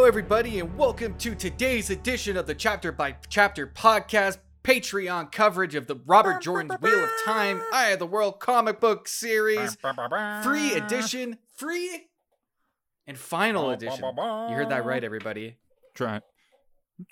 Hello, 0.00 0.08
everybody, 0.08 0.60
and 0.60 0.78
welcome 0.78 1.14
to 1.18 1.34
today's 1.34 1.90
edition 1.90 2.38
of 2.38 2.46
the 2.46 2.54
Chapter 2.54 2.90
by 2.90 3.16
Chapter 3.28 3.66
podcast 3.66 4.38
Patreon 4.64 5.30
coverage 5.30 5.74
of 5.74 5.88
the 5.88 5.96
Robert 6.06 6.40
Jordan's 6.40 6.80
Wheel 6.80 7.04
of 7.04 7.10
Time, 7.26 7.60
Eye 7.70 7.90
of 7.90 7.98
the 7.98 8.06
World 8.06 8.40
comic 8.40 8.80
book 8.80 9.06
series, 9.06 9.76
free 10.42 10.72
edition, 10.72 11.36
free 11.54 12.06
and 13.06 13.18
final 13.18 13.68
edition. 13.68 14.02
You 14.16 14.54
heard 14.54 14.70
that 14.70 14.86
right, 14.86 15.04
everybody. 15.04 15.58
Try, 15.94 16.22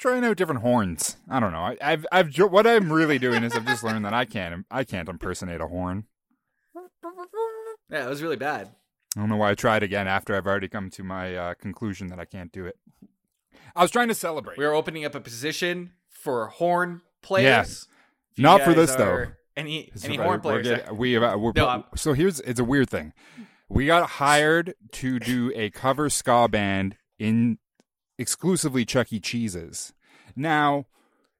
trying 0.00 0.24
out 0.24 0.38
different 0.38 0.62
horns. 0.62 1.18
I 1.28 1.40
don't 1.40 1.52
know. 1.52 1.58
I, 1.58 1.76
I've, 1.82 2.06
I've, 2.10 2.34
what 2.38 2.66
I'm 2.66 2.90
really 2.90 3.18
doing 3.18 3.44
is 3.44 3.54
I've 3.54 3.66
just 3.66 3.84
learned 3.84 4.06
that 4.06 4.14
I 4.14 4.24
can't, 4.24 4.64
I 4.70 4.84
can't 4.84 5.10
impersonate 5.10 5.60
a 5.60 5.66
horn. 5.66 6.04
Yeah, 7.90 8.04
it 8.04 8.10
was 8.10 8.22
really 8.22 8.36
bad. 8.36 8.68
I 9.16 9.20
don't 9.20 9.28
know 9.28 9.36
why 9.36 9.50
I 9.50 9.54
tried 9.54 9.82
again 9.82 10.06
after 10.06 10.34
I've 10.36 10.46
already 10.46 10.68
come 10.68 10.90
to 10.90 11.02
my 11.02 11.34
uh, 11.34 11.54
conclusion 11.54 12.08
that 12.08 12.18
I 12.20 12.24
can't 12.24 12.52
do 12.52 12.66
it. 12.66 12.76
I 13.74 13.82
was 13.82 13.90
trying 13.90 14.08
to 14.08 14.14
celebrate. 14.14 14.58
We 14.58 14.64
are 14.64 14.74
opening 14.74 15.04
up 15.04 15.14
a 15.14 15.20
position 15.20 15.92
for 16.08 16.46
horn 16.48 17.02
players. 17.22 17.44
Yes. 17.44 17.86
Not 18.36 18.62
for 18.62 18.74
this, 18.74 18.94
though. 18.94 19.26
Any 19.56 19.90
any 20.04 20.16
We're- 20.18 20.24
horn 20.28 20.40
we're 20.44 20.62
players? 20.62 20.90
we 20.92 21.12
have, 21.14 21.40
we're, 21.40 21.52
No, 21.56 21.84
so 21.96 22.12
here's 22.12 22.38
it's 22.40 22.60
a 22.60 22.64
weird 22.64 22.88
thing. 22.88 23.12
We 23.68 23.86
got 23.86 24.08
hired 24.10 24.74
to 24.92 25.18
do 25.18 25.52
a 25.54 25.70
cover 25.70 26.08
ska 26.08 26.48
band 26.48 26.96
in 27.18 27.58
exclusively 28.18 28.84
Chuck 28.84 29.12
E. 29.12 29.18
Cheese's. 29.20 29.92
Now, 30.36 30.86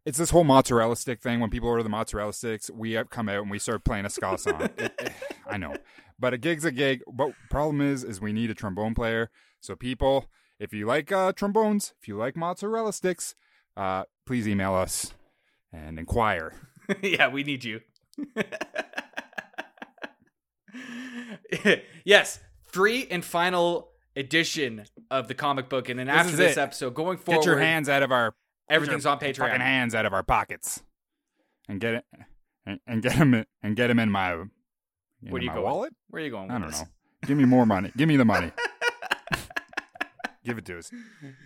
it's 0.05 0.19
this 0.19 0.31
whole 0.31 0.43
mozzarella 0.45 0.97
stick 0.97 1.21
thing. 1.21 1.39
When 1.39 1.51
people 1.51 1.69
order 1.69 1.83
the 1.85 1.89
mozzarella 1.89 2.33
sticks, 2.33 2.71
we 2.71 3.01
come 3.11 3.29
out 3.29 3.43
and 3.43 3.51
we 3.51 3.59
start 3.61 3.85
playing 3.85 4.05
a 4.05 4.11
ska 4.11 4.37
song. 4.37 4.69
I 5.49 5.57
know, 5.57 5.77
but 6.19 6.35
a 6.35 6.39
gig's 6.39 6.65
a 6.65 6.73
gig. 6.73 7.03
But 7.13 7.33
problem 7.51 7.81
is, 7.81 8.05
is 8.05 8.21
we 8.21 8.33
need 8.33 8.51
a 8.51 8.55
trombone 8.55 8.95
player. 8.95 9.31
So 9.61 9.77
people, 9.77 10.27
if 10.59 10.73
you 10.73 10.87
like 10.87 11.13
uh, 11.13 11.33
trombones, 11.33 11.95
if 12.01 12.09
you 12.09 12.17
like 12.17 12.37
mozzarella 12.37 12.93
sticks, 12.93 13.35
uh, 13.77 14.05
please 14.27 14.49
email 14.49 14.75
us 14.75 15.15
and 15.73 15.99
inquire. 15.99 16.53
yeah, 17.03 17.29
we 17.29 17.43
need 17.43 17.65
you. 17.65 17.81
yes, 22.05 22.41
free 22.67 23.07
and 23.11 23.25
final 23.25 23.91
edition 24.17 24.85
of 25.11 25.29
the 25.29 25.35
comic 25.35 25.69
book, 25.69 25.89
and 25.89 25.99
then 25.99 26.09
after 26.09 26.37
this 26.37 26.57
it. 26.57 26.61
episode, 26.61 26.95
going 26.95 27.19
forward, 27.19 27.41
Get 27.41 27.47
your 27.47 27.59
hands 27.59 27.89
out 27.89 28.03
of 28.03 28.11
our 28.11 28.35
everything's 28.69 29.07
on 29.07 29.19
Patreon. 29.19 29.37
Fucking 29.37 29.61
hands 29.61 29.95
out 29.95 30.07
of 30.07 30.13
our 30.13 30.23
pockets, 30.23 30.83
and 31.69 31.81
get 31.81 31.95
it, 31.95 32.05
and, 32.67 32.81
and 32.87 33.03
get 33.03 33.17
them, 33.17 33.45
and 33.63 33.77
get 33.77 33.87
them 33.89 33.99
in 33.99 34.11
my, 34.11 34.45
Where 35.23 35.41
do 35.41 35.47
you 35.47 35.53
go? 35.53 35.63
wallet. 35.63 35.93
Where 36.09 36.23
are 36.23 36.25
you 36.25 36.31
going? 36.31 36.51
I 36.51 36.59
don't 36.59 36.69
this? 36.69 36.81
know. 36.81 36.89
Give 37.27 37.37
me 37.37 37.45
more 37.45 37.67
money. 37.67 37.93
Give 37.97 38.09
me 38.09 38.17
the 38.17 38.25
money. 38.25 38.53
Give 40.45 40.59
it 40.59 40.65
to 40.67 40.79
us, 40.79 40.91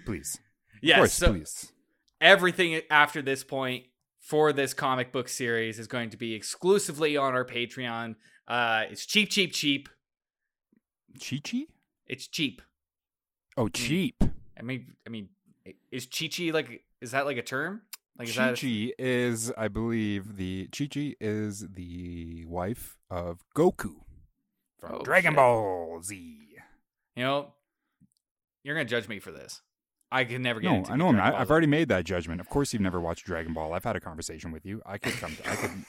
please. 0.04 0.38
Yes, 0.80 0.98
course, 0.98 1.12
so 1.12 1.32
please. 1.32 1.72
everything 2.20 2.80
after 2.90 3.22
this 3.22 3.42
point 3.42 3.84
for 4.20 4.52
this 4.52 4.74
comic 4.74 5.12
book 5.12 5.28
series 5.28 5.78
is 5.78 5.86
going 5.86 6.10
to 6.10 6.16
be 6.16 6.34
exclusively 6.34 7.16
on 7.16 7.34
our 7.34 7.44
Patreon. 7.44 8.14
Uh, 8.46 8.84
it's 8.90 9.06
cheap, 9.06 9.30
cheap, 9.30 9.52
cheap. 9.52 9.88
Chi 11.20 11.40
Chi? 11.44 11.64
It's 12.06 12.26
cheap. 12.26 12.62
Oh, 13.56 13.68
cheap. 13.68 14.22
I 14.58 14.62
mean, 14.62 14.94
I 15.06 15.10
mean, 15.10 15.28
is 15.90 16.06
Chi 16.06 16.28
Chi 16.28 16.50
like? 16.52 16.84
Is 17.00 17.10
that 17.10 17.26
like 17.26 17.36
a 17.36 17.42
term? 17.42 17.82
Like, 18.18 18.28
is 18.28 18.36
Chi 18.36 18.46
that? 18.50 18.60
Chi 18.60 18.92
is, 18.98 19.50
I 19.56 19.68
believe, 19.68 20.36
the 20.36 20.68
Chi 20.76 20.86
Chi 20.86 21.14
is 21.20 21.66
the 21.74 22.44
wife 22.46 22.96
of 23.10 23.40
Goku 23.56 23.94
from 24.78 24.96
Oh, 24.96 25.02
Dragon 25.02 25.32
shit. 25.32 25.36
Ball 25.36 26.00
Z. 26.02 26.38
You 27.16 27.22
know, 27.22 27.52
you're 28.64 28.74
gonna 28.74 28.84
judge 28.84 29.08
me 29.08 29.18
for 29.18 29.32
this. 29.32 29.62
I 30.10 30.24
can 30.24 30.42
never 30.42 30.60
get 30.60 30.70
No, 30.70 30.76
into 30.78 30.92
I 30.92 30.96
know 30.96 31.08
I'm 31.08 31.16
not. 31.16 31.34
I've 31.34 31.50
already 31.50 31.66
made 31.66 31.88
that 31.88 32.04
judgment. 32.04 32.40
Of 32.42 32.48
course, 32.50 32.72
you've 32.74 32.82
never 32.82 33.00
watched 33.00 33.24
Dragon 33.24 33.54
Ball. 33.54 33.72
I've 33.72 33.84
had 33.84 33.96
a 33.96 34.00
conversation 34.00 34.52
with 34.52 34.66
you. 34.66 34.82
I 34.84 34.98
could 34.98 35.14
come. 35.14 35.34
To, 35.36 35.50
I 35.50 35.56
could. 35.56 35.84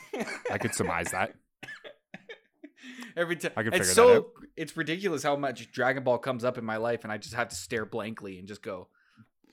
I 0.52 0.58
could 0.58 0.74
surmise 0.74 1.12
that. 1.12 1.34
Every 3.18 3.36
time, 3.36 3.52
I 3.58 3.64
can 3.64 3.74
it's 3.74 3.90
figure 3.90 3.94
that 3.94 3.96
so 3.96 4.16
out. 4.16 4.26
it's 4.58 4.76
ridiculous 4.78 5.24
how 5.24 5.36
much 5.36 5.72
Dragon 5.72 6.04
Ball 6.04 6.18
comes 6.18 6.44
up 6.44 6.58
in 6.58 6.64
my 6.66 6.78
life, 6.78 7.04
and 7.04 7.12
I 7.12 7.18
just 7.18 7.36
have 7.36 7.50
to 7.50 7.56
stare 7.56 7.86
blankly 7.86 8.40
and 8.40 8.48
just 8.48 8.62
go, 8.64 8.88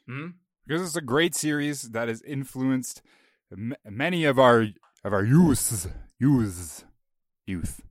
"Hmm." 0.06 0.28
Because 0.70 0.86
it's 0.86 0.97
a 0.97 1.00
great 1.00 1.34
series 1.34 1.82
that 1.91 2.06
has 2.06 2.22
influenced 2.22 3.03
m- 3.50 3.75
many 3.88 4.25
of 4.25 4.38
our 4.38 4.66
of 5.03 5.12
our 5.12 5.25
youths, 5.25 5.88
youths, 6.20 6.84
youth. 7.44 7.82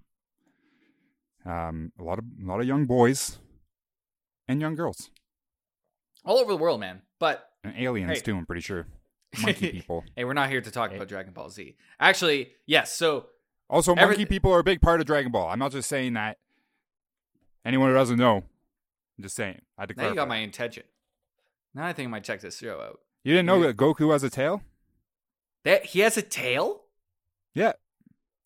Um, 1.45 1.91
a 2.00 2.03
lot 2.03 2.19
of 2.19 2.25
a 2.41 2.45
lot 2.45 2.62
of 2.62 2.66
young 2.68 2.85
boys 2.85 3.38
and 4.47 4.62
young 4.62 4.75
girls 4.75 5.09
all 6.23 6.38
over 6.38 6.51
the 6.53 6.57
world, 6.57 6.79
man. 6.79 7.01
But 7.19 7.50
and 7.66 7.75
aliens 7.78 8.12
Hey. 8.12 8.19
too. 8.22 8.38
I'm 8.38 8.45
pretty 8.45 8.62
sure. 8.62 8.88
Monkey 9.41 9.72
people. 9.72 10.06
hey, 10.16 10.23
we're 10.23 10.34
not 10.34 10.50
here 10.50 10.62
to 10.62 10.72
talk 10.72 10.91
Hey. 10.91 10.95
about 10.95 11.07
Dragon 11.09 11.34
Ball 11.34 11.50
Z. 11.50 11.75
Actually, 12.00 12.51
yes. 12.66 12.95
So 12.95 13.28
Also, 13.69 13.94
Everyth- 13.94 14.07
monkey 14.07 14.25
people 14.25 14.51
are 14.53 14.59
a 14.59 14.63
big 14.63 14.81
part 14.81 15.01
of 15.01 15.06
Dragon 15.06 15.31
Ball. 15.34 15.50
I'm 15.50 15.59
not 15.59 15.72
just 15.73 15.89
saying 15.89 16.13
that. 16.13 16.38
Anyone 17.66 17.89
who 17.89 17.95
doesn't 17.95 18.18
know, 18.18 18.38
I'm 18.38 19.22
just 19.23 19.35
saying. 19.35 19.62
I 19.78 19.81
had 19.81 19.89
to 19.89 19.95
now 19.95 20.09
you 20.09 20.16
got 20.16 20.29
my 20.29 20.38
intention. 20.38 20.84
Now 21.79 21.85
I 21.85 21.94
think 21.94 22.07
I 22.07 22.12
might 22.12 22.25
check 22.25 22.41
this 22.41 22.57
show 22.57 22.81
out. 22.81 23.00
You 23.23 23.31
didn't 23.35 23.45
know 23.45 23.62
that 23.62 23.78
Goku 23.78 24.12
has 24.12 24.22
a 24.22 24.29
tail? 24.29 24.62
That 25.63 25.85
he 25.85 26.01
has 26.01 26.17
a 26.17 26.22
tail. 26.22 26.81
Yeah, 27.56 27.72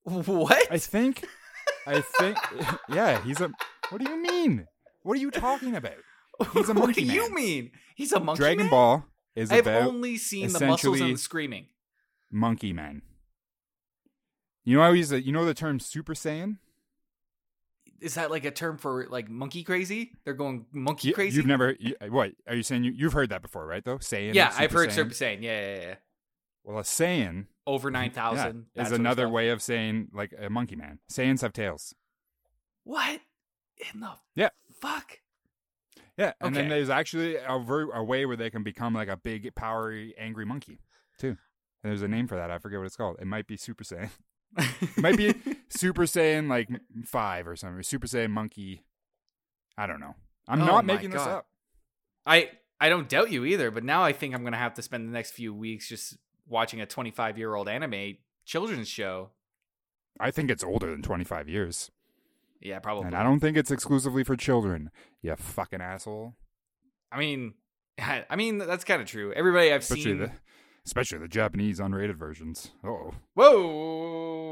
What? 0.03 0.67
I 0.71 0.77
think. 0.77 1.25
I 1.87 2.01
think. 2.01 2.37
Yeah, 2.89 3.19
he's 3.23 3.41
a. 3.41 3.51
What 3.89 4.03
do 4.03 4.07
you 4.11 4.21
mean? 4.21 4.67
What 5.01 5.13
are 5.17 5.19
you 5.19 5.31
talking 5.31 5.75
about? 5.75 5.95
He's 6.53 6.69
a 6.69 6.73
monkey. 6.75 6.79
what 6.79 6.93
do 6.95 7.01
you 7.03 7.33
mean? 7.33 7.71
He's 7.95 8.11
a 8.11 8.19
monkey. 8.19 8.39
Dragon 8.39 8.65
man? 8.65 8.69
Ball 8.69 9.05
is 9.35 9.51
I've 9.51 9.65
about 9.65 9.87
only 9.87 10.17
seen 10.17 10.53
the 10.53 10.63
muscles 10.67 11.01
and 11.01 11.15
the 11.15 11.17
screaming. 11.17 11.65
monkey 12.31 12.71
man. 12.71 13.01
You 14.63 14.77
know 14.77 14.83
how 14.83 14.93
he's 14.93 15.11
a, 15.11 15.19
you 15.19 15.31
know 15.31 15.43
the 15.43 15.55
term 15.55 15.79
Super 15.79 16.13
Saiyan? 16.13 16.57
Is 18.03 18.15
that 18.15 18.29
like 18.29 18.45
a 18.45 18.51
term 18.51 18.77
for 18.77 19.07
like 19.09 19.29
monkey 19.29 19.63
crazy? 19.63 20.11
They're 20.25 20.33
going 20.33 20.65
monkey 20.71 21.09
You, 21.09 21.13
crazy. 21.13 21.37
You've 21.37 21.45
never 21.45 21.75
you, 21.79 21.95
what 22.09 22.31
are 22.47 22.55
you 22.55 22.63
saying? 22.63 22.83
You, 22.83 22.91
you've 22.91 23.13
heard 23.13 23.29
that 23.29 23.41
before, 23.41 23.65
right? 23.65 23.83
Though 23.83 23.97
Saiyan. 23.97 24.33
yeah, 24.33 24.53
I've 24.57 24.71
heard 24.71 24.89
Saiyan. 24.89 24.93
Super 24.93 25.09
Saiyan. 25.11 25.41
Yeah, 25.41 25.75
yeah, 25.75 25.81
yeah. 25.81 25.95
Well, 26.63 26.79
a 26.79 26.83
Saiyan 26.83 27.47
Over 27.65 27.89
nine 27.91 28.11
thousand 28.11 28.65
yeah, 28.75 28.83
is 28.83 28.91
another 28.91 29.27
way 29.29 29.49
of 29.49 29.61
saying 29.61 30.09
like 30.13 30.33
a 30.39 30.49
monkey 30.49 30.75
man. 30.75 30.99
Saiyans 31.11 31.41
have 31.41 31.53
tails. 31.53 31.95
What 32.83 33.21
in 33.93 33.99
the 34.01 34.11
Yeah. 34.35 34.49
fuck? 34.81 35.19
Yeah, 36.17 36.33
and 36.41 36.55
then 36.55 36.69
there's 36.69 36.89
actually 36.91 37.37
a, 37.37 37.57
ver- 37.57 37.91
a 37.91 38.03
way 38.03 38.25
where 38.27 38.35
they 38.37 38.49
can 38.51 38.61
become 38.61 38.93
like 38.93 39.07
a 39.07 39.17
big, 39.17 39.55
powery, 39.55 40.13
angry 40.17 40.45
monkey 40.45 40.79
too. 41.17 41.37
And 41.83 41.91
there's 41.91 42.01
a 42.03 42.07
name 42.07 42.27
for 42.27 42.35
that. 42.35 42.51
I 42.51 42.59
forget 42.59 42.79
what 42.79 42.85
it's 42.85 42.95
called. 42.95 43.17
It 43.19 43.25
might 43.25 43.47
be 43.47 43.57
Super 43.57 43.83
Saiyan. 43.83 44.09
It 44.57 44.97
might 44.97 45.17
be 45.17 45.33
Super 45.69 46.03
Saiyan 46.03 46.47
like 46.49 46.69
five 47.05 47.47
or 47.47 47.55
something. 47.55 47.79
or 47.79 47.83
Super 47.83 48.07
Saiyan 48.07 48.29
monkey. 48.31 48.83
I 49.77 49.87
don't 49.87 49.99
know. 49.99 50.15
I'm 50.47 50.61
Oh 50.61 50.65
not 50.65 50.85
making 50.85 51.09
this 51.11 51.21
up. 51.21 51.47
I 52.25 52.51
I 52.79 52.89
don't 52.89 53.07
doubt 53.09 53.31
you 53.31 53.45
either, 53.45 53.71
but 53.71 53.83
now 53.83 54.03
I 54.03 54.13
think 54.13 54.35
I'm 54.35 54.43
gonna 54.43 54.57
have 54.57 54.73
to 54.75 54.81
spend 54.81 55.07
the 55.07 55.13
next 55.13 55.31
few 55.31 55.53
weeks 55.53 55.87
just 55.89 56.17
watching 56.47 56.81
a 56.81 56.85
25 56.85 57.37
year 57.37 57.55
old 57.55 57.67
anime 57.69 58.17
children's 58.45 58.87
show. 58.87 59.29
I 60.19 60.29
think 60.31 60.51
it's 60.51 60.63
older 60.63 60.91
than 60.91 61.01
25 61.01 61.49
years, 61.49 61.89
Yeah, 62.61 62.77
probably. 62.79 63.07
and 63.07 63.15
I 63.15 63.23
don't 63.23 63.39
think 63.39 63.57
it's 63.57 63.71
exclusively 63.71 64.23
for 64.23 64.35
children. 64.35 64.91
You 65.23 65.35
fucking 65.35 65.81
asshole. 65.81 66.35
I 67.11 67.17
mean, 67.17 67.55
I 67.99 68.35
mean 68.35 68.59
that's 68.59 68.83
kind 68.83 69.01
of 69.01 69.07
true. 69.07 69.33
Everybody 69.33 69.71
I've 69.73 69.81
Especially 69.81 70.03
seen. 70.03 70.17
the, 70.19 70.31
especially 70.85 71.17
the 71.19 71.27
Japanese 71.27 71.79
unrated 71.79 72.15
versions. 72.17 72.71
Oh, 72.83 73.13
Whoa! 73.33 74.42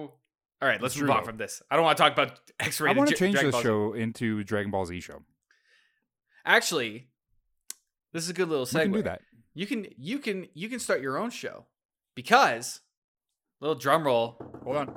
All 0.62 0.68
right, 0.68 0.80
let's 0.80 0.96
move 1.00 1.10
on 1.10 1.24
from 1.24 1.38
this. 1.38 1.62
I 1.72 1.76
don't 1.76 1.84
want 1.84 1.98
to 1.98 2.04
talk 2.04 2.14
about 2.14 2.40
X-rated. 2.60 2.96
I 2.96 3.00
want 3.00 3.10
to 3.10 3.16
change 3.16 3.34
Dragon 3.34 3.52
this 3.52 3.62
show 3.62 3.94
into 3.94 4.44
Dragon 4.44 4.70
Ball 4.70 4.86
Z 4.86 5.00
show. 5.00 5.24
Actually, 6.46 7.08
this 8.14 8.24
is 8.24 8.30
a 8.30 8.34
good 8.34 8.48
little 8.48 8.66
segue. 8.66 8.76
We 8.76 8.84
can 8.84 8.92
do 8.92 9.02
that. 9.04 9.22
You 9.54 9.66
can 9.66 9.88
you 9.98 10.20
can 10.20 10.48
you 10.54 10.70
can 10.70 10.80
start 10.80 11.02
your 11.02 11.18
own 11.18 11.32
show 11.32 11.66
because 12.16 12.82
little 13.60 13.76
drum 13.76 14.06
roll. 14.06 14.38
Hold 14.64 14.78
on. 14.78 14.96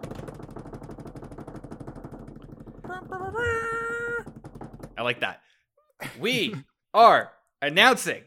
I 4.97 5.03
like 5.03 5.21
that. 5.21 5.41
We 6.21 6.55
are 6.95 7.33
announcing 7.63 8.23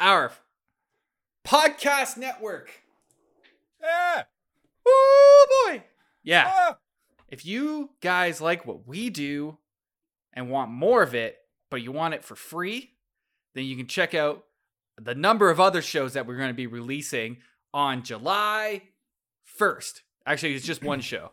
our 0.00 0.32
podcast 1.46 2.16
network. 2.16 2.70
Yeah. 3.80 4.24
Oh 4.86 5.66
boy. 5.68 5.82
Yeah. 6.22 6.50
Ah. 6.52 6.76
If 7.28 7.46
you 7.46 7.90
guys 8.00 8.40
like 8.40 8.66
what 8.66 8.86
we 8.86 9.10
do 9.10 9.58
and 10.32 10.50
want 10.50 10.70
more 10.70 11.02
of 11.02 11.14
it, 11.14 11.38
but 11.70 11.82
you 11.82 11.92
want 11.92 12.14
it 12.14 12.24
for 12.24 12.36
free, 12.36 12.90
then 13.54 13.64
you 13.64 13.76
can 13.76 13.86
check 13.86 14.14
out 14.14 14.44
the 15.00 15.14
number 15.14 15.50
of 15.50 15.58
other 15.58 15.80
shows 15.82 16.12
that 16.12 16.26
we're 16.26 16.36
going 16.36 16.50
to 16.50 16.54
be 16.54 16.66
releasing 16.66 17.38
on 17.72 18.02
July 18.02 18.82
1st. 19.58 20.02
Actually, 20.26 20.54
it's 20.54 20.66
just 20.66 20.84
one 20.84 21.00
show. 21.12 21.30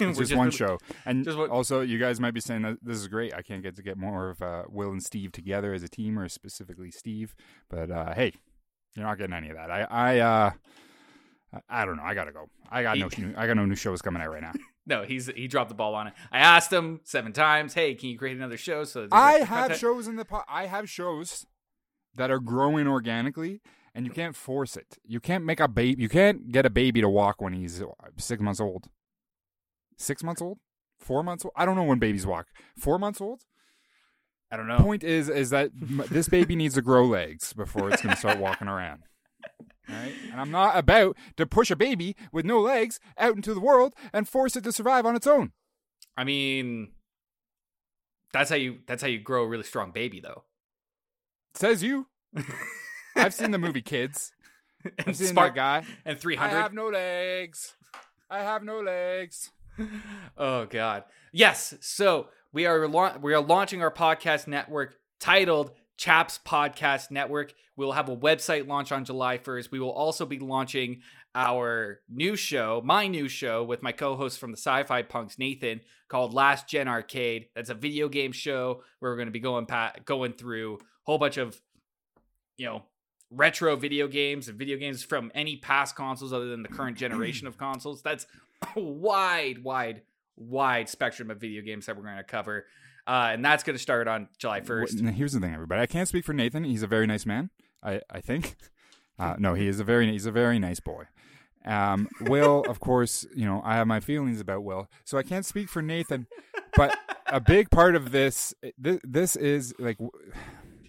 It's 0.00 0.18
We're 0.18 0.24
just 0.24 0.36
one 0.36 0.50
show. 0.50 0.78
And 1.06 1.24
just 1.24 1.38
one- 1.38 1.48
also, 1.48 1.80
you 1.80 1.98
guys 1.98 2.20
might 2.20 2.34
be 2.34 2.40
saying 2.40 2.62
that 2.62 2.78
this 2.82 2.98
is 2.98 3.08
great. 3.08 3.32
I 3.32 3.42
can't 3.42 3.62
get 3.62 3.76
to 3.76 3.82
get 3.82 3.96
more 3.96 4.30
of 4.30 4.42
uh, 4.42 4.64
Will 4.68 4.90
and 4.90 5.02
Steve 5.02 5.32
together 5.32 5.72
as 5.72 5.82
a 5.82 5.88
team, 5.88 6.18
or 6.18 6.28
specifically 6.28 6.90
Steve. 6.90 7.34
But 7.70 7.90
uh, 7.90 8.12
hey, 8.14 8.32
you're 8.94 9.06
not 9.06 9.16
getting 9.16 9.34
any 9.34 9.48
of 9.48 9.56
that. 9.56 9.70
I, 9.70 9.86
I, 9.88 10.18
uh, 10.18 10.50
I- 11.52 11.82
I 11.82 11.84
don't 11.84 11.96
know. 11.96 12.02
I 12.02 12.14
gotta 12.14 12.32
go. 12.32 12.48
I 12.70 12.82
got 12.82 12.98
no, 12.98 13.08
He- 13.08 13.22
new, 13.22 13.34
I 13.36 13.46
got 13.46 13.56
no 13.56 13.64
new 13.66 13.74
shows 13.76 14.02
coming 14.02 14.22
out 14.22 14.30
right 14.30 14.42
now. 14.42 14.52
No, 14.88 15.02
he's 15.02 15.26
he 15.26 15.48
dropped 15.48 15.68
the 15.70 15.74
ball 15.74 15.96
on 15.96 16.06
it. 16.06 16.12
I 16.30 16.38
asked 16.38 16.72
him 16.72 17.00
seven 17.02 17.32
times, 17.32 17.74
"Hey, 17.74 17.96
can 17.96 18.08
you 18.08 18.16
create 18.16 18.36
another 18.36 18.56
show?" 18.56 18.84
So 18.84 19.08
I 19.10 19.38
have 19.38 19.48
content?" 19.48 19.80
shows 19.80 20.06
in 20.06 20.14
the 20.14 20.24
pot. 20.24 20.44
I 20.48 20.66
have 20.66 20.88
shows 20.88 21.44
that 22.14 22.30
are 22.30 22.38
growing 22.38 22.86
organically, 22.86 23.60
and 23.96 24.06
you 24.06 24.12
can't 24.12 24.36
force 24.36 24.76
it. 24.76 24.96
You 25.04 25.18
can't 25.18 25.44
make 25.44 25.58
a 25.58 25.66
baby. 25.66 26.00
You 26.00 26.08
can't 26.08 26.52
get 26.52 26.64
a 26.66 26.70
baby 26.70 27.00
to 27.00 27.08
walk 27.08 27.40
when 27.42 27.52
he's 27.52 27.82
uh, 27.82 27.86
six 28.16 28.40
months 28.40 28.60
old. 28.60 28.84
Six 29.96 30.22
months 30.22 30.40
old, 30.40 30.58
four 31.00 31.24
months 31.24 31.44
old. 31.44 31.52
I 31.56 31.64
don't 31.64 31.74
know 31.74 31.82
when 31.82 31.98
babies 31.98 32.24
walk. 32.24 32.46
Four 32.78 33.00
months 33.00 33.20
old. 33.20 33.42
I 34.52 34.56
don't 34.56 34.68
know. 34.68 34.78
Point 34.78 35.02
is, 35.02 35.28
is 35.28 35.50
that 35.50 35.70
this 35.74 36.28
baby 36.28 36.54
needs 36.54 36.74
to 36.74 36.82
grow 36.82 37.04
legs 37.06 37.52
before 37.52 37.90
it's 37.90 38.00
going 38.02 38.14
to 38.14 38.20
start 38.20 38.38
walking 38.38 38.68
around. 38.68 39.02
Right, 39.88 40.12
and 40.32 40.40
I'm 40.40 40.50
not 40.50 40.76
about 40.76 41.16
to 41.36 41.46
push 41.46 41.70
a 41.70 41.76
baby 41.76 42.16
with 42.32 42.44
no 42.44 42.60
legs 42.60 42.98
out 43.18 43.36
into 43.36 43.54
the 43.54 43.60
world 43.60 43.94
and 44.12 44.28
force 44.28 44.56
it 44.56 44.64
to 44.64 44.72
survive 44.72 45.06
on 45.06 45.14
its 45.14 45.26
own. 45.26 45.52
I 46.16 46.24
mean, 46.24 46.92
that's 48.32 48.50
how 48.50 48.56
you 48.56 48.78
that's 48.86 49.02
how 49.02 49.08
you 49.08 49.18
grow 49.20 49.44
a 49.44 49.48
really 49.48 49.62
strong 49.62 49.92
baby, 49.92 50.20
though. 50.20 50.44
Says 51.54 51.82
you. 51.82 52.08
I've 53.16 53.32
seen 53.34 53.50
the 53.50 53.58
movie 53.58 53.80
Kids. 53.82 54.32
and 54.84 54.92
I've 55.08 55.16
seen 55.16 55.28
Spark 55.28 55.54
that 55.54 55.84
guy. 55.84 55.86
and 56.04 56.18
300. 56.18 56.54
I 56.54 56.60
have 56.60 56.72
no 56.74 56.88
legs. 56.88 57.74
I 58.28 58.40
have 58.40 58.62
no 58.62 58.80
legs. 58.80 59.50
oh 60.36 60.66
God. 60.66 61.04
Yes. 61.32 61.74
So 61.80 62.28
we 62.52 62.66
are 62.66 62.86
la- 62.88 63.16
we 63.18 63.32
are 63.34 63.40
launching 63.40 63.82
our 63.82 63.90
podcast 63.90 64.46
network 64.46 64.96
titled 65.20 65.70
Chaps 65.96 66.38
Podcast 66.44 67.10
Network. 67.10 67.54
We 67.76 67.84
will 67.84 67.92
have 67.92 68.08
a 68.08 68.16
website 68.16 68.66
launch 68.66 68.92
on 68.92 69.04
July 69.04 69.38
1st. 69.38 69.70
We 69.70 69.80
will 69.80 69.92
also 69.92 70.26
be 70.26 70.38
launching 70.38 71.00
our 71.34 72.00
new 72.08 72.36
show, 72.36 72.82
my 72.84 73.06
new 73.06 73.28
show 73.28 73.62
with 73.62 73.82
my 73.82 73.92
co-host 73.92 74.38
from 74.38 74.50
the 74.50 74.56
Sci-Fi 74.56 75.02
Punks, 75.02 75.38
Nathan, 75.38 75.80
called 76.08 76.32
Last 76.32 76.68
Gen 76.68 76.88
Arcade. 76.88 77.48
That's 77.54 77.70
a 77.70 77.74
video 77.74 78.08
game 78.08 78.32
show 78.32 78.82
where 78.98 79.12
we're 79.12 79.16
going 79.16 79.28
to 79.28 79.32
be 79.32 79.40
going 79.40 79.66
pa- 79.66 79.94
going 80.04 80.32
through 80.32 80.76
a 80.76 80.78
whole 81.04 81.18
bunch 81.18 81.36
of 81.36 81.60
you 82.56 82.66
know 82.66 82.82
retro 83.30 83.76
video 83.76 84.08
games 84.08 84.48
and 84.48 84.58
video 84.58 84.76
games 84.78 85.02
from 85.02 85.30
any 85.34 85.56
past 85.56 85.96
consoles 85.96 86.32
other 86.32 86.48
than 86.48 86.62
the 86.62 86.68
current 86.68 86.96
generation 86.98 87.46
of 87.46 87.58
consoles. 87.58 88.02
That's 88.02 88.26
a 88.76 88.80
wide, 88.80 89.62
wide, 89.62 90.02
wide 90.36 90.88
spectrum 90.88 91.30
of 91.30 91.38
video 91.40 91.62
games 91.62 91.86
that 91.86 91.96
we're 91.96 92.04
going 92.04 92.16
to 92.16 92.24
cover. 92.24 92.66
Uh, 93.06 93.28
and 93.32 93.44
that's 93.44 93.62
going 93.62 93.76
to 93.76 93.82
start 93.82 94.08
on 94.08 94.28
July 94.38 94.60
1st. 94.60 95.12
Here's 95.14 95.32
the 95.32 95.40
thing, 95.40 95.54
everybody. 95.54 95.80
I 95.80 95.86
can't 95.86 96.08
speak 96.08 96.24
for 96.24 96.32
Nathan. 96.32 96.64
He's 96.64 96.82
a 96.82 96.86
very 96.88 97.06
nice 97.06 97.24
man. 97.26 97.50
I 97.82 98.00
I 98.10 98.20
think. 98.20 98.56
Uh, 99.18 99.34
no, 99.38 99.54
he 99.54 99.66
is 99.66 99.80
a 99.80 99.84
very 99.84 100.10
he's 100.12 100.26
a 100.26 100.30
very 100.30 100.58
nice 100.58 100.78
boy. 100.78 101.04
Um, 101.64 102.06
Will, 102.20 102.60
of 102.68 102.80
course, 102.80 103.24
you 103.34 103.46
know 103.46 103.62
I 103.64 103.76
have 103.76 103.86
my 103.86 103.98
feelings 103.98 104.40
about 104.42 104.62
Will, 104.62 104.90
so 105.04 105.16
I 105.16 105.22
can't 105.22 105.46
speak 105.46 105.70
for 105.70 105.80
Nathan. 105.80 106.26
But 106.76 106.94
a 107.26 107.40
big 107.40 107.70
part 107.70 107.96
of 107.96 108.12
this, 108.12 108.52
this, 108.76 109.00
this 109.02 109.34
is 109.36 109.72
like 109.78 109.96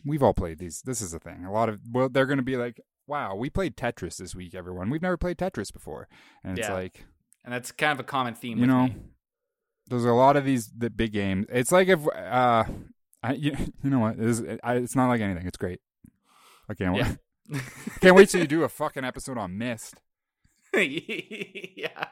we've 0.05 0.21
all 0.21 0.33
played 0.33 0.59
these. 0.59 0.81
This 0.81 0.99
is 1.01 1.13
a 1.13 1.19
thing. 1.19 1.45
A 1.45 1.53
lot 1.53 1.69
of 1.69 1.79
well, 1.89 2.09
they're 2.09 2.25
going 2.25 2.35
to 2.39 2.43
be 2.43 2.57
like, 2.57 2.81
"Wow, 3.07 3.35
we 3.35 3.49
played 3.49 3.77
Tetris 3.77 4.17
this 4.17 4.35
week, 4.35 4.53
everyone. 4.53 4.89
We've 4.89 5.01
never 5.01 5.15
played 5.15 5.37
Tetris 5.37 5.71
before," 5.71 6.09
and 6.43 6.59
it's 6.59 6.67
Yeah. 6.67 6.73
like 6.73 7.05
And 7.45 7.53
that's 7.53 7.71
kind 7.71 7.93
of 7.93 8.01
a 8.01 8.03
common 8.03 8.33
theme 8.35 8.57
you 8.57 8.63
with 8.63 8.69
know, 8.69 8.87
me. 8.87 8.95
There's 9.87 10.05
a 10.05 10.11
lot 10.13 10.35
of 10.35 10.45
these 10.45 10.67
the 10.77 10.89
big 10.89 11.13
games. 11.13 11.45
It's 11.49 11.71
like 11.71 11.87
if 11.87 12.05
uh, 12.07 12.63
I 13.23 13.33
you, 13.33 13.55
you 13.83 13.89
know 13.89 13.99
what? 13.99 14.15
It's, 14.19 14.41
I, 14.63 14.75
it's 14.75 14.95
not 14.95 15.07
like 15.07 15.21
anything. 15.21 15.47
It's 15.47 15.57
great. 15.57 15.79
I 16.69 16.73
can't 16.73 16.95
Yeah. 16.95 17.15
wait. 17.49 17.61
can't 18.01 18.15
wait 18.15 18.29
till 18.29 18.41
you 18.41 18.47
do 18.57 18.63
a 18.63 18.69
fucking 18.69 19.05
episode 19.05 19.37
on 19.37 19.57
Myst. 19.57 19.95
yeah. 20.73 22.07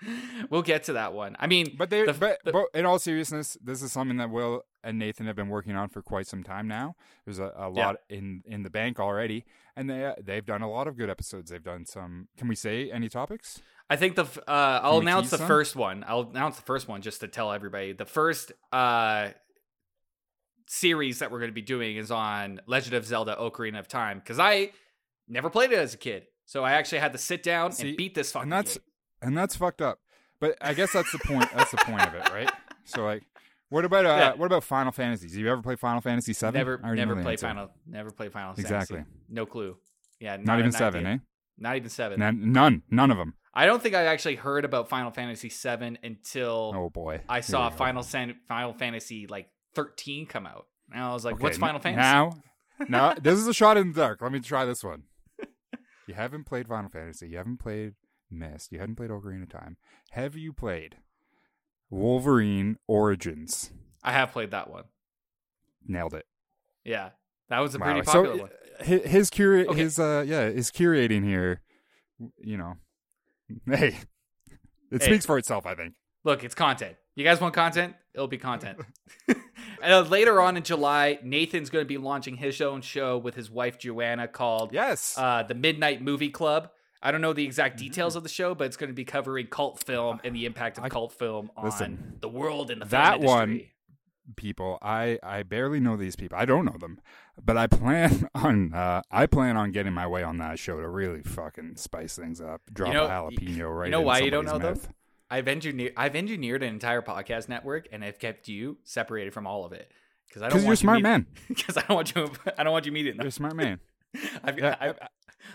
We'll 0.50 0.62
get 0.62 0.84
to 0.84 0.92
that 0.94 1.12
one. 1.14 1.36
I 1.38 1.46
mean, 1.46 1.74
But 1.78 1.90
they, 1.90 2.04
The- 2.04 2.12
but, 2.12 2.38
the- 2.44 2.52
but 2.52 2.66
in 2.74 2.84
all 2.86 2.98
seriousness, 2.98 3.56
this 3.62 3.82
is 3.82 3.92
something 3.92 4.18
that 4.18 4.30
Will 4.30 4.62
and 4.84 4.98
Nathan 4.98 5.26
have 5.26 5.36
been 5.36 5.48
working 5.48 5.74
on 5.74 5.88
for 5.88 6.02
quite 6.02 6.26
some 6.26 6.42
time 6.44 6.68
now. 6.68 6.94
There's 7.24 7.38
a, 7.38 7.52
a 7.56 7.72
Yeah. 7.72 7.86
lot 7.86 7.96
in 8.08 8.42
in 8.46 8.62
the 8.62 8.70
bank 8.70 9.00
already, 9.00 9.44
and 9.74 9.88
they 9.90 10.14
they've 10.22 10.44
done 10.44 10.62
a 10.62 10.70
lot 10.70 10.86
of 10.86 10.96
good 10.96 11.10
episodes. 11.10 11.50
They've 11.50 11.62
done 11.62 11.86
some. 11.86 12.28
Can 12.36 12.46
we 12.48 12.54
say 12.54 12.90
any 12.90 13.08
topics? 13.08 13.60
I 13.88 13.96
think 13.96 14.16
the 14.16 14.24
uh, 14.48 14.80
I'll 14.82 14.98
announce 14.98 15.30
the 15.30 15.38
some? 15.38 15.46
first 15.46 15.76
one. 15.76 16.04
I'll 16.06 16.28
announce 16.30 16.56
the 16.56 16.62
first 16.62 16.88
one 16.88 17.02
just 17.02 17.20
to 17.20 17.28
tell 17.28 17.52
everybody. 17.52 17.92
The 17.92 18.04
first 18.04 18.52
uh, 18.72 19.28
series 20.66 21.20
that 21.20 21.30
we're 21.30 21.38
going 21.38 21.50
to 21.50 21.54
be 21.54 21.62
doing 21.62 21.96
is 21.96 22.10
on 22.10 22.60
Legend 22.66 22.94
of 22.94 23.04
Zelda: 23.06 23.36
Ocarina 23.40 23.78
of 23.78 23.88
Time 23.88 24.18
because 24.18 24.38
I 24.38 24.70
never 25.28 25.50
played 25.50 25.72
it 25.72 25.78
as 25.78 25.94
a 25.94 25.98
kid, 25.98 26.24
so 26.44 26.64
I 26.64 26.72
actually 26.72 26.98
had 26.98 27.12
to 27.12 27.18
sit 27.18 27.42
down 27.42 27.72
See, 27.72 27.88
and 27.88 27.96
beat 27.96 28.14
this 28.14 28.32
fucking 28.32 28.44
and 28.44 28.52
that's 28.52 28.74
game. 28.74 28.82
And 29.22 29.36
that's 29.36 29.56
fucked 29.56 29.80
up. 29.82 30.00
But 30.40 30.56
I 30.60 30.74
guess 30.74 30.92
that's 30.92 31.10
the 31.12 31.18
point. 31.18 31.48
That's 31.54 31.70
the 31.70 31.78
point 31.78 32.06
of 32.06 32.14
it, 32.14 32.28
right? 32.32 32.50
So 32.88 33.04
like, 33.04 33.24
what 33.68 33.84
about 33.84 34.06
uh, 34.06 34.08
Yeah. 34.10 34.34
what 34.34 34.46
about 34.46 34.62
Final 34.62 34.92
Fantasies? 34.92 35.36
You 35.36 35.50
ever 35.50 35.60
play 35.60 35.74
Final 35.74 36.00
Fantasy 36.00 36.32
Seven? 36.32 36.56
Never, 36.56 36.78
never 36.94 37.20
play. 37.20 37.36
Final, 37.36 37.70
never 37.84 38.12
play 38.12 38.28
Final 38.28 38.52
Exactly. 38.52 38.98
Fantasy. 38.98 39.16
No 39.28 39.44
clue. 39.44 39.76
Yeah, 40.20 40.36
Not 40.40 40.60
even 40.60 40.70
seven, 40.70 41.00
idea. 41.04 41.14
eh? 41.14 41.18
Not 41.58 41.76
even 41.76 41.88
seven. 41.90 42.20
None, 42.20 42.52
none, 42.52 42.82
none 42.92 43.10
of 43.10 43.16
them. 43.16 43.34
I 43.52 43.66
don't 43.66 43.82
think 43.82 43.96
I 43.96 44.04
actually 44.04 44.36
heard 44.36 44.64
about 44.64 44.88
Final 44.88 45.10
Fantasy 45.10 45.48
seven 45.48 45.98
until 46.04 46.72
Oh 46.76 46.90
boy, 46.90 47.22
I 47.28 47.40
saw. 47.40 47.70
Final 47.70 48.04
San- 48.04 48.36
Final 48.46 48.72
Fantasy 48.72 49.26
like 49.26 49.48
thirteen 49.74 50.26
come 50.26 50.46
out, 50.46 50.66
and 50.92 51.02
I 51.02 51.12
was 51.12 51.24
like, 51.24 51.34
Okay, 51.34 51.42
"What's 51.42 51.56
n- 51.56 51.60
Final 51.62 51.80
Fantasy?" 51.80 52.02
Now, 52.02 52.30
now 52.88 53.14
this 53.20 53.36
is 53.40 53.48
a 53.48 53.54
shot 53.54 53.76
in 53.78 53.92
the 53.92 54.00
dark. 54.00 54.22
Let 54.22 54.30
me 54.30 54.38
try 54.38 54.64
this 54.64 54.84
one. 54.84 55.02
You 56.06 56.14
haven't 56.14 56.44
played 56.44 56.68
Final 56.68 56.88
Fantasy. 56.88 57.28
You 57.30 57.38
haven't 57.38 57.56
played 57.58 57.94
Myst. 58.38 58.72
You 58.72 58.78
haven't 58.78 58.96
played 58.96 59.10
Ocarina 59.10 59.42
of 59.44 59.48
Time. 59.50 59.76
Have 60.10 60.36
you 60.36 60.52
played 60.52 60.96
Wolverine 61.90 62.76
Origins? 62.86 63.70
I 64.02 64.12
have 64.12 64.32
played 64.32 64.50
that 64.52 64.70
one. 64.70 64.84
Nailed 65.86 66.14
it. 66.14 66.26
Yeah, 66.84 67.10
that 67.48 67.60
was 67.60 67.74
a 67.74 67.78
Wow. 67.78 67.84
pretty 67.86 68.02
popular 68.02 68.36
so 68.36 68.42
one. 68.42 68.50
his, 68.80 69.02
his 69.04 69.30
cura- 69.30 69.66
Okay. 69.66 69.80
his 69.80 69.98
uh 69.98 70.24
yeah 70.26 70.48
his 70.48 70.70
curating 70.70 71.24
here, 71.24 71.62
you 72.38 72.56
know, 72.56 72.74
hey, 73.66 73.96
it 74.90 75.02
Hey. 75.02 75.06
speaks 75.06 75.26
for 75.26 75.38
itself. 75.38 75.66
I 75.66 75.74
think. 75.74 75.94
Look, 76.24 76.44
it's 76.44 76.54
content. 76.54 76.96
You 77.14 77.24
guys 77.24 77.40
want 77.40 77.54
content? 77.54 77.94
It'll 78.14 78.26
be 78.28 78.36
content. 78.38 78.78
and 79.28 79.38
uh, 79.92 80.00
later 80.02 80.40
on 80.40 80.56
in 80.56 80.62
July, 80.64 81.18
Nathan's 81.22 81.70
going 81.70 81.84
to 81.84 81.88
be 81.88 81.98
launching 81.98 82.36
his 82.36 82.60
own 82.60 82.82
show 82.82 83.16
with 83.16 83.34
his 83.34 83.50
wife 83.50 83.78
Joanna 83.78 84.26
called 84.28 84.72
Yes. 84.72 85.14
uh, 85.16 85.42
the 85.44 85.54
Midnight 85.54 86.02
Movie 86.02 86.30
Club. 86.30 86.70
I 87.06 87.10
don't 87.12 87.20
know 87.20 87.32
the 87.32 87.44
exact 87.44 87.76
Mm-hmm. 87.76 87.86
details 87.86 88.16
of 88.16 88.22
the 88.22 88.28
show, 88.28 88.54
but 88.54 88.64
it's 88.66 88.76
going 88.76 88.88
to 88.90 88.94
be 88.94 89.04
covering 89.04 89.46
cult 89.46 89.82
film 89.84 90.20
and 90.24 90.34
the 90.34 90.44
impact 90.46 90.78
of 90.78 90.84
I- 90.84 90.88
cult 90.88 91.12
film 91.12 91.50
on 91.56 91.64
listen, 91.64 92.16
the 92.20 92.28
world 92.28 92.70
and 92.70 92.80
the 92.82 92.86
that 92.86 93.20
one- 93.20 93.60
people 94.36 94.76
i 94.82 95.20
i 95.22 95.44
barely 95.44 95.78
know 95.78 95.96
these 95.96 96.16
people 96.16 96.36
i 96.36 96.44
don't 96.44 96.64
know 96.64 96.74
them 96.80 96.98
but 97.40 97.56
i 97.56 97.68
plan 97.68 98.28
on 98.34 98.74
uh 98.74 99.00
i 99.08 99.24
plan 99.24 99.56
on 99.56 99.70
getting 99.70 99.92
my 99.92 100.04
way 100.04 100.24
on 100.24 100.38
that 100.38 100.58
show 100.58 100.80
to 100.80 100.88
really 100.88 101.22
fucking 101.22 101.76
spice 101.76 102.16
things 102.16 102.40
up 102.40 102.60
drop 102.72 102.92
know- 102.92 103.04
a 103.04 103.08
jalapeno 103.08 103.72
right 103.78 103.86
You 103.86 103.92
know 103.92 104.00
why 104.00 104.18
you 104.18 104.32
don't 104.32 104.44
know 104.44 104.58
them? 104.58 104.80
I've 105.30 105.46
engineered 105.46 105.92
I've 105.96 106.16
engineered 106.16 106.64
an 106.64 106.70
entire 106.74 107.02
podcast 107.02 107.48
network, 107.48 107.86
and 107.92 108.04
I've 108.04 108.18
kept 108.18 108.48
you 108.48 108.78
separated 108.82 109.32
from 109.32 109.46
all 109.46 109.64
of 109.64 109.72
it 109.72 109.90
because 110.28 110.42
I 110.42 110.48
don't 110.48 110.56
because 110.58 110.64
you're 110.64 110.72
a 110.74 110.76
smart 110.76 110.98
you 110.98 111.02
man 111.04 111.26
Because 111.48 111.76
I 111.76 111.82
don't 111.82 111.94
want 111.96 112.14
you. 112.16 112.28
I 112.58 112.64
don't 112.64 112.72
want 112.72 112.86
you 112.86 112.92
meeting 112.92 113.16
Them. 113.16 113.24
you're 113.24 113.28
a 113.28 113.32
smart 113.32 113.54
man 113.54 113.78
I've, 114.44 114.58
Yeah, 114.58 114.74
I've, 114.80 114.98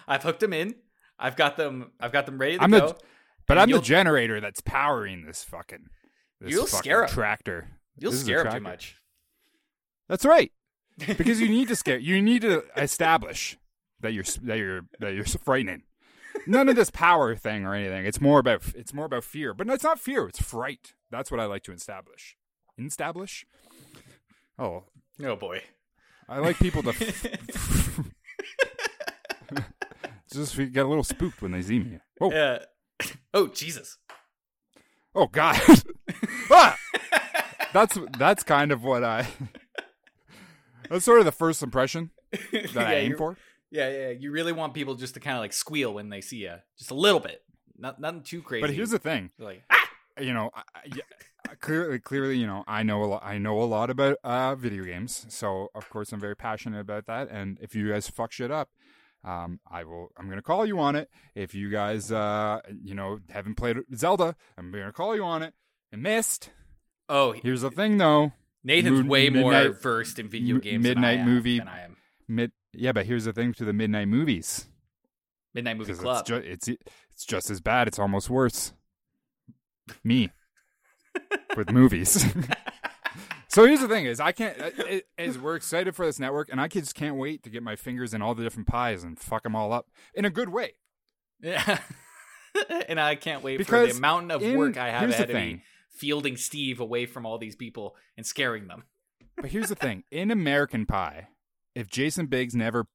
I've 0.07 0.23
hooked 0.23 0.39
them 0.39 0.53
in. 0.53 0.75
I've 1.21 1.35
got 1.37 1.55
them. 1.55 1.91
I've 1.99 2.11
got 2.11 2.25
them 2.25 2.37
ready 2.37 2.57
to 2.57 2.63
I'm 2.63 2.71
go. 2.71 2.79
the 2.87 2.95
but 3.47 3.57
i'm 3.57 3.69
the 3.71 3.79
generator 3.81 4.39
that's 4.41 4.61
powering 4.61 5.25
this 5.25 5.43
fucking 5.43 5.85
this 6.39 6.51
You'll 6.51 6.65
fucking 6.65 6.79
scare 6.79 7.03
'em. 7.03 7.09
tractor 7.09 7.67
You'll 7.97 8.11
This 8.11 8.21
scare 8.21 8.43
them 8.43 8.53
too 8.53 8.59
much. 8.61 8.95
that's 10.09 10.25
right 10.25 10.51
because 11.17 11.39
you 11.41 11.47
need 11.57 11.67
to 11.67 11.75
scare 11.75 11.97
you 11.99 12.21
need 12.21 12.41
to 12.43 12.63
establish 12.77 13.57
that 13.99 14.13
you're 14.13 14.23
that 14.43 14.57
you're 14.57 14.81
that 14.99 15.13
you're 15.13 15.25
frightening 15.25 15.83
none 16.47 16.69
of 16.69 16.75
this 16.75 16.89
power 16.89 17.35
thing 17.35 17.65
or 17.65 17.73
anything 17.75 18.05
it's 18.05 18.21
more 18.21 18.39
about 18.39 18.63
it's 18.75 18.93
more 18.93 19.05
about 19.05 19.23
fear 19.23 19.53
but 19.53 19.67
no, 19.67 19.73
it's 19.73 19.83
not 19.83 19.99
fear 19.99 20.27
it's 20.27 20.41
fright 20.41 20.93
that's 21.11 21.29
what 21.29 21.39
i 21.39 21.45
like 21.45 21.63
to 21.63 21.71
establish 21.73 22.35
establish 22.79 23.45
oh 24.57 24.83
Oh 25.23 25.35
boy. 25.35 25.61
i 26.29 26.39
like 26.39 26.57
people 26.57 26.81
to 26.83 26.93
just 30.33 30.55
get 30.57 30.85
a 30.85 30.89
little 30.89 31.03
spooked 31.03 31.41
when 31.41 31.51
they 31.51 31.61
see 31.61 31.79
me 31.79 31.99
oh 32.19 32.31
Yeah. 32.31 32.59
Oh 33.33 33.47
Jesus. 33.47 33.97
oh 35.15 35.27
god 35.27 35.59
ah! 36.51 36.77
that's 37.73 37.97
that's 38.17 38.43
kind 38.43 38.71
of 38.71 38.83
what 38.83 39.03
i 39.03 39.27
that's 40.89 41.05
sort 41.05 41.19
of 41.19 41.25
the 41.25 41.31
first 41.31 41.63
impression 41.63 42.11
that 42.51 42.77
i 42.77 42.81
Yeah, 42.81 42.89
aim 42.91 43.07
you're- 43.09 43.17
for 43.17 43.37
Yeah, 43.71 43.89
yeah. 43.89 44.09
You 44.09 44.31
really 44.31 44.51
want 44.51 44.73
people 44.73 44.95
just 44.95 45.13
to 45.13 45.19
kind 45.21 45.37
of 45.37 45.41
like 45.41 45.53
squeal 45.53 45.93
when 45.93 46.09
they 46.09 46.19
see 46.21 46.37
you, 46.43 46.55
just 46.77 46.91
a 46.91 46.93
little 46.93 47.21
bit. 47.21 47.41
Not 47.77 47.99
nothing 48.01 48.21
too 48.23 48.41
crazy. 48.41 48.61
but 48.61 48.69
here's 48.69 48.89
the 48.89 48.99
thing 48.99 49.31
You're 49.37 49.47
like 49.47 49.63
ah. 49.69 49.87
you 50.19 50.33
know, 50.33 50.49
I, 50.53 50.61
I- 50.75 50.87
yeah, 50.93 51.55
clearly, 51.61 51.99
clearly, 51.99 52.37
you 52.37 52.45
know, 52.47 52.63
I 52.67 52.83
know 52.83 53.01
a 53.03 53.05
lot. 53.05 53.23
I 53.23 53.37
know 53.37 53.61
a 53.61 53.63
lot 53.63 53.89
about 53.89 54.17
uh, 54.25 54.55
video 54.55 54.83
games, 54.83 55.25
so 55.29 55.69
of 55.73 55.89
course 55.89 56.11
I'm 56.11 56.19
very 56.19 56.35
passionate 56.35 56.79
about 56.81 57.05
that. 57.07 57.29
And 57.31 57.57
if 57.61 57.73
you 57.73 57.89
guys 57.89 58.09
fuck 58.09 58.31
shit 58.33 58.51
up, 58.51 58.69
um, 59.23 59.59
I 59.69 59.83
will. 59.83 60.09
I'm 60.17 60.29
gonna 60.29 60.41
call 60.41 60.65
you 60.65 60.79
on 60.79 60.95
it. 60.95 61.09
If 61.35 61.53
you 61.53 61.69
guys, 61.69 62.11
uh, 62.11 62.61
you 62.83 62.95
know, 62.95 63.19
haven't 63.29 63.55
played 63.55 63.77
Zelda, 63.95 64.35
I'm 64.57 64.71
gonna 64.71 64.91
call 64.91 65.15
you 65.15 65.23
on 65.23 65.43
it. 65.43 65.53
And 65.91 66.01
missed. 66.03 66.49
Oh, 67.09 67.33
Here's 67.33 67.61
the 67.61 67.71
thing, 67.71 67.97
though. 67.97 68.31
Nathan's 68.63 69.03
way 69.05 69.29
more 69.29 69.69
versed 69.71 70.19
in 70.19 70.29
video 70.29 70.59
games. 70.59 70.83
midnight 70.83 71.17
than 71.17 71.19
I 71.19 71.21
am, 71.23 71.27
movie. 71.27 71.59
Than 71.59 71.67
I 71.67 71.81
am. 71.81 71.97
Mid, 72.27 72.51
yeah, 72.73 72.91
but 72.93 73.05
here's 73.05 73.25
the 73.25 73.33
thing 73.33 73.53
to 73.53 73.65
the 73.65 73.73
midnight 73.73 74.07
movies. 74.07 74.67
Midnight 75.53 75.77
Movie 75.77 75.93
Club. 75.93 76.21
It's, 76.21 76.27
ju- 76.29 76.35
it's 76.35 76.67
it's 77.11 77.25
just 77.25 77.49
as 77.49 77.59
bad. 77.59 77.87
It's 77.89 77.99
almost 77.99 78.29
worse. 78.29 78.71
Me 80.03 80.29
with 81.57 81.69
movies. 81.71 82.23
so 83.51 83.65
here's 83.65 83.81
the 83.81 83.87
thing: 83.87 84.05
is 84.05 84.19
I 84.19 84.31
can't. 84.31 84.59
Uh, 84.59 84.69
it, 84.77 85.07
is 85.17 85.37
we're 85.37 85.55
excited 85.55 85.95
for 85.95 86.05
this 86.05 86.19
network, 86.19 86.49
and 86.49 86.61
I 86.61 86.67
just 86.67 86.95
can't 86.95 87.17
wait 87.17 87.43
to 87.43 87.49
get 87.49 87.63
my 87.63 87.75
fingers 87.75 88.13
in 88.13 88.21
all 88.21 88.33
the 88.33 88.43
different 88.43 88.67
pies 88.67 89.03
and 89.03 89.19
fuck 89.19 89.43
them 89.43 89.55
all 89.55 89.73
up 89.73 89.89
in 90.13 90.25
a 90.25 90.29
good 90.29 90.49
way. 90.49 90.75
yeah. 91.41 91.79
and 92.87 92.99
I 92.99 93.15
can't 93.15 93.43
wait 93.43 93.65
for 93.65 93.85
the 93.85 93.95
amount 93.95 94.31
of 94.31 94.41
in- 94.41 94.57
work 94.57 94.77
I 94.77 94.89
have 94.89 95.09
ahead 95.09 95.29
of 95.29 95.35
me 95.35 95.63
fielding 95.89 96.37
Steve 96.37 96.79
away 96.79 97.05
from 97.05 97.25
all 97.25 97.37
these 97.37 97.55
people 97.55 97.95
and 98.17 98.25
scaring 98.25 98.67
them. 98.67 98.83
But 99.35 99.51
here's 99.51 99.69
the 99.69 99.75
thing: 99.75 100.03
in 100.11 100.31
American 100.31 100.85
Pie, 100.85 101.27
if 101.75 101.89
Jason 101.89 102.27
Biggs 102.27 102.55
never 102.55 102.87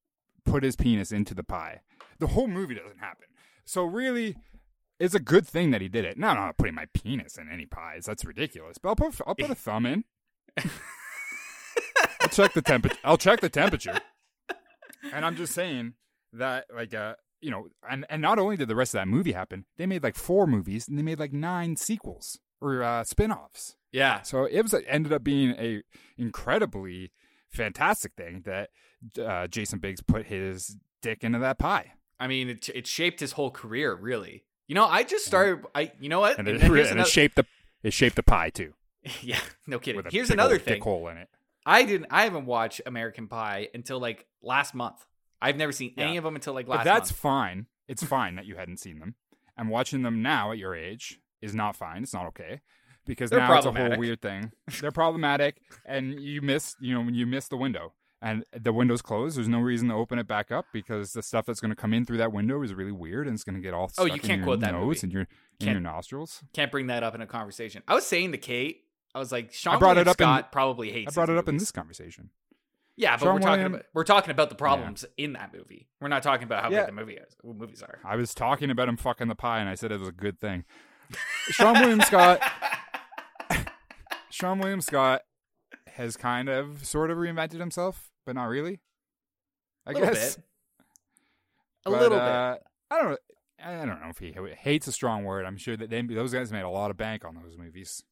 put 0.44 0.62
his 0.62 0.76
penis 0.76 1.12
into 1.12 1.34
the 1.34 1.44
pie, 1.44 1.80
the 2.18 2.28
whole 2.28 2.48
movie 2.48 2.74
doesn't 2.74 2.98
happen. 2.98 3.26
So 3.64 3.84
really, 3.84 4.36
it's 4.98 5.14
a 5.14 5.20
good 5.20 5.46
thing 5.46 5.70
that 5.72 5.80
he 5.80 5.88
did 5.88 6.04
it. 6.04 6.16
No, 6.16 6.28
I'm 6.28 6.36
not 6.36 6.56
putting 6.56 6.74
my 6.74 6.86
penis 6.94 7.36
in 7.36 7.50
any 7.52 7.66
pies. 7.66 8.06
That's 8.06 8.24
ridiculous. 8.24 8.78
But 8.78 8.90
I'll 8.90 8.96
put 8.96 9.20
I'll 9.26 9.34
put 9.34 9.50
a 9.50 9.54
thumb 9.66 9.86
in. 9.86 10.04
I'll 12.20 12.28
check 12.28 12.52
the 12.54 12.62
temperature. 12.62 12.98
I'll 13.04 13.16
check 13.18 13.40
the 13.40 13.48
temperature. 13.48 13.98
And 15.12 15.24
I'm 15.24 15.36
just 15.36 15.52
saying 15.54 15.94
that, 16.32 16.66
like, 16.74 16.94
uh, 16.94 17.14
you 17.40 17.50
know, 17.50 17.68
and 17.88 18.04
and 18.10 18.20
not 18.22 18.38
only 18.38 18.56
did 18.56 18.68
the 18.68 18.74
rest 18.76 18.94
of 18.94 18.98
that 19.00 19.08
movie 19.08 19.32
happen, 19.32 19.64
they 19.76 19.86
made 19.86 20.02
like 20.02 20.16
four 20.16 20.46
movies 20.46 20.88
and 20.88 20.98
they 20.98 21.02
made 21.02 21.18
like 21.20 21.32
nine 21.32 21.76
sequels 21.76 22.38
or 22.60 22.82
uh, 22.82 23.04
spin-offs. 23.04 23.76
Yeah. 23.92 24.22
So 24.22 24.44
it 24.44 24.62
was 24.62 24.74
ended 24.88 25.12
up 25.12 25.22
being 25.22 25.50
a 25.58 25.82
incredibly 26.18 27.12
fantastic 27.50 28.12
thing 28.16 28.42
that 28.46 28.70
uh, 29.22 29.46
Jason 29.46 29.78
Biggs 29.78 30.02
put 30.02 30.26
his 30.26 30.76
dick 31.02 31.22
into 31.22 31.38
that 31.38 31.58
pie, 31.58 31.92
I 32.18 32.26
mean, 32.26 32.48
it, 32.48 32.68
it 32.74 32.86
shaped 32.86 33.20
his 33.20 33.32
whole 33.32 33.50
career, 33.50 33.94
really. 33.94 34.44
You 34.66 34.74
know, 34.74 34.86
I 34.86 35.04
just 35.04 35.24
started. 35.26 35.64
I, 35.74 35.92
you 36.00 36.08
know 36.08 36.20
what? 36.20 36.38
and 36.38 36.48
And 36.48 36.56
it, 36.56 36.62
and 36.62 36.72
another- 36.74 37.00
it 37.00 37.06
shaped 37.06 37.36
the 37.36 37.44
it 37.82 37.92
shaped 37.92 38.16
the 38.16 38.22
pie 38.22 38.50
too. 38.50 38.72
yeah, 39.22 39.38
no 39.66 39.78
kidding. 39.78 40.02
Here's 40.10 40.30
another 40.30 40.58
thing. 40.58 40.80
hole 40.82 41.08
in 41.08 41.16
it. 41.18 41.28
I 41.64 41.84
didn't. 41.84 42.06
I 42.10 42.24
haven't 42.24 42.46
watched 42.46 42.80
American 42.86 43.26
Pie 43.28 43.68
until 43.74 43.98
like 43.98 44.26
last 44.42 44.74
month. 44.74 45.04
I've 45.42 45.56
never 45.56 45.72
seen 45.72 45.92
any 45.98 46.12
Yeah. 46.12 46.18
of 46.18 46.24
them 46.24 46.34
until 46.34 46.54
like 46.54 46.66
But 46.66 46.76
last 46.78 46.84
that's 46.84 47.10
month. 47.10 47.18
fine. 47.18 47.66
It's 47.88 48.02
fine 48.16 48.36
that 48.36 48.46
you 48.46 48.56
hadn't 48.56 48.78
seen 48.78 48.98
them. 49.00 49.14
And 49.56 49.68
watching 49.70 50.02
them 50.02 50.22
now 50.22 50.52
at 50.52 50.58
your 50.58 50.74
age 50.74 51.18
is 51.40 51.54
not 51.54 51.76
fine. 51.76 52.02
It's 52.02 52.12
not 52.14 52.26
okay 52.26 52.60
because 53.06 53.30
They're 53.30 53.38
now 53.40 53.56
it's 53.56 53.66
a 53.66 53.72
whole 53.72 53.96
weird 53.96 54.20
thing. 54.22 54.52
They're 54.80 54.90
problematic, 54.92 55.56
and 55.84 56.20
you 56.20 56.40
miss 56.42 56.74
you 56.80 56.94
know 56.94 57.00
when 57.00 57.14
you 57.14 57.26
miss 57.26 57.48
the 57.48 57.56
window. 57.56 57.92
And 58.22 58.44
the 58.58 58.72
window's 58.72 59.02
closed. 59.02 59.36
There's 59.36 59.46
no 59.46 59.60
reason 59.60 59.88
to 59.88 59.94
open 59.94 60.18
it 60.18 60.26
back 60.26 60.50
up 60.50 60.64
because 60.72 61.12
the 61.12 61.22
stuff 61.22 61.44
that's 61.44 61.60
going 61.60 61.68
to 61.70 61.76
come 61.76 61.92
in 61.92 62.06
through 62.06 62.16
that 62.16 62.32
window 62.32 62.62
is 62.62 62.72
really 62.72 62.90
weird 62.90 63.26
and 63.26 63.34
it's 63.34 63.44
going 63.44 63.56
to 63.56 63.60
get 63.60 63.74
all 63.74 63.90
Oh, 63.98 64.06
stuck 64.06 64.16
you 64.16 64.20
can't 64.22 64.38
your 64.38 64.46
quote 64.46 64.60
that 64.60 64.72
nose 64.72 64.86
movie. 64.86 65.00
and 65.02 65.12
your 65.12 65.22
in 65.22 65.28
Can't- 65.60 65.72
your 65.72 65.80
nostrils. 65.82 66.42
Can't 66.54 66.70
bring 66.72 66.86
that 66.86 67.02
up 67.02 67.14
in 67.14 67.20
a 67.20 67.26
conversation. 67.26 67.82
I 67.86 67.94
was 67.94 68.06
saying 68.06 68.32
to 68.32 68.38
Kate, 68.38 68.84
I 69.16 69.18
was 69.18 69.32
like, 69.32 69.52
Sean 69.52 69.74
I 69.76 69.78
brought 69.78 69.88
William 69.96 70.08
it 70.08 70.10
up 70.10 70.20
in- 70.20 70.24
Scott 70.24 70.52
probably 70.52 70.92
hates. 70.92 71.12
I 71.12 71.14
brought 71.14 71.30
it 71.30 71.38
up 71.38 71.48
in 71.48 71.56
this 71.56 71.72
conversation. 71.72 72.30
Yeah, 72.98 73.16
but 73.16 73.24
Sean 73.24 73.34
we're 73.34 73.40
talking 73.40 73.50
William- 73.52 73.74
about 73.74 73.86
we're 73.94 74.04
talking 74.04 74.30
about 74.30 74.48
the 74.50 74.54
problems 74.56 75.04
in 75.16 75.32
that 75.34 75.52
movie. 75.54 75.88
We're 76.00 76.08
not 76.08 76.22
talking 76.22 76.44
about 76.44 76.62
how 76.62 76.70
Yeah. 76.70 76.80
good 76.80 76.88
the 76.88 76.92
movie 76.92 77.14
is. 77.14 77.34
Movies 77.44 77.82
are. 77.82 77.98
I 78.04 78.16
was 78.16 78.34
talking 78.34 78.70
about 78.70 78.88
him 78.88 78.96
fucking 78.96 79.28
the 79.28 79.34
pie, 79.34 79.58
and 79.60 79.68
I 79.68 79.74
said 79.74 79.90
it 79.92 79.98
was 80.00 80.08
a 80.08 80.12
good 80.12 80.38
thing. 80.40 80.64
Seann 81.52 81.80
William 81.80 82.00
Scott. 82.00 82.40
Seann 84.32 84.58
William 84.60 84.80
Scott 84.80 85.22
has 85.88 86.16
kind 86.16 86.48
of 86.48 86.84
sort 86.86 87.10
of 87.10 87.18
reinvented 87.18 87.58
himself, 87.58 88.10
but 88.26 88.34
not 88.34 88.44
really. 88.44 88.80
I 89.86 89.92
A 89.92 89.94
little 89.94 90.08
guess 90.14 90.36
bit. 90.36 90.44
A 91.86 91.90
But, 91.90 92.00
little 92.00 92.18
uh, 92.18 92.56
I 92.90 93.02
don't. 93.02 93.18
I 93.64 93.86
don't 93.86 94.00
know 94.02 94.10
if 94.10 94.18
he 94.18 94.34
hates 94.58 94.86
a 94.86 94.92
strong 94.92 95.24
word. 95.24 95.46
I'm 95.46 95.56
sure 95.56 95.76
that 95.78 95.88
they, 95.88 96.02
those 96.02 96.32
guys 96.32 96.52
made 96.52 96.62
a 96.62 96.68
lot 96.68 96.90
of 96.90 96.98
bank 96.98 97.24
on 97.24 97.34
those 97.34 97.56
movies. 97.56 98.02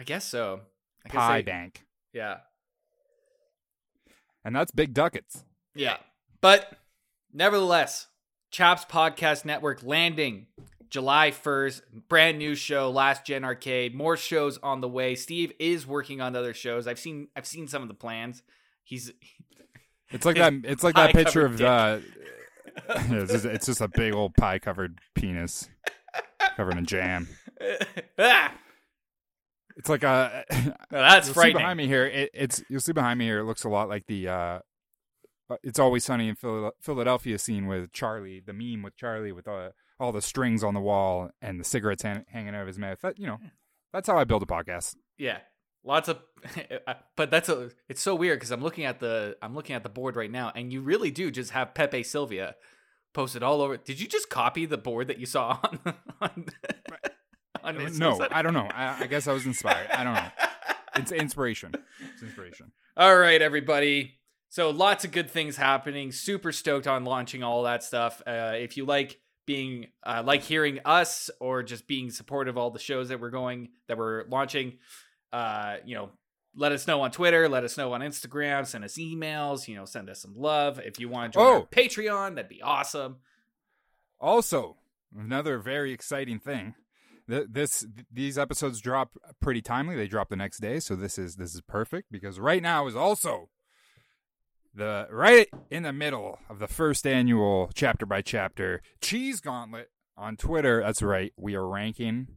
I 0.00 0.02
guess 0.02 0.24
so. 0.24 0.62
I 1.04 1.08
guess 1.10 1.16
Pie 1.18 1.36
they- 1.38 1.42
bank, 1.42 1.84
Yeah. 2.14 2.38
and 4.44 4.56
that's 4.56 4.70
big 4.72 4.94
ducats. 4.94 5.44
Yeah. 5.74 5.98
But 6.40 6.72
nevertheless, 7.32 8.06
Chaps 8.50 8.86
Podcast 8.86 9.44
Network 9.44 9.82
landing 9.82 10.46
July 10.88 11.30
1st. 11.30 11.82
Brand 12.08 12.38
new 12.38 12.54
show, 12.54 12.90
Last 12.90 13.26
Gen 13.26 13.44
Arcade. 13.44 13.94
More 13.94 14.16
shows 14.16 14.56
on 14.58 14.80
the 14.80 14.88
way. 14.88 15.14
Steve 15.14 15.52
is 15.60 15.86
working 15.86 16.20
on 16.22 16.34
other 16.34 16.54
shows. 16.54 16.86
I've 16.88 16.98
seen 16.98 17.28
I've 17.36 17.46
seen 17.46 17.68
some 17.68 17.82
of 17.82 17.88
the 17.88 17.94
plans. 17.94 18.42
He's 18.84 19.12
It's 20.12 20.24
like 20.24 20.36
that. 20.36 20.54
It's 20.64 20.82
like 20.82 20.96
that 20.96 21.12
picture 21.14 21.44
of 21.44 21.58
the. 21.58 22.02
it's, 22.88 23.32
just, 23.32 23.44
it's 23.44 23.66
just 23.66 23.80
a 23.80 23.88
big 23.88 24.14
old 24.14 24.34
pie 24.34 24.58
covered 24.58 24.98
penis 25.14 25.68
covered 26.56 26.76
in 26.78 26.86
jam. 26.86 27.28
ah, 28.18 28.52
It's 29.80 29.88
like 29.88 30.02
a. 30.04 30.44
that's 30.90 31.28
you'll 31.28 31.34
see 31.34 31.52
behind 31.54 31.78
me 31.78 31.86
here. 31.86 32.04
It, 32.06 32.30
it's 32.34 32.62
you'll 32.68 32.80
see 32.80 32.92
behind 32.92 33.18
me 33.18 33.24
here. 33.24 33.38
It 33.40 33.44
looks 33.44 33.64
a 33.64 33.68
lot 33.70 33.88
like 33.88 34.06
the. 34.06 34.28
uh 34.28 34.58
uh, 35.48 35.56
It's 35.62 35.78
always 35.78 36.04
sunny 36.04 36.28
in 36.28 36.34
Phila- 36.36 36.72
Philadelphia 36.82 37.38
scene 37.38 37.66
with 37.66 37.92
Charlie, 37.92 38.40
the 38.44 38.52
meme 38.52 38.82
with 38.82 38.94
Charlie 38.96 39.32
with 39.32 39.48
uh, 39.48 39.70
all 39.98 40.12
the 40.12 40.20
strings 40.22 40.62
on 40.62 40.74
the 40.74 40.80
wall 40.80 41.30
and 41.42 41.58
the 41.58 41.64
cigarettes 41.64 42.02
hang- 42.02 42.26
hanging 42.28 42.54
out 42.54 42.60
of 42.60 42.66
his 42.68 42.78
mouth. 42.78 43.00
That 43.00 43.18
you 43.18 43.26
know, 43.26 43.38
that's 43.92 44.06
how 44.06 44.18
I 44.18 44.24
build 44.24 44.42
a 44.42 44.46
podcast. 44.46 44.96
Yeah. 45.18 45.38
Lots 45.82 46.08
of 46.10 46.18
but 47.16 47.30
that's 47.30 47.48
a 47.48 47.70
it's 47.88 48.02
so 48.02 48.14
weird 48.14 48.38
cuz 48.38 48.50
I'm 48.50 48.60
looking 48.62 48.84
at 48.84 49.00
the 49.00 49.36
I'm 49.40 49.54
looking 49.54 49.74
at 49.74 49.82
the 49.82 49.88
board 49.88 50.14
right 50.14 50.30
now 50.30 50.52
and 50.54 50.70
you 50.70 50.82
really 50.82 51.10
do 51.10 51.30
just 51.30 51.52
have 51.52 51.72
Pepe 51.72 52.02
Sylvia 52.02 52.54
posted 53.14 53.42
all 53.42 53.62
over. 53.62 53.78
Did 53.78 53.98
you 53.98 54.06
just 54.06 54.28
copy 54.28 54.66
the 54.66 54.76
board 54.76 55.08
that 55.08 55.18
you 55.18 55.24
saw 55.24 55.58
on 55.64 55.94
on, 56.20 56.46
no? 57.98 58.26
I 58.30 58.42
don't 58.42 58.54
know. 58.54 58.68
I, 58.74 59.04
I 59.04 59.06
guess 59.06 59.26
I 59.26 59.32
was 59.32 59.46
inspired. 59.46 59.90
I 59.90 60.04
don't 60.04 60.14
know. 60.14 60.28
It's 60.96 61.12
inspiration. 61.12 61.72
It's 62.14 62.22
inspiration. 62.22 62.72
All 62.96 63.16
right, 63.16 63.40
everybody. 63.40 64.18
So 64.48 64.70
lots 64.70 65.04
of 65.04 65.12
good 65.12 65.30
things 65.30 65.56
happening. 65.56 66.10
Super 66.12 66.50
stoked 66.52 66.86
on 66.88 67.04
launching 67.04 67.42
all 67.42 67.62
that 67.62 67.84
stuff. 67.84 68.20
Uh, 68.26 68.52
if 68.56 68.76
you 68.76 68.84
like 68.84 69.20
being 69.46 69.86
uh, 70.04 70.22
like 70.24 70.42
hearing 70.42 70.80
us 70.84 71.30
or 71.40 71.62
just 71.62 71.86
being 71.86 72.10
supportive 72.10 72.54
of 72.56 72.58
all 72.58 72.70
the 72.70 72.78
shows 72.80 73.08
that 73.10 73.20
we're 73.20 73.30
going 73.30 73.68
that 73.88 73.96
we're 73.96 74.24
launching, 74.28 74.78
uh, 75.32 75.76
you 75.84 75.94
know, 75.94 76.10
let 76.56 76.72
us 76.72 76.88
know 76.88 77.00
on 77.02 77.12
Twitter. 77.12 77.48
Let 77.48 77.62
us 77.62 77.78
know 77.78 77.92
on 77.92 78.00
Instagram. 78.00 78.66
Send 78.66 78.84
us 78.84 78.94
emails. 78.98 79.68
You 79.68 79.76
know, 79.76 79.84
send 79.84 80.10
us 80.10 80.20
some 80.20 80.34
love. 80.36 80.80
If 80.80 80.98
you 80.98 81.08
want 81.08 81.32
to 81.32 81.38
join 81.38 81.46
our 81.46 81.54
Oh. 81.58 81.68
Patreon, 81.70 82.34
that'd 82.34 82.48
be 82.48 82.60
awesome. 82.60 83.18
Also, 84.20 84.76
another 85.16 85.58
very 85.58 85.92
exciting 85.92 86.40
thing. 86.40 86.74
Th- 87.30 87.46
This 87.48 87.86
these 88.12 88.36
episodes 88.36 88.80
drop 88.80 89.16
pretty 89.40 89.62
timely. 89.62 89.96
They 89.96 90.08
drop 90.08 90.28
the 90.28 90.36
next 90.36 90.58
day, 90.58 90.80
so 90.80 90.96
this 90.96 91.16
is 91.18 91.36
this 91.36 91.54
is 91.54 91.62
perfect 91.62 92.10
because 92.10 92.38
right 92.38 92.62
now 92.62 92.86
is 92.86 92.96
also 92.96 93.48
the 94.74 95.06
right 95.10 95.48
in 95.70 95.82
the 95.82 95.92
middle 95.92 96.38
of 96.48 96.58
the 96.58 96.68
first 96.68 97.06
annual 97.06 97.70
chapter 97.74 98.06
by 98.06 98.22
chapter 98.22 98.82
cheese 99.00 99.40
gauntlet 99.40 99.90
on 100.16 100.36
Twitter. 100.36 100.82
That's 100.82 101.02
right. 101.02 101.32
We 101.36 101.54
are 101.54 101.66
ranking 101.66 102.28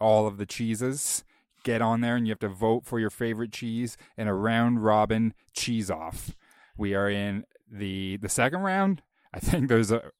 all 0.00 0.26
of 0.26 0.38
the 0.38 0.46
cheeses. 0.46 1.24
Get 1.64 1.82
on 1.82 2.00
there 2.00 2.16
and 2.16 2.26
you 2.26 2.30
have 2.30 2.38
to 2.40 2.48
vote 2.48 2.86
for 2.86 2.98
your 3.00 3.10
favorite 3.10 3.52
cheese 3.52 3.96
in 4.16 4.28
a 4.28 4.34
round 4.34 4.84
robin 4.84 5.34
cheese 5.52 5.90
off. 5.90 6.34
We 6.76 6.94
are 6.94 7.10
in 7.10 7.44
the 7.70 8.16
the 8.16 8.28
second 8.28 8.60
round. 8.60 9.02
I 9.34 9.40
think 9.40 9.68
there's 9.68 9.90
a 9.92 10.10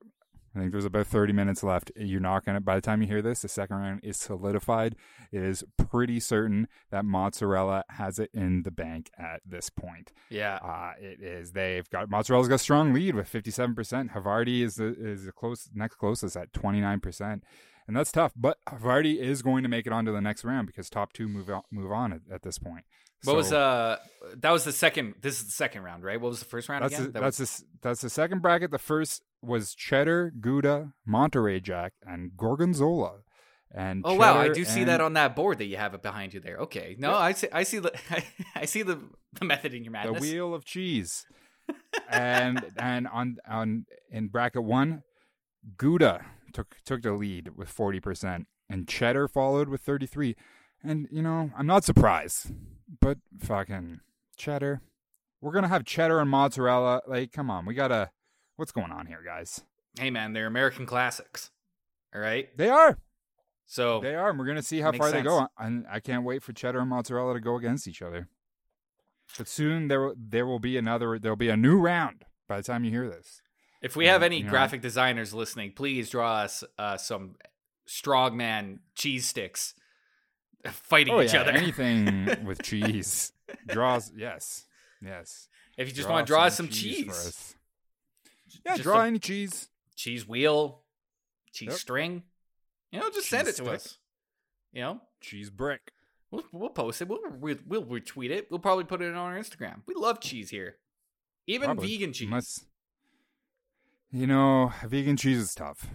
I 0.59 0.63
think 0.63 0.73
there's 0.73 0.85
about 0.85 1.07
30 1.07 1.33
minutes 1.33 1.63
left. 1.63 1.91
You're 1.97 2.21
not 2.21 2.45
going 2.45 2.57
to, 2.57 2.61
by 2.61 2.75
the 2.75 2.81
time 2.81 3.01
you 3.01 3.09
hear 3.09 3.23
this, 3.23 3.43
the 3.43 3.49
second 3.49 3.77
round 3.77 4.01
is 4.03 4.17
solidified. 4.17 4.97
It 5.31 5.43
is 5.43 5.65
pretty 5.77 6.21
certain 6.21 6.69
that 6.91 7.05
mozzarella 7.05 7.85
has 7.91 8.19
it 8.19 8.31
in 8.33 8.63
the 8.63 8.71
bank 8.71 9.11
at 9.19 9.41
this 9.47 9.71
point. 9.71 10.13
Yeah. 10.31 10.57
Uh, 10.57 10.93
it 11.01 11.23
is, 11.23 11.53
they've 11.53 11.89
got, 11.91 12.09
mozzarella's 12.09 12.49
got 12.49 12.57
a 12.57 12.59
strong 12.59 12.93
lead 12.93 13.15
with 13.15 13.31
57%. 13.31 14.13
Havarti 14.13 14.63
is 14.63 14.77
the, 14.77 14.97
is 14.99 15.25
the 15.27 15.33
close, 15.33 15.69
next 15.75 15.97
closest 15.97 16.37
at 16.37 16.53
29%. 16.53 17.43
And 17.87 17.97
that's 17.97 18.13
tough, 18.13 18.33
but 18.37 18.59
Havarti 18.69 19.19
is 19.19 19.41
going 19.41 19.63
to 19.63 19.69
make 19.69 19.87
it 19.87 19.93
on 19.95 20.05
to 20.05 20.13
the 20.13 20.21
next 20.21 20.45
round 20.45 20.67
because 20.67 20.91
top 20.91 21.15
two 21.15 21.27
move 21.27 21.49
on, 21.49 21.63
move 21.71 21.91
on 21.91 22.13
at, 22.13 22.21
at 22.31 22.43
this 22.43 22.59
point. 22.59 22.85
What 23.25 23.37
was 23.37 23.49
So- 23.49 23.59
uh 23.61 23.97
that 24.37 24.51
was 24.51 24.65
the 24.65 24.73
second 24.73 25.15
this 25.23 25.41
is 25.41 25.47
the 25.47 25.53
second 25.53 25.83
round, 25.83 26.05
right? 26.05 26.21
What 26.21 26.29
was 26.29 26.39
the 26.41 26.45
first 26.45 26.69
round 26.69 26.85
That's 26.85 26.95
again? 26.95 27.07
the, 27.07 27.13
That 27.13 27.21
that's 27.23 27.39
was- 27.41 27.57
the, 27.59 27.65
that's 27.83 28.01
the 28.03 28.11
second 28.11 28.43
bracket. 28.43 28.71
The 28.71 28.79
first 28.79 29.23
was 29.43 29.75
cheddar, 29.75 30.33
Gouda, 30.41 30.93
Monterey 31.07 31.61
Jack, 31.61 31.93
and 32.07 32.37
Gorgonzola. 32.37 33.21
and 33.73 34.03
Oh 34.05 34.15
wow, 34.15 34.37
I 34.39 34.49
do 34.49 34.65
see 34.65 34.81
and- 34.81 34.89
that 34.89 35.01
on 35.01 35.13
that 35.15 35.35
board 35.37 35.59
that 35.59 35.67
you 35.67 35.77
have 35.77 35.95
it 35.95 36.03
behind 36.03 36.35
you 36.35 36.41
there. 36.41 36.57
Okay, 36.59 36.97
no, 36.99 37.15
I 37.15 37.33
see, 37.33 37.49
I 37.53 37.63
see 37.63 37.79
the, 37.79 37.93
I, 38.57 38.65
see 38.65 38.83
the, 38.83 38.99
the 39.39 39.45
method 39.45 39.75
in 39.75 39.85
your 39.85 39.93
madness. 39.93 40.23
the 40.23 40.33
wheel 40.33 40.55
of 40.55 40.65
cheese. 40.65 41.25
and 42.11 42.65
and 42.79 43.07
on 43.09 43.37
on 43.49 43.85
in 44.11 44.29
bracket 44.29 44.65
one, 44.65 45.03
Gouda 45.77 46.25
took 46.53 46.77
took 46.85 47.03
the 47.03 47.13
lead 47.13 47.57
with 47.57 47.69
forty 47.69 48.01
percent, 48.01 48.47
and 48.71 48.89
cheddar 48.89 49.29
followed 49.29 49.69
with 49.69 49.83
thirty 49.83 50.07
three. 50.07 50.35
And 50.83 51.07
you 51.11 51.23
know, 51.23 51.51
I'm 51.57 51.67
not 51.67 51.85
surprised, 51.85 52.53
but 53.01 53.19
fucking 53.41 54.01
cheddar. 54.37 54.81
We're 55.41 55.53
gonna 55.53 55.69
have 55.69 55.85
cheddar 55.85 56.21
and 56.21 56.31
mozzarella. 56.31 57.03
Like, 57.07 57.33
come 57.33 57.51
on, 57.51 57.65
we 57.67 57.75
gotta. 57.75 58.11
What's 58.57 58.73
going 58.73 58.91
on 58.91 59.07
here, 59.07 59.23
guys? 59.25 59.63
Hey 59.99 60.11
man, 60.11 60.33
they're 60.33 60.47
American 60.47 60.85
classics. 60.87 61.51
All 62.15 62.21
right, 62.21 62.49
They 62.57 62.69
are. 62.71 62.99
so 63.67 64.01
They 64.01 64.15
are. 64.15 64.31
and 64.31 64.39
We're 64.39 64.47
gonna 64.47 64.63
see 64.63 64.81
how 64.81 64.93
far 64.93 65.11
they 65.13 65.23
go, 65.23 65.47
and 65.59 65.87
I 65.91 66.01
can't 66.01 66.25
wait 66.25 66.43
for 66.43 66.53
cheddar 66.53 66.81
and 66.81 66.89
mozzarella 66.91 67.35
to 67.35 67.41
go 67.41 67.57
against 67.57 67.87
each 67.87 68.03
other. 68.03 68.29
But 69.37 69.47
soon 69.47 69.89
there 69.89 70.01
will- 70.01 70.15
there 70.17 70.47
will 70.47 70.59
be 70.59 70.77
another. 70.77 71.19
There 71.19 71.31
will 71.31 71.37
be 71.37 71.51
a 71.51 71.57
new 71.57 71.79
round 71.79 72.25
by 72.49 72.57
the 72.57 72.63
time 72.63 72.85
you 72.85 72.91
hear 72.91 73.09
this. 73.09 73.43
if 73.83 73.95
we 73.95 74.07
have 74.07 74.23
any 74.25 74.39
you 74.39 74.45
know. 74.45 74.51
graphic 74.51 74.81
designers 74.81 75.33
listening, 75.35 75.73
please 75.73 76.11
draw 76.11 76.39
us 76.39 76.65
uh, 76.79 76.97
some 76.97 77.37
strongman 77.87 78.79
cheese 78.95 79.29
sticks 79.29 79.75
fighting 80.71 81.15
oh 81.15 81.21
each 81.21 81.35
yeah, 81.35 81.41
other. 81.43 81.51
anything 81.53 82.29
with 82.45 82.63
cheese 82.63 83.33
draws. 83.67 84.13
Yes, 84.17 84.65
yes. 85.05 85.49
if 85.77 85.89
you 85.89 85.95
just 85.95 86.09
want 86.09 86.27
to 86.27 86.31
draw 86.31 86.45
us 86.45 86.57
some 86.57 86.67
for 86.67 86.73
cheese. 86.73 87.55
Yeah, 88.65 88.73
Just 88.73 88.83
draw 88.85 89.03
any 89.03 89.19
cheese. 89.19 89.69
cheese 89.97 90.27
wheel, 90.27 90.83
cheese 91.53 91.69
Yep. 91.71 91.79
string, 91.79 92.23
you 92.91 92.99
know, 93.01 93.11
just 93.11 93.29
send 93.29 93.47
it 93.49 93.57
to 93.57 93.63
stick. 93.65 93.69
us. 93.75 93.99
You 94.73 94.83
know, 94.83 95.01
Cheese 95.21 95.51
brick. 95.51 95.93
We'll, 96.31 96.45
we'll 96.53 96.69
post 96.71 97.01
it. 97.03 97.09
We'll, 97.09 97.21
we'll 97.39 97.57
we'll 97.67 97.85
retweet 97.85 98.31
it. 98.31 98.49
We'll 98.51 98.61
probably 98.61 98.85
put 98.85 99.01
it 99.03 99.09
on 99.09 99.17
our 99.17 99.39
Instagram. 99.39 99.81
We 99.87 99.95
love 99.95 100.21
cheese 100.21 100.51
here, 100.51 100.77
even 101.47 101.67
Probably. 101.67 101.89
vegan 101.89 102.13
cheese. 102.13 102.29
Must- 102.29 102.65
You 104.13 104.27
know, 104.27 104.73
vegan 104.87 105.17
cheese 105.17 105.39
is 105.39 105.55
tough. 105.55 105.87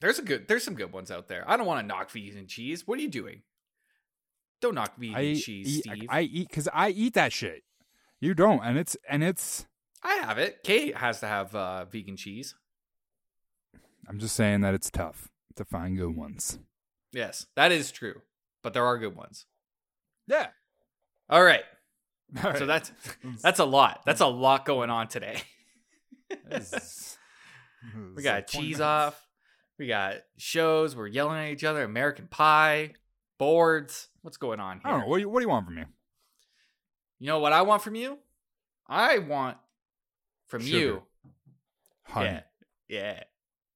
There's 0.00 0.18
a 0.18 0.22
good. 0.22 0.48
There's 0.48 0.64
some 0.64 0.74
good 0.74 0.92
ones 0.92 1.10
out 1.10 1.28
there. 1.28 1.44
I 1.48 1.56
don't 1.56 1.66
want 1.66 1.80
to 1.80 1.86
knock 1.86 2.10
vegan 2.10 2.46
cheese. 2.46 2.86
What 2.86 2.98
are 2.98 3.02
you 3.02 3.08
doing? 3.08 3.42
Don't 4.60 4.74
knock 4.74 4.96
vegan 4.96 5.16
I 5.16 5.34
cheese, 5.34 5.78
eat, 5.78 5.80
Steve. 5.84 6.06
I, 6.08 6.18
I 6.18 6.22
eat 6.22 6.48
because 6.48 6.68
I 6.72 6.90
eat 6.90 7.14
that 7.14 7.32
shit. 7.32 7.62
You 8.20 8.34
don't, 8.34 8.62
and 8.62 8.78
it's 8.78 8.96
and 9.08 9.22
it's. 9.22 9.66
I 10.02 10.14
have 10.16 10.38
it. 10.38 10.62
Kate 10.62 10.96
has 10.96 11.20
to 11.20 11.26
have 11.26 11.54
uh, 11.54 11.84
vegan 11.86 12.16
cheese. 12.16 12.54
I'm 14.08 14.18
just 14.18 14.36
saying 14.36 14.60
that 14.60 14.74
it's 14.74 14.90
tough 14.90 15.28
to 15.56 15.64
find 15.64 15.96
good 15.96 16.14
ones. 16.14 16.58
Yes, 17.12 17.46
that 17.56 17.72
is 17.72 17.90
true. 17.90 18.22
But 18.62 18.74
there 18.74 18.84
are 18.84 18.98
good 18.98 19.16
ones. 19.16 19.46
Yeah. 20.26 20.48
All 21.28 21.42
right. 21.42 21.64
All 22.44 22.54
So 22.54 22.66
that's 22.66 22.92
that's 23.42 23.58
a 23.58 23.64
lot. 23.64 24.02
That's 24.04 24.20
a 24.20 24.26
lot 24.26 24.64
going 24.64 24.90
on 24.90 25.08
today. 25.08 25.42
We 28.16 28.22
got 28.24 28.48
cheese 28.48 28.80
off. 28.80 29.25
We 29.78 29.86
got 29.86 30.16
shows. 30.38 30.96
We're 30.96 31.06
yelling 31.06 31.38
at 31.38 31.50
each 31.50 31.64
other. 31.64 31.82
American 31.82 32.28
Pie, 32.28 32.94
boards. 33.38 34.08
What's 34.22 34.36
going 34.36 34.60
on 34.60 34.78
here? 34.78 34.82
I 34.86 34.90
don't 34.90 35.00
know. 35.00 35.06
What 35.06 35.16
do 35.16 35.22
you, 35.22 35.28
what 35.28 35.40
do 35.40 35.44
you 35.44 35.50
want 35.50 35.66
from 35.66 35.74
me? 35.76 35.84
You 37.18 37.26
know 37.28 37.38
what 37.38 37.52
I 37.52 37.62
want 37.62 37.82
from 37.82 37.94
you? 37.94 38.18
I 38.86 39.18
want 39.18 39.56
from 40.46 40.62
Sugar. 40.62 40.78
you. 40.78 41.02
Honey. 42.04 42.28
Yeah. 42.28 42.42
Yeah. 42.88 43.22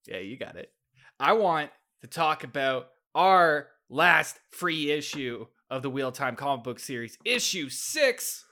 Yeah, 0.07 0.19
you 0.19 0.37
got 0.37 0.57
it. 0.57 0.73
I 1.19 1.35
want 1.35 1.71
to 2.01 2.07
talk 2.07 2.45
about 2.45 2.89
our 3.15 3.69
last 3.89 4.39
free 4.51 4.91
issue 4.91 5.47
of 5.69 5.83
the 5.83 5.91
Wheel 5.91 6.13
Time 6.13 6.37
comic 6.37 6.65
book 6.65 6.79
series, 6.79 7.19
issue 7.25 7.69
six. 7.69 8.45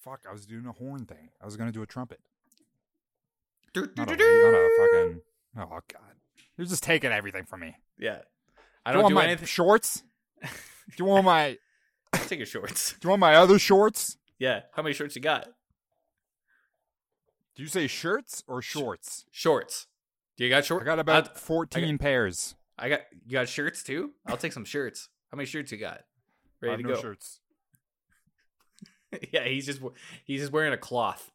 Fuck, 0.00 0.20
I 0.28 0.32
was 0.32 0.46
doing 0.46 0.66
a 0.66 0.72
horn 0.72 1.04
thing. 1.04 1.30
I 1.40 1.44
was 1.44 1.56
gonna 1.56 1.72
do 1.72 1.82
a 1.82 1.86
trumpet. 1.86 2.20
Do, 3.72 3.86
do, 3.86 3.92
Not 3.96 4.10
a, 4.12 4.16
do. 4.16 4.24
not 4.24 4.54
a 4.54 4.70
fucking. 4.78 5.20
Oh 5.58 5.80
god, 5.92 6.14
you're 6.56 6.66
just 6.66 6.82
taking 6.82 7.12
everything 7.12 7.44
from 7.44 7.60
me. 7.60 7.76
Yeah. 7.98 8.18
I 8.84 8.92
do 8.92 8.98
you 8.98 9.02
don't 9.02 9.02
want 9.02 9.10
do 9.10 9.14
my 9.16 9.24
anything. 9.26 9.46
shorts? 9.46 10.02
do 10.42 10.48
you 10.98 11.04
want 11.04 11.24
my? 11.24 11.56
Take 12.12 12.38
your 12.40 12.46
shorts. 12.46 12.92
Do 13.00 13.06
you 13.06 13.10
want 13.10 13.20
my 13.20 13.36
other 13.36 13.58
shorts? 13.58 14.16
Yeah. 14.38 14.62
How 14.72 14.82
many 14.82 14.94
shorts 14.94 15.14
you 15.14 15.22
got? 15.22 15.46
Do 17.54 17.62
you 17.62 17.68
say 17.68 17.86
shirts 17.86 18.42
or 18.48 18.60
shorts? 18.62 19.26
Shorts. 19.30 19.86
Do 20.36 20.42
you 20.44 20.50
got 20.50 20.64
shorts? 20.64 20.82
I 20.82 20.86
got 20.86 20.98
about 20.98 21.38
14 21.38 21.98
pairs. 21.98 22.56
I 22.78 22.88
got 22.88 23.00
you 23.26 23.32
got 23.32 23.48
shirts 23.48 23.82
too? 23.84 24.12
I'll 24.26 24.36
take 24.36 24.52
some 24.52 24.64
shirts. 24.64 25.08
How 25.30 25.36
many 25.36 25.46
shirts 25.46 25.70
you 25.70 25.78
got? 25.78 26.00
I 26.62 26.66
Ready 26.66 26.82
to 26.82 26.88
no 26.88 26.94
go. 26.96 27.00
shirts. 27.00 27.40
yeah, 29.32 29.44
he's 29.44 29.66
just 29.66 29.80
he's 30.24 30.40
just 30.40 30.52
wearing 30.52 30.72
a 30.72 30.78
cloth 30.78 31.30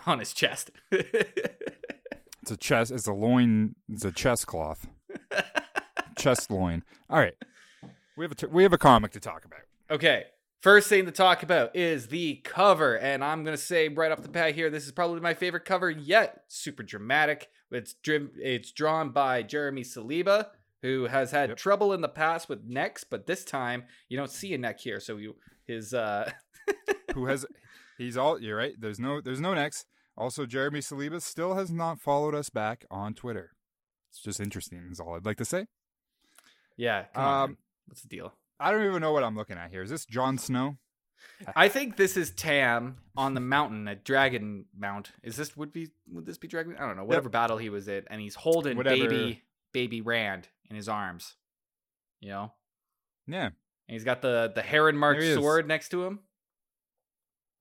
on 0.06 0.18
his 0.18 0.32
chest. 0.32 0.70
It's 0.90 2.50
a 2.50 2.56
chest. 2.56 2.90
It's 2.92 3.06
a 3.06 3.12
loin. 3.12 3.74
It's 3.88 4.04
a 4.04 4.12
chest 4.12 4.46
cloth. 4.46 4.86
chest 6.16 6.50
loin. 6.50 6.82
All 7.08 7.18
right. 7.18 7.34
We 8.16 8.24
have 8.24 8.32
a 8.32 8.34
t- 8.34 8.46
we 8.46 8.62
have 8.62 8.72
a 8.72 8.78
comic 8.78 9.12
to 9.12 9.20
talk 9.20 9.44
about. 9.44 9.60
okay. 9.90 10.24
First 10.60 10.88
thing 10.88 11.04
to 11.04 11.12
talk 11.12 11.42
about 11.42 11.76
is 11.76 12.06
the 12.08 12.36
cover, 12.36 12.96
and 12.96 13.22
I'm 13.22 13.44
gonna 13.44 13.56
say 13.58 13.88
right 13.88 14.10
off 14.10 14.22
the 14.22 14.30
bat 14.30 14.54
here, 14.54 14.70
this 14.70 14.86
is 14.86 14.92
probably 14.92 15.20
my 15.20 15.34
favorite 15.34 15.66
cover 15.66 15.90
yet. 15.90 16.44
Super 16.48 16.82
dramatic. 16.82 17.48
It's 17.70 17.92
dri- 17.94 18.30
it's 18.38 18.72
drawn 18.72 19.10
by 19.10 19.42
Jeremy 19.42 19.82
Saliba, 19.82 20.46
who 20.80 21.04
has 21.04 21.32
had 21.32 21.50
Yep. 21.50 21.58
trouble 21.58 21.92
in 21.92 22.00
the 22.00 22.08
past 22.08 22.48
with 22.48 22.64
necks, 22.64 23.04
but 23.04 23.26
this 23.26 23.44
time 23.44 23.84
you 24.08 24.16
don't 24.16 24.30
see 24.30 24.54
a 24.54 24.58
neck 24.58 24.80
here, 24.80 25.00
so 25.00 25.18
you 25.18 25.36
his 25.66 25.92
uh 25.92 26.30
Who 27.14 27.26
has? 27.26 27.44
He's 27.98 28.16
all. 28.16 28.40
You're 28.40 28.56
right. 28.56 28.74
There's 28.78 28.98
no. 28.98 29.20
There's 29.20 29.40
no 29.40 29.54
next. 29.54 29.86
Also, 30.16 30.46
Jeremy 30.46 30.80
Saliba 30.80 31.20
still 31.20 31.54
has 31.54 31.70
not 31.70 32.00
followed 32.00 32.34
us 32.34 32.48
back 32.50 32.84
on 32.90 33.14
Twitter. 33.14 33.50
It's 34.10 34.20
just 34.20 34.38
interesting. 34.40 34.88
Is 34.90 35.00
all 35.00 35.14
I'd 35.16 35.26
like 35.26 35.38
to 35.38 35.44
say. 35.44 35.66
yeah. 36.76 37.06
On, 37.14 37.24
Um, 37.44 37.50
man. 37.50 37.56
what's 37.86 38.02
the 38.02 38.08
deal? 38.08 38.32
I 38.60 38.70
don't 38.70 38.84
even 38.84 39.00
know 39.00 39.12
what 39.12 39.24
I'm 39.24 39.36
looking 39.36 39.58
at 39.58 39.70
here. 39.70 39.82
Is 39.82 39.90
this 39.90 40.04
Jon 40.06 40.38
Snow? 40.38 40.76
I 41.56 41.68
think 41.68 41.96
this 41.96 42.16
is 42.16 42.30
Tam 42.30 42.98
on 43.16 43.34
the 43.34 43.40
mountain 43.40 43.88
at 43.88 44.04
Dragon 44.04 44.66
Mount. 44.76 45.12
Is 45.22 45.36
this 45.36 45.56
would 45.56 45.72
be 45.72 45.88
would 46.12 46.26
this 46.26 46.38
be 46.38 46.48
Dragon? 46.48 46.76
I 46.78 46.86
don't 46.86 46.96
know. 46.96 47.04
Whatever 47.04 47.28
battle 47.28 47.58
he 47.58 47.70
was 47.70 47.88
in, 47.88 48.04
and 48.08 48.20
he's 48.20 48.34
holding 48.36 48.76
Whatever. 48.76 49.08
baby 49.08 49.42
baby 49.72 50.00
Rand 50.00 50.48
in 50.70 50.76
his 50.76 50.88
arms. 50.88 51.36
You 52.20 52.28
know, 52.30 52.52
Yeah. 53.26 53.46
and 53.46 53.52
he's 53.88 54.04
got 54.04 54.22
the 54.22 54.52
the 54.54 54.62
heron 54.62 54.96
marked 54.96 55.22
he 55.22 55.34
sword 55.34 55.66
next 55.66 55.88
to 55.90 56.04
him, 56.04 56.20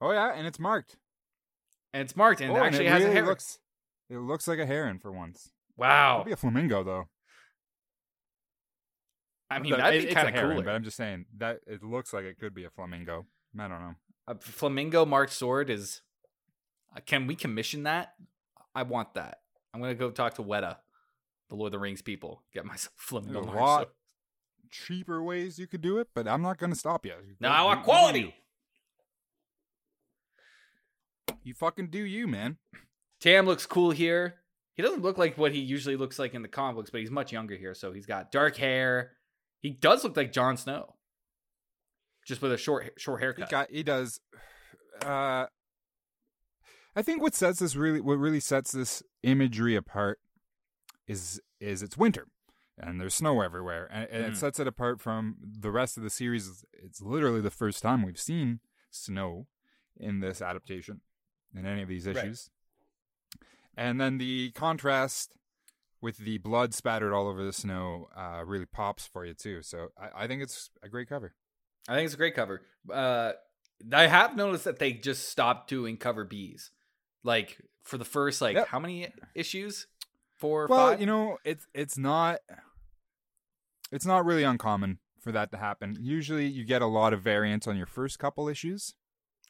Oh 0.04 0.12
yeah, 0.12 0.34
and 0.36 0.46
it's 0.46 0.60
marked. 0.60 0.98
and 1.94 2.02
it's 2.02 2.16
marked, 2.16 2.42
and 2.42 2.52
oh, 2.52 2.56
it 2.58 2.60
actually 2.60 2.88
and 2.88 2.88
it 2.88 2.92
has 2.92 3.00
really 3.04 3.12
a 3.12 3.14
heron. 3.16 3.30
looks. 3.30 3.60
It 4.10 4.18
looks 4.18 4.48
like 4.48 4.60
a 4.60 4.66
heron 4.66 5.00
for 5.00 5.12
once. 5.12 5.52
wow, 5.78 6.18
Could 6.20 6.26
be 6.28 6.32
a 6.34 6.36
flamingo 6.38 6.84
though. 6.84 7.08
I 9.50 9.60
mean 9.60 9.72
that'd 9.78 10.04
it- 10.04 10.08
be 10.10 10.14
kind 10.14 10.28
of 10.28 10.34
heron, 10.34 10.52
cooler. 10.52 10.64
But 10.66 10.76
I'm 10.76 10.84
just 10.84 10.98
saying 10.98 11.26
that 11.38 11.60
it 11.68 11.84
looks 11.84 12.14
like 12.14 12.26
it 12.26 12.38
could 12.40 12.54
be 12.54 12.66
a 12.66 12.70
flamingo. 12.70 13.26
I 13.60 13.68
don't 13.68 13.80
know. 13.82 13.96
A 14.28 14.36
flamingo 14.36 15.06
marked 15.06 15.34
sword 15.34 15.70
is. 15.70 16.02
uh, 16.96 17.00
Can 17.06 17.28
we 17.28 17.36
commission 17.36 17.84
that? 17.84 18.14
I 18.76 18.84
want 18.84 19.14
that. 19.14 19.40
I'm 19.74 19.80
gonna 19.82 19.96
go 19.96 20.10
talk 20.12 20.36
to 20.36 20.44
Weta, 20.44 20.78
the 21.50 21.56
Lord 21.56 21.68
of 21.68 21.72
the 21.74 21.80
Rings 21.80 22.02
people. 22.02 22.44
Get 22.54 22.66
myself 22.66 22.94
flamingo 22.98 23.34
There's 23.42 23.46
a 23.46 23.48
marked 23.48 23.62
lot 23.62 23.78
sword. 23.80 23.88
cheaper 24.72 25.24
ways 25.24 25.60
you 25.60 25.68
could 25.68 25.82
do 25.82 25.98
it, 26.00 26.08
but 26.16 26.28
I'm 26.28 26.42
not 26.42 26.58
going 26.58 26.72
to 26.72 26.78
stop 26.80 27.06
you. 27.06 27.14
No, 27.40 27.50
You- 27.50 27.54
I 27.56 27.62
want 27.64 27.84
quality. 27.84 28.36
You. 31.44 31.54
Fucking 31.54 31.90
do 31.90 32.00
you, 32.00 32.28
man. 32.28 32.58
Tam 33.20 33.46
looks 33.46 33.66
cool 33.66 33.92
here. 33.92 34.36
He 34.76 34.82
doesn't 34.82 35.02
look 35.04 35.18
like 35.18 35.38
what 35.38 35.52
he 35.52 35.60
usually 35.60 35.96
looks 35.96 36.18
like 36.18 36.34
in 36.34 36.42
the 36.42 36.48
comic 36.48 36.76
books, 36.76 36.90
but 36.90 37.02
he's 37.02 37.12
much 37.12 37.32
younger 37.32 37.56
here. 37.56 37.74
So 37.74 37.92
he's 37.94 38.06
got 38.06 38.32
dark 38.32 38.56
hair. 38.58 39.12
He 39.60 39.70
does 39.70 40.04
look 40.04 40.18
like 40.18 40.32
Jon 40.34 40.58
Snow, 40.58 40.96
just 42.28 42.42
with 42.42 42.52
a 42.52 42.58
short 42.58 42.94
short 42.98 43.20
He 43.20 43.24
haircut. 43.26 43.50
got. 43.50 43.70
He 43.72 43.84
does. 43.84 44.20
Uh, 45.06 45.46
I 46.96 47.02
think 47.02 47.22
what 47.22 47.34
sets 47.36 47.60
this 47.60 47.76
really, 47.76 48.02
what 48.02 48.18
really 48.18 48.40
sets 48.40 48.72
this 48.72 49.04
imagery 49.22 49.76
apart, 49.76 50.20
is 51.08 51.40
is 51.60 51.82
it's 51.82 51.98
winter, 51.98 52.28
and 52.78 53.00
there's 53.00 53.14
snow 53.14 53.42
everywhere, 53.42 53.88
and, 53.92 54.10
and 54.10 54.26
Mhm. 54.26 54.30
it 54.30 54.38
sets 54.38 54.60
it 54.60 54.68
apart 54.68 55.00
from 55.00 55.38
the 55.42 55.72
rest 55.72 55.98
of 55.98 56.04
the 56.04 56.10
series. 56.10 56.66
It's 56.74 57.02
literally 57.02 57.42
the 57.42 57.50
first 57.52 57.82
time 57.82 58.04
we've 58.04 58.20
seen 58.20 58.60
snow 58.90 59.48
in 59.96 60.20
this 60.20 60.42
adaptation, 60.42 61.02
in 61.56 61.66
any 61.66 61.82
of 61.82 61.88
these 61.90 62.08
Right. 62.08 62.18
issues. 62.18 62.50
And 63.76 64.00
then 64.00 64.18
the 64.18 64.52
contrast 64.52 65.36
with 66.02 66.18
the 66.18 66.38
blood 66.38 66.74
spattered 66.74 67.14
all 67.14 67.28
over 67.28 67.44
the 67.44 67.54
snow 67.54 68.10
uh, 68.16 68.44
really 68.46 68.66
pops 68.66 69.08
for 69.08 69.26
you 69.26 69.34
too. 69.34 69.62
So 69.62 69.90
I, 69.98 70.24
I 70.24 70.28
think 70.28 70.42
it's 70.44 70.70
a 70.84 70.90
great 70.90 71.08
cover. 71.10 71.34
I 71.88 71.96
think 71.96 72.06
it's 72.06 72.14
a 72.14 72.18
great 72.18 72.36
cover. 72.36 72.62
Uh, 72.92 73.34
I 73.92 74.08
have 74.08 74.36
noticed 74.36 74.66
that 74.66 74.80
they 74.80 74.94
just 74.94 75.28
stopped 75.30 75.70
doing 75.70 75.98
cover 75.98 76.26
Bs, 76.26 76.70
like 77.24 77.58
for 77.84 77.98
the 77.98 78.06
first 78.06 78.42
like 78.42 78.56
Yep. 78.56 78.68
how 78.68 78.80
many 78.80 79.08
issues? 79.36 79.88
four 80.36 80.68
well, 80.70 80.90
five. 80.90 81.00
you 81.00 81.06
know, 81.06 81.38
it's 81.46 81.66
it's 81.74 81.98
not 81.98 82.40
it's 83.92 84.06
not 84.06 84.26
really 84.26 84.44
uncommon 84.44 85.00
for 85.20 85.32
that 85.32 85.52
to 85.52 85.58
happen. 85.58 85.98
Usually, 86.02 86.48
you 86.48 86.66
get 86.66 86.82
a 86.82 86.86
lot 86.88 87.14
of 87.14 87.22
variants 87.22 87.68
on 87.68 87.78
your 87.78 87.86
first 87.86 88.20
couple 88.20 88.48
issues, 88.50 88.94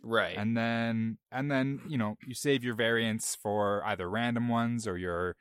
right. 0.04 0.38
and 0.38 0.56
then 0.56 1.18
and 1.32 1.50
then 1.50 1.82
you 1.88 1.98
know 1.98 2.18
you 2.26 2.34
save 2.34 2.64
your 2.64 2.76
variants 2.76 3.36
for 3.36 3.84
either 3.86 4.10
random 4.10 4.48
ones 4.48 4.88
or 4.88 4.98
your 4.98 5.36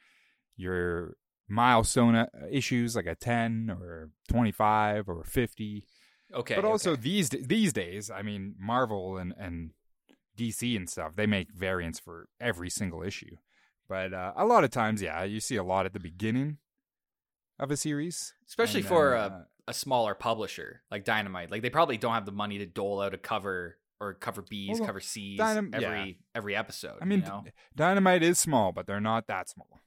your 0.57 1.17
milestone 1.49 2.15
uh, 2.15 2.27
issues 2.51 2.97
like 2.97 3.07
a 3.07 3.15
10 3.15 3.77
or 3.81 4.11
25 4.29 5.09
or 5.09 5.25
50 5.25 5.85
okay. 6.33 6.55
but 6.55 6.65
also 6.65 6.93
okay. 6.93 7.03
these 7.03 7.29
these 7.29 7.73
days 7.73 8.11
i 8.11 8.23
mean 8.23 8.55
marvel 8.59 9.19
and 9.19 9.35
and 9.37 9.73
dc 10.39 10.77
and 10.77 10.89
stuff 10.89 11.15
they 11.17 11.27
make 11.27 11.53
variants 11.53 11.99
for 11.99 12.29
every 12.41 12.71
single 12.71 13.03
issue 13.03 13.37
but 13.89 14.15
uh, 14.15 14.33
a 14.37 14.47
lot 14.47 14.65
of 14.65 14.71
times 14.71 15.03
yeah 15.03 15.25
you 15.25 15.41
see 15.41 15.57
a 15.57 15.65
lot 15.65 15.85
at 15.85 15.93
the 15.93 16.01
beginning 16.01 16.57
of 17.59 17.71
a 17.71 17.77
series 17.77 18.33
especially 18.49 18.81
and 18.81 18.89
for 18.89 19.11
then, 19.11 19.21
a, 19.21 19.35
uh, 19.35 19.43
a 19.69 19.73
smaller 19.75 20.15
publisher 20.15 20.83
like 20.91 21.05
Dynamite. 21.05 21.51
Like 21.51 21.63
they 21.63 21.71
probably 21.71 21.97
don't 21.97 22.15
have 22.15 22.27
the 22.27 22.33
money 22.33 22.59
to 22.59 22.67
dole 22.67 23.01
out 23.01 23.15
a 23.15 23.19
cover 23.19 23.79
or 24.03 24.15
cover 24.15 24.43
B's, 24.43 24.79
Well, 24.79 24.87
cover 24.87 25.01
C's 25.01 25.39
Dynam- 25.39 25.75
every 25.75 26.09
yeah. 26.11 26.15
every 26.35 26.57
episode. 26.57 26.99
i 27.01 27.05
mean 27.05 27.21
you 27.21 27.27
know? 27.27 27.45
Dynamite 27.77 28.23
is 28.23 28.39
small 28.39 28.73
but 28.73 28.87
they're 28.87 29.01
not 29.01 29.27
that 29.29 29.49
small 29.49 29.81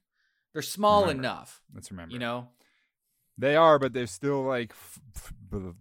they're 0.52 0.62
small 0.62 1.02
remember. 1.02 1.20
enough. 1.22 1.60
let's 1.74 1.90
remember 1.90 2.12
You 2.14 2.18
know, 2.18 2.48
they 3.38 3.54
are 3.56 3.78
but 3.78 3.92
they're 3.92 4.06
still 4.06 4.42
like 4.42 4.72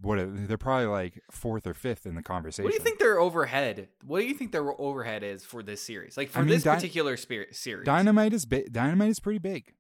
what 0.01 0.19
they're 0.47 0.57
probably 0.57 0.87
like 0.87 1.21
fourth 1.31 1.65
or 1.65 1.73
fifth 1.73 2.05
in 2.05 2.15
the 2.15 2.21
conversation 2.21 2.65
what 2.65 2.71
do 2.71 2.77
you 2.77 2.83
think 2.83 2.99
their 2.99 3.19
overhead? 3.19 3.87
What 4.05 4.19
do 4.19 4.25
you 4.25 4.33
think 4.33 4.51
their 4.51 4.79
overhead 4.79 5.23
is 5.23 5.43
for 5.45 5.63
this 5.63 5.81
series? 5.81 6.17
Like 6.17 6.29
for 6.29 6.39
I 6.39 6.41
mean, 6.41 6.49
this 6.49 6.63
Dy- 6.63 6.71
particular 6.75 7.15
spirit 7.17 7.55
series. 7.55 7.85
Dynamite 7.85 8.33
is 8.33 8.45
big. 8.45 8.71
Dynamite 8.71 9.09
is 9.09 9.19
pretty 9.19 9.39
big. 9.39 9.73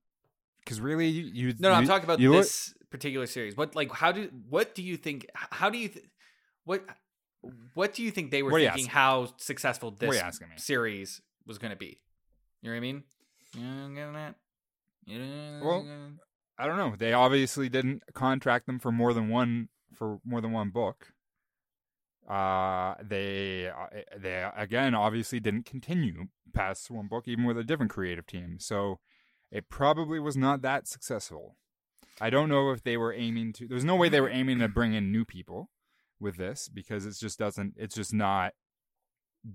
Because 0.63 0.79
really, 0.81 1.07
you, 1.07 1.23
you 1.33 1.53
No, 1.59 1.69
no, 1.69 1.75
I'm 1.75 1.85
talking 1.85 2.05
about 2.05 2.19
you 2.19 2.31
look- 2.31 2.43
this 2.43 2.73
particular 2.89 3.27
series. 3.27 3.55
What 3.57 3.75
like 3.75 3.91
how 3.91 4.11
do 4.11 4.29
what 4.49 4.73
do 4.73 4.81
you 4.81 4.95
think? 4.97 5.27
How 5.35 5.69
do 5.69 5.77
you 5.77 5.89
th- 5.89 6.05
what 6.63 6.83
what 7.73 7.93
do 7.93 8.03
you 8.03 8.11
think 8.11 8.31
they 8.31 8.43
were 8.43 8.51
What 8.51 8.61
thinking? 8.61 8.87
How 8.87 9.29
successful 9.37 9.91
this 9.91 10.15
you 10.15 10.21
asking 10.21 10.49
me? 10.49 10.55
series 10.57 11.21
was 11.45 11.57
going 11.57 11.71
to 11.71 11.77
be? 11.77 11.99
You 12.61 12.69
know 12.69 12.75
what 12.75 12.77
I 12.77 12.79
mean? 12.81 13.03
You 13.55 13.63
know 13.63 13.89
getting 13.89 14.15
at? 14.15 14.35
You 15.05 15.19
know 15.19 15.65
Well, 15.65 15.87
I 16.57 16.67
don't 16.67 16.77
know. 16.77 16.95
They 16.97 17.13
obviously 17.13 17.69
didn't 17.69 18.03
contract 18.13 18.65
them 18.65 18.79
for 18.79 18.91
more 18.91 19.13
than 19.13 19.29
one 19.29 19.69
for 19.93 20.19
more 20.25 20.41
than 20.41 20.51
one 20.51 20.69
book. 20.69 21.13
Uh, 22.27 22.95
they 23.03 23.67
uh, 23.69 24.01
they 24.17 24.49
again 24.55 24.95
obviously 24.95 25.39
didn't 25.39 25.65
continue 25.65 26.27
past 26.53 26.89
one 26.89 27.07
book, 27.07 27.27
even 27.27 27.43
with 27.43 27.57
a 27.57 27.63
different 27.63 27.91
creative 27.91 28.25
team. 28.25 28.57
So 28.59 28.99
it 29.51 29.69
probably 29.69 30.19
was 30.19 30.35
not 30.35 30.61
that 30.63 30.87
successful. 30.87 31.55
I 32.19 32.29
don't 32.29 32.49
know 32.49 32.71
if 32.71 32.83
they 32.83 32.97
were 32.97 33.13
aiming 33.13 33.53
to. 33.53 33.67
There's 33.67 33.85
no 33.85 33.95
way 33.95 34.09
they 34.09 34.21
were 34.21 34.29
aiming 34.31 34.59
to 34.59 34.67
bring 34.67 34.93
in 34.93 35.11
new 35.11 35.25
people 35.25 35.69
with 36.19 36.37
this 36.37 36.69
because 36.69 37.05
it 37.05 37.15
just 37.19 37.37
doesn't. 37.39 37.73
It's 37.77 37.95
just 37.95 38.13
not 38.13 38.53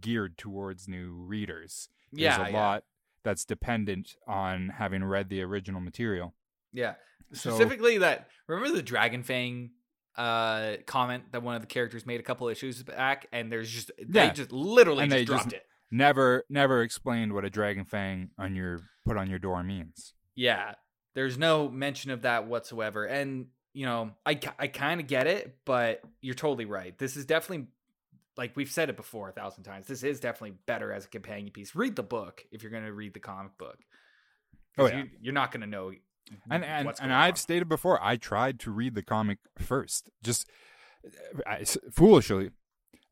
geared 0.01 0.39
towards 0.39 0.89
new 0.89 1.13
readers. 1.13 1.89
There's 2.13 2.23
yeah, 2.23 2.47
a 2.47 2.51
yeah. 2.51 2.57
lot 2.61 2.85
that's 3.25 3.45
dependent 3.45 4.15
on 4.27 4.71
having 4.79 5.05
read 5.05 5.29
the 5.29 5.43
original 5.43 5.81
material. 5.81 6.35
Yeah. 6.73 6.95
So- 7.33 7.51
Specifically 7.51 7.99
that 7.99 8.29
remember 8.47 8.75
the 8.77 8.83
Dragon 8.83 9.23
Fang 9.23 9.71
uh 10.17 10.77
comment 10.87 11.25
that 11.33 11.43
one 11.43 11.55
of 11.55 11.61
the 11.61 11.69
characters 11.69 12.05
made 12.05 12.19
a 12.19 12.23
couple 12.23 12.49
issues 12.49 12.83
back 12.83 13.29
and 13.33 13.51
there's 13.51 13.71
just 13.71 13.93
they 14.05 14.25
Yeah. 14.25 14.33
just 14.33 14.51
literally 14.51 15.05
And 15.05 15.11
just 15.13 15.19
they 15.19 15.25
just- 15.25 15.43
dropped 15.49 15.53
it. 15.53 15.63
Never, 15.93 16.45
never 16.49 16.83
explained 16.83 17.33
what 17.33 17.45
a 17.45 17.51
dragon 17.51 17.85
fang 17.85 18.31
on 18.39 18.55
your 18.55 18.79
put 19.05 19.17
on 19.17 19.29
your 19.29 19.41
door 19.41 19.63
means. 19.65 20.15
Yeah. 20.37 20.75
There's 21.17 21.37
no 21.37 21.69
mention 21.69 22.13
of 22.13 22.23
that 22.23 22.47
whatsoever. 22.47 23.05
And 23.05 23.47
you 23.73 23.87
know, 23.87 24.13
I 24.27 24.39
I 24.59 24.67
kind 24.67 25.01
of 25.01 25.07
get 25.07 25.27
it, 25.27 25.57
but 25.65 26.03
you're 26.21 26.35
totally 26.35 26.65
right. 26.65 26.97
This 26.99 27.17
is 27.17 27.25
definitely 27.25 27.69
like 28.37 28.57
we've 28.57 28.71
said 28.71 28.89
it 28.89 28.97
before 28.97 29.29
a 29.29 29.33
thousand 29.33 29.65
times. 29.65 29.87
This 29.87 30.03
is 30.03 30.21
definitely 30.21 30.57
better 30.67 30.93
as 30.93 31.05
a 31.05 31.09
companion 31.09 31.51
piece. 31.53 31.75
Read 31.75 31.97
the 31.97 32.03
book 32.03 32.45
if 32.51 32.63
you're 32.63 32.73
going 32.73 32.85
to 32.85 32.93
read 32.93 33.15
the 33.15 33.21
comic 33.21 33.59
book. 33.59 33.79
Oh, 34.79 34.87
yeah. 34.87 34.99
you, 34.99 35.11
you're 35.21 35.35
not 35.35 35.53
going 35.53 35.61
to 35.63 35.67
know 35.67 35.93
And 36.51 36.65
and, 36.65 36.93
and 37.01 37.13
I've 37.13 37.33
on. 37.33 37.37
stated 37.37 37.69
before, 37.69 38.03
I 38.03 38.17
tried 38.17 38.61
to 38.61 38.71
read 38.71 38.95
the 38.95 39.03
comic 39.03 39.39
first, 39.59 40.11
just 40.23 40.49
I, 41.47 41.65
foolishly. 41.93 42.51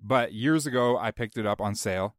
But 0.00 0.32
years 0.32 0.66
ago, 0.66 0.96
I 0.96 1.10
picked 1.10 1.36
it 1.36 1.44
up 1.46 1.60
on 1.60 1.74
sale, 1.74 2.14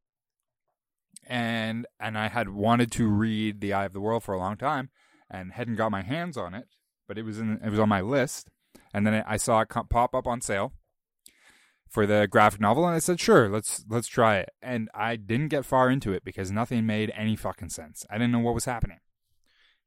and 1.25 1.87
and 1.99 2.17
I 2.17 2.27
had 2.27 2.49
wanted 2.49 2.91
to 2.93 3.07
read 3.07 3.61
The 3.61 3.73
Eye 3.73 3.85
of 3.85 3.93
the 3.93 4.01
World 4.01 4.23
for 4.23 4.33
a 4.33 4.37
long 4.37 4.57
time, 4.57 4.89
and 5.29 5.53
hadn't 5.53 5.75
got 5.75 5.91
my 5.91 6.01
hands 6.01 6.37
on 6.37 6.53
it. 6.53 6.67
But 7.09 7.17
it 7.17 7.25
was 7.25 7.39
in 7.39 7.59
it 7.61 7.69
was 7.69 7.79
on 7.79 7.89
my 7.89 7.99
list, 8.01 8.47
and 8.93 9.05
then 9.05 9.23
I 9.27 9.35
saw 9.35 9.59
it 9.61 9.69
pop 9.69 10.15
up 10.15 10.27
on 10.27 10.39
sale 10.39 10.71
for 11.89 12.05
the 12.05 12.27
graphic 12.29 12.61
novel, 12.61 12.85
and 12.85 12.95
I 12.95 12.99
said, 12.99 13.19
"Sure, 13.19 13.49
let's 13.49 13.83
let's 13.89 14.07
try 14.07 14.37
it." 14.37 14.49
And 14.61 14.89
I 14.93 15.15
didn't 15.17 15.47
get 15.49 15.65
far 15.65 15.89
into 15.89 16.13
it 16.13 16.23
because 16.23 16.51
nothing 16.51 16.85
made 16.85 17.11
any 17.15 17.35
fucking 17.35 17.69
sense. 17.69 18.05
I 18.09 18.19
didn't 18.19 18.31
know 18.31 18.39
what 18.39 18.53
was 18.53 18.65
happening. 18.65 18.99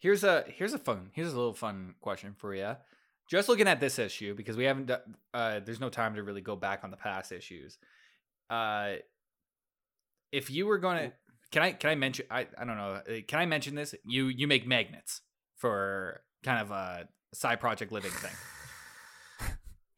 Here's 0.01 0.25
a 0.25 0.45
here's 0.49 0.75
a 0.75 0.79
fun 0.79 1.11
here's 1.15 1.33
a 1.33 1.37
little 1.37 1.55
fun 1.55 1.95
question 2.01 2.35
for 2.37 2.55
you. 2.55 2.77
Just 3.31 3.49
looking 3.49 3.69
at 3.69 3.79
this 3.79 4.01
issue 4.01 4.35
because 4.35 4.57
we 4.57 4.65
haven't 4.65 4.91
uh 4.91 5.61
there's 5.61 5.79
no 5.81 5.89
time 5.91 6.17
to 6.17 6.25
really 6.25 6.41
go 6.41 6.57
back 6.57 6.83
on 6.83 6.91
the 6.91 6.97
past 6.97 7.31
issues. 7.31 7.79
Uh 8.51 8.95
if 10.33 10.51
you 10.51 10.67
were 10.67 10.79
going 10.79 10.99
to 11.11 11.13
can 11.53 11.63
I 11.63 11.73
can 11.73 11.91
I 11.91 11.95
mention 11.95 12.27
I 12.33 12.49
I 12.59 12.65
don't 12.65 12.77
know. 12.77 12.95
uh, 12.95 13.21
Can 13.29 13.39
I 13.39 13.47
mention 13.47 13.77
this? 13.77 13.95
You 14.05 14.27
you 14.27 14.49
make 14.49 14.67
magnets 14.67 15.21
for 15.57 16.23
kind 16.43 16.61
of 16.61 16.71
a 16.71 17.09
side 17.33 17.61
project 17.61 17.93
living 17.93 18.11
thing. 18.11 18.33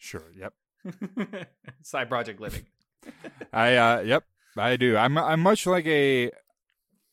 Sure, 0.05 0.31
yep. 0.37 0.53
side 1.83 2.11
project 2.11 2.39
living. 2.39 2.67
I 3.55 3.77
uh 3.77 4.01
yep, 4.01 4.25
I 4.55 4.77
do. 4.77 4.99
I'm 4.99 5.17
I'm 5.17 5.41
much 5.41 5.67
like 5.67 5.87
a 5.87 6.31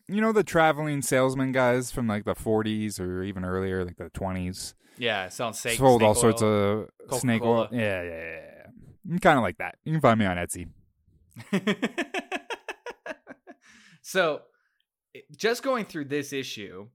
you 0.09 0.19
know 0.19 0.33
the 0.33 0.43
traveling 0.43 1.01
salesman 1.01 1.53
guys 1.53 1.89
from 1.89 2.05
like 2.05 2.25
the 2.25 2.35
40s 2.35 2.99
or 2.99 3.23
even 3.23 3.45
earlier 3.45 3.85
like 3.85 3.95
the 3.95 4.09
20s. 4.09 4.73
Yeah, 4.97 5.29
selling 5.29 5.53
steak. 5.53 5.77
Sold 5.77 6.01
snake 6.01 6.07
all 6.07 6.15
sorts 6.15 6.41
oil. 6.41 6.89
of 7.09 7.19
snake 7.21 7.43
oil. 7.43 7.63
Coca-Cola. 7.63 7.81
Yeah, 7.81 8.03
yeah, 8.03 8.09
yeah. 8.09 8.39
yeah. 8.57 8.67
I'm 9.09 9.19
kind 9.19 9.37
of 9.37 9.43
like 9.43 9.57
that. 9.59 9.75
You 9.85 9.93
can 9.93 10.01
find 10.01 10.19
me 10.19 10.25
on 10.25 10.35
Etsy. 10.35 10.67
so, 14.01 14.41
just 15.35 15.63
going 15.63 15.85
through 15.85 16.05
this 16.05 16.33
issue, 16.33 16.89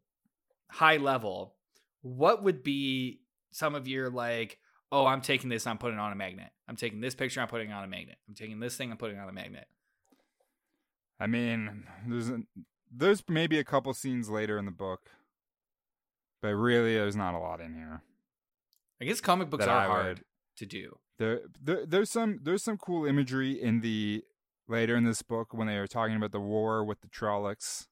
high 0.70 0.98
level, 0.98 1.54
what 2.06 2.44
would 2.44 2.62
be 2.62 3.20
some 3.50 3.74
of 3.74 3.88
your 3.88 4.10
like, 4.10 4.58
oh, 4.92 5.06
I'm 5.06 5.20
taking 5.20 5.50
this, 5.50 5.66
I'm 5.66 5.78
putting 5.78 5.98
on 5.98 6.12
a 6.12 6.14
magnet. 6.14 6.50
I'm 6.68 6.76
taking 6.76 7.00
this 7.00 7.14
picture, 7.14 7.40
I'm 7.40 7.48
putting 7.48 7.72
on 7.72 7.82
a 7.82 7.88
magnet. 7.88 8.16
I'm 8.28 8.34
taking 8.34 8.60
this 8.60 8.76
thing, 8.76 8.90
I'm 8.90 8.96
putting 8.96 9.18
on 9.18 9.28
a 9.28 9.32
magnet. 9.32 9.66
I 11.18 11.26
mean, 11.26 11.84
there's 12.06 12.28
a, 12.28 12.42
there's 12.94 13.24
maybe 13.28 13.58
a 13.58 13.64
couple 13.64 13.92
scenes 13.94 14.30
later 14.30 14.58
in 14.58 14.66
the 14.66 14.70
book, 14.70 15.10
but 16.42 16.54
really 16.54 16.94
there's 16.94 17.16
not 17.16 17.34
a 17.34 17.38
lot 17.38 17.60
in 17.60 17.74
here. 17.74 18.02
I 19.00 19.04
guess 19.04 19.20
comic 19.20 19.50
books 19.50 19.66
are 19.66 19.86
hard 19.86 20.22
to 20.58 20.66
do. 20.66 20.98
There, 21.18 21.40
there 21.62 21.86
there's 21.86 22.10
some 22.10 22.40
there's 22.42 22.62
some 22.62 22.76
cool 22.76 23.06
imagery 23.06 23.60
in 23.60 23.80
the 23.80 24.22
later 24.68 24.96
in 24.96 25.04
this 25.04 25.22
book 25.22 25.48
when 25.52 25.66
they 25.66 25.76
are 25.76 25.86
talking 25.86 26.16
about 26.16 26.32
the 26.32 26.40
war 26.40 26.84
with 26.84 27.00
the 27.00 27.08
Trollocs. 27.08 27.86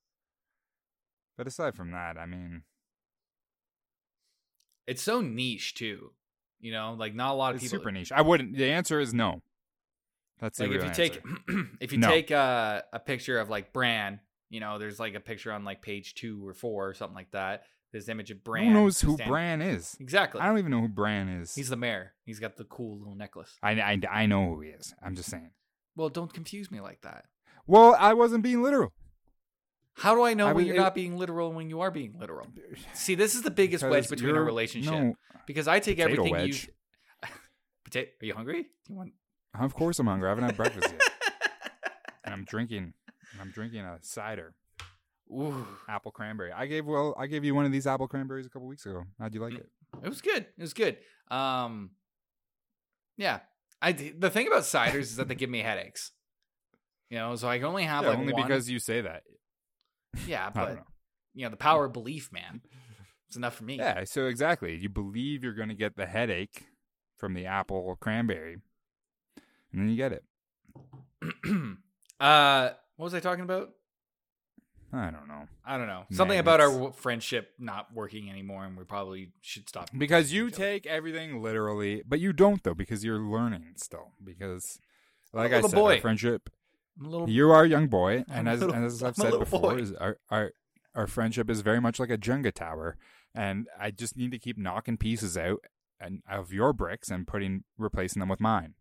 But 1.37 1.47
aside 1.47 1.75
from 1.75 1.91
that, 1.91 2.17
I 2.17 2.27
mean, 2.27 2.63
It's 4.87 5.03
so 5.03 5.21
niche 5.21 5.75
too. 5.75 6.13
You 6.61 6.73
know, 6.73 6.97
like 6.99 7.15
not 7.15 7.33
a 7.33 7.35
lot 7.35 7.51
of 7.51 7.57
it's 7.57 7.65
people. 7.65 7.79
super 7.79 7.93
niche. 7.93 8.13
I 8.13 8.23
wouldn't. 8.23 8.57
The 8.57 8.71
answer 8.71 9.01
is 9.01 9.13
no. 9.13 9.43
That's 10.41 10.59
like 10.59 10.71
if 10.71 10.83
you 10.85 10.91
take 10.93 11.23
if 11.81 11.93
you 11.93 11.99
No. 11.99 12.09
take 12.09 12.31
a, 12.31 12.85
a 12.93 12.99
picture 12.99 13.39
of 13.39 13.49
like 13.51 13.73
Bran, 13.73 14.21
you 14.51 14.61
know, 14.61 14.79
there's 14.79 14.99
like 14.99 15.15
a 15.15 15.21
picture 15.21 15.53
on 15.53 15.65
like 15.65 15.83
page 15.83 16.15
two 16.15 16.47
or 16.47 16.55
four 16.55 16.89
or 16.89 16.95
something 16.95 17.15
like 17.15 17.31
that. 17.33 17.65
This 17.93 18.09
image 18.09 18.33
of 18.33 18.43
Bran. 18.43 18.65
who 18.67 18.73
knows 18.73 19.01
who 19.01 19.15
stand- 19.15 19.31
Bran 19.31 19.63
is? 19.63 19.97
Exactly. 20.01 20.41
I 20.41 20.47
don't 20.49 20.59
even 20.59 20.73
know 20.73 20.81
who 20.81 20.89
Bran 20.89 21.29
is. 21.29 21.55
He's 21.55 21.69
the 21.69 21.77
mayor. 21.77 22.13
He's 22.25 22.41
got 22.41 22.57
the 22.57 22.65
cool 22.65 22.99
little 22.99 23.15
necklace. 23.15 23.57
I, 23.63 23.73
I, 23.81 24.01
I 24.11 24.27
know 24.27 24.47
who 24.49 24.63
he 24.63 24.71
is. 24.71 24.93
I'm 25.01 25.15
just 25.15 25.31
saying. 25.31 25.51
Well, 25.95 26.09
don't 26.09 26.33
confuse 26.33 26.73
me 26.73 26.81
like 26.81 27.03
that. 27.03 27.27
Well, 27.69 27.95
I 27.97 28.15
wasn't 28.15 28.43
being 28.43 28.63
literal. 28.63 28.93
How 29.97 30.15
do 30.15 30.23
I 30.25 30.35
know 30.35 30.45
I 30.47 30.49
when 30.49 30.57
was- 30.57 30.67
you're 30.67 30.77
it- 30.77 30.81
not 30.81 30.95
being 30.95 31.17
literal 31.17 31.49
and 31.49 31.57
when 31.57 31.69
you 31.71 31.81
are 31.81 31.91
being 31.91 32.19
literal? 32.19 32.47
See, 32.95 33.15
this 33.15 33.35
is 33.35 33.43
the 33.43 33.51
biggest 33.51 33.85
wedge 33.85 34.09
between 34.09 34.35
our 34.35 34.43
relationship 34.45 34.93
No, 34.93 35.15
because 35.47 35.69
I 35.69 35.79
take 35.81 35.99
everything 35.99 36.33
wedge. 36.33 36.69
you. 37.23 37.29
Potato? 37.85 38.11
Are 38.23 38.27
you 38.27 38.35
hungry? 38.35 38.63
Do 38.63 38.69
you 38.89 38.95
want? 38.97 39.13
of 39.59 39.75
course 39.75 39.99
I'm 40.01 40.07
hungry. 40.09 40.27
I 40.27 40.31
haven't 40.31 40.45
had 40.45 40.57
breakfast 40.57 40.93
yet, 40.93 41.03
and 42.25 42.35
I'm 42.35 42.45
drinking. 42.45 42.93
And 43.33 43.41
I'm 43.41 43.51
drinking 43.51 43.81
a 43.81 43.99
cider. 44.03 44.55
Ooh, 45.31 45.67
apple 45.89 46.11
cranberry. 46.13 46.53
I 46.53 46.67
gave 46.67 46.87
well, 46.87 47.15
I 47.19 47.27
gave 47.29 47.45
you 47.45 47.55
one 47.55 47.65
of 47.65 47.73
these 47.73 47.87
apple 47.87 48.09
cranberries 48.09 48.47
a 48.47 48.49
couple 48.51 48.67
weeks 48.69 48.85
ago. 48.87 49.05
How'd 49.21 49.33
you 49.35 49.41
like 49.41 49.55
it? 49.55 49.69
it 50.03 50.09
was 50.09 50.21
good. 50.21 50.45
It 50.59 50.61
was 50.61 50.75
good. 50.75 50.97
Um, 51.31 51.91
yeah. 53.17 53.41
I 53.81 53.93
the 53.93 54.31
thing 54.31 54.47
about 54.49 54.63
ciders 54.63 54.95
is 55.03 55.17
that 55.17 55.29
they 55.29 55.35
give 55.35 55.51
me 55.51 55.61
headaches. 55.61 56.11
You 57.11 57.19
know, 57.19 57.37
so 57.37 57.49
I 57.49 57.59
can 57.59 57.67
only 57.67 57.85
have 57.85 58.03
Yeah, 58.05 58.11
like 58.11 58.19
only 58.19 58.33
one. 58.33 58.43
because 58.43 58.69
you 58.69 58.79
say 58.79 59.01
that. 59.03 59.23
Yeah, 60.27 60.51
but 60.51 60.75
know. 60.75 60.83
you 61.35 61.45
know 61.45 61.51
the 61.51 61.57
power 61.57 61.87
of 61.87 61.93
belief, 61.93 62.33
man. 62.33 62.61
It's 63.29 63.37
enough 63.37 63.55
for 63.55 63.65
me. 63.65 63.77
Yeah, 63.77 64.05
so 64.05 64.27
exactly. 64.27 64.77
You 64.77 64.89
believe 64.89 65.43
you're 65.43 65.55
going 65.55 65.69
to 65.69 65.75
get 65.75 65.97
the 65.97 66.07
headache 66.07 66.67
from 67.17 67.35
the 67.35 67.47
apple 67.47 67.77
or 67.77 67.97
cranberry, 67.97 68.59
and 69.73 69.81
then 69.81 69.89
you 69.89 69.97
get 69.97 70.13
it. 70.13 70.25
uh, 72.21 72.71
what 72.97 73.05
was 73.05 73.15
I 73.15 73.21
talking 73.21 73.45
about? 73.45 73.71
I 74.95 75.11
don't 75.11 75.27
know. 75.27 75.49
I 75.67 75.77
don't 75.77 75.89
know. 75.89 76.05
Something 76.13 76.39
about 76.39 76.61
our 76.61 76.71
w- 76.71 76.93
friendship 76.93 77.51
not 77.59 77.93
working 77.93 78.31
anymore, 78.31 78.65
and 78.65 78.77
we 78.77 78.85
probably 78.85 79.33
should 79.41 79.69
stop. 79.69 79.91
Because 79.97 80.33
you 80.33 80.47
each 80.47 80.55
other. 80.55 80.65
take 80.65 80.87
everything 80.87 81.43
literally, 81.43 82.03
but 82.07 82.21
you 82.21 82.33
don't 82.33 82.63
though, 82.63 82.75
because 82.75 83.05
you're 83.05 83.19
learning 83.19 83.73
still. 83.77 84.13
Because, 84.23 84.79
like 85.33 85.53
I 85.53 85.61
said, 85.63 85.73
boy. 85.73 86.01
friendship. 86.01 86.49
Little. 86.99 87.29
You 87.29 87.51
are 87.51 87.65
a 87.65 87.69
young 87.69 87.89
boy, 87.89 88.25
and 88.29 88.49
as 88.49 88.61
little- 88.61 88.75
as 88.77 89.03
I've 89.03 89.09
I'm 89.19 89.31
said 89.31 89.39
before, 89.39 89.79
is 89.79 89.93
our 89.95 90.19
our 90.31 90.53
our 90.95 91.07
friendship 91.07 91.51
is 91.51 91.61
very 91.61 91.81
much 91.81 91.99
like 91.99 92.11
a 92.11 92.19
Jenga 92.19 92.53
tower, 92.53 92.97
and 93.35 93.67
I 93.79 93.91
just 93.91 94.17
need 94.17 94.31
to 94.31 94.39
keep 94.39 94.57
knocking 94.57 94.97
pieces 94.97 95.37
out 95.37 95.65
and 96.01 96.23
of 96.29 96.53
your 96.53 96.73
bricks 96.73 97.11
and 97.11 97.27
putting 97.27 97.65
replacing 97.79 98.21
them 98.21 98.29
with 98.29 98.41
mine 98.41 98.75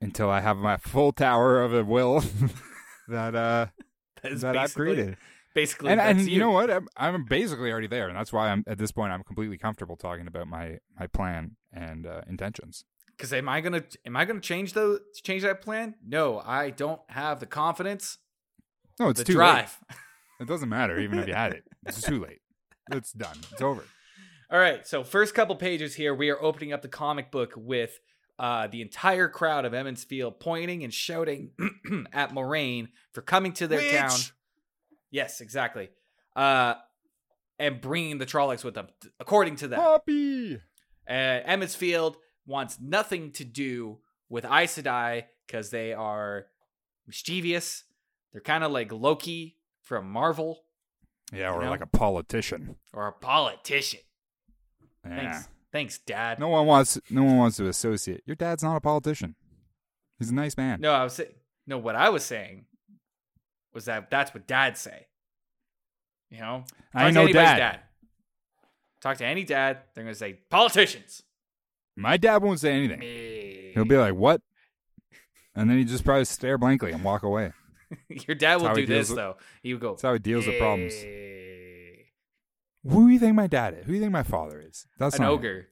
until 0.00 0.30
I 0.30 0.40
have 0.40 0.56
my 0.56 0.76
full 0.76 1.12
tower 1.12 1.62
of 1.62 1.72
a 1.74 1.84
will 1.84 2.22
that 3.08 3.34
uh 3.34 3.66
that 4.22 4.32
is 4.32 4.42
that 4.42 4.56
I've 4.56 4.74
created. 4.74 5.16
Basically, 5.54 5.90
and 5.90 6.00
and 6.00 6.20
you 6.28 6.38
know 6.38 6.50
what? 6.50 6.70
I'm, 6.70 6.86
I'm 6.98 7.24
basically 7.24 7.72
already 7.72 7.86
there, 7.86 8.08
and 8.08 8.16
that's 8.16 8.30
why 8.30 8.50
I'm 8.50 8.62
at 8.66 8.76
this 8.76 8.92
point. 8.92 9.10
I'm 9.10 9.22
completely 9.24 9.56
comfortable 9.56 9.96
talking 9.96 10.26
about 10.26 10.46
my 10.48 10.78
my 11.00 11.06
plan 11.06 11.56
and 11.72 12.06
uh, 12.06 12.20
intentions. 12.28 12.84
Because 13.16 13.32
am 13.32 13.48
I 13.48 13.60
gonna 13.60 13.82
am 14.04 14.16
I 14.16 14.24
gonna 14.24 14.40
change 14.40 14.72
those 14.74 15.00
change 15.22 15.42
that 15.42 15.62
plan? 15.62 15.94
No, 16.06 16.40
I 16.44 16.70
don't 16.70 17.00
have 17.08 17.40
the 17.40 17.46
confidence, 17.46 18.18
No, 18.98 19.08
it's 19.08 19.22
too 19.24 19.34
drive. 19.34 19.78
late. 19.90 19.98
It 20.38 20.46
doesn't 20.46 20.68
matter, 20.68 21.00
even 21.00 21.18
if 21.18 21.26
you 21.28 21.32
had 21.32 21.54
it. 21.54 21.64
It's 21.86 22.02
too 22.02 22.20
late. 22.20 22.40
It's 22.92 23.10
done. 23.12 23.38
It's 23.52 23.62
over. 23.62 23.82
All 24.50 24.58
right, 24.58 24.86
so 24.86 25.02
first 25.02 25.34
couple 25.34 25.56
pages 25.56 25.94
here, 25.94 26.14
we 26.14 26.28
are 26.28 26.38
opening 26.42 26.74
up 26.74 26.82
the 26.82 26.88
comic 26.88 27.30
book 27.30 27.54
with 27.56 27.98
uh, 28.38 28.66
the 28.66 28.82
entire 28.82 29.30
crowd 29.30 29.64
of 29.64 29.72
Emond's 29.72 30.04
Field 30.04 30.38
pointing 30.38 30.84
and 30.84 30.92
shouting 30.92 31.52
at 32.12 32.34
Moiraine 32.34 32.88
for 33.12 33.22
coming 33.22 33.54
to 33.54 33.66
their 33.66 33.80
town. 33.98 34.18
Yes, 35.10 35.40
exactly. 35.40 35.88
Uh, 36.36 36.74
and 37.58 37.80
bringing 37.80 38.18
the 38.18 38.26
Trollocs 38.26 38.62
with 38.62 38.74
them, 38.74 38.88
according 39.18 39.56
to 39.56 39.68
them. 39.68 39.80
Poppy. 39.80 40.56
Uh, 41.08 41.12
Emond's 41.12 41.74
Field 41.74 42.18
wants 42.46 42.78
nothing 42.80 43.32
to 43.32 43.44
do 43.44 43.98
with 44.28 44.44
Aes 44.44 44.76
Sedai 44.78 45.24
because 45.46 45.70
they 45.70 45.92
are 45.92 46.46
mischievous. 47.06 47.84
They're 48.32 48.40
kind 48.40 48.64
of 48.64 48.72
like 48.72 48.92
Loki 48.92 49.56
from 49.82 50.10
Marvel 50.10 50.64
Yeah, 51.32 51.50
or 51.52 51.56
You 51.60 51.64
know? 51.64 51.70
like 51.70 51.80
a 51.82 51.86
politician. 51.86 52.76
or 52.92 53.06
a 53.08 53.12
politician. 53.12 54.00
Yeah. 55.04 55.16
Thanks, 55.16 55.48
thanks, 55.72 55.98
Dad. 55.98 56.38
No 56.40 56.48
one 56.48 56.66
wants. 56.66 56.98
No 57.10 57.22
one 57.24 57.36
wants 57.36 57.56
to 57.58 57.68
associate. 57.68 58.22
Your 58.26 58.36
dad's 58.36 58.62
not 58.62 58.76
a 58.76 58.80
politician. 58.80 59.36
He's 60.18 60.30
a 60.30 60.34
nice 60.34 60.56
man. 60.56 60.80
No, 60.80 60.92
I 60.92 61.04
was 61.04 61.12
saying 61.14 61.30
no. 61.66 61.78
What 61.78 61.94
I 61.94 62.08
was 62.08 62.24
saying 62.24 62.64
was 63.72 63.84
that 63.84 64.10
that's 64.10 64.34
what 64.34 64.46
dads 64.48 64.80
say. 64.80 65.06
You 66.30 66.40
know, 66.40 66.64
I 66.92 67.02
Talk 67.04 67.08
to 67.08 67.12
know 67.14 67.22
anybody's 67.22 67.58
dad. 67.58 67.80
Talk 69.00 69.16
to 69.18 69.24
any 69.26 69.44
dad, 69.44 69.78
they're 69.94 70.02
gonna 70.02 70.14
say 70.16 70.32
politicians. 70.50 71.22
My 71.96 72.16
dad 72.16 72.42
won't 72.42 72.60
say 72.60 72.72
anything. 72.72 73.00
He'll 73.74 73.84
be 73.84 73.96
like, 73.96 74.14
"What?" 74.14 74.42
And 75.54 75.70
then 75.70 75.78
he 75.78 75.84
just 75.84 76.04
probably 76.04 76.24
stare 76.26 76.58
blankly 76.58 76.92
and 76.92 77.02
walk 77.02 77.22
away. 77.22 77.52
Your 78.08 78.34
dad 78.34 78.60
will 78.60 78.74
do 78.74 78.84
this 78.86 79.08
with- 79.08 79.16
though. 79.16 79.36
He 79.62 79.72
would 79.72 79.80
go. 79.80 79.90
That's 79.92 80.02
how 80.02 80.12
he 80.12 80.18
deals 80.18 80.46
with 80.46 80.58
problems. 80.58 80.92
Who 82.88 83.06
do 83.08 83.12
you 83.12 83.18
think 83.18 83.34
my 83.34 83.46
dad 83.48 83.74
is? 83.74 83.80
Who 83.86 83.92
do 83.92 83.94
you 83.94 84.00
think 84.00 84.12
my 84.12 84.22
father 84.22 84.60
is? 84.60 84.86
That's 84.98 85.16
An 85.16 85.22
not 85.22 85.28
him. 85.32 85.38
ogre. 85.38 85.68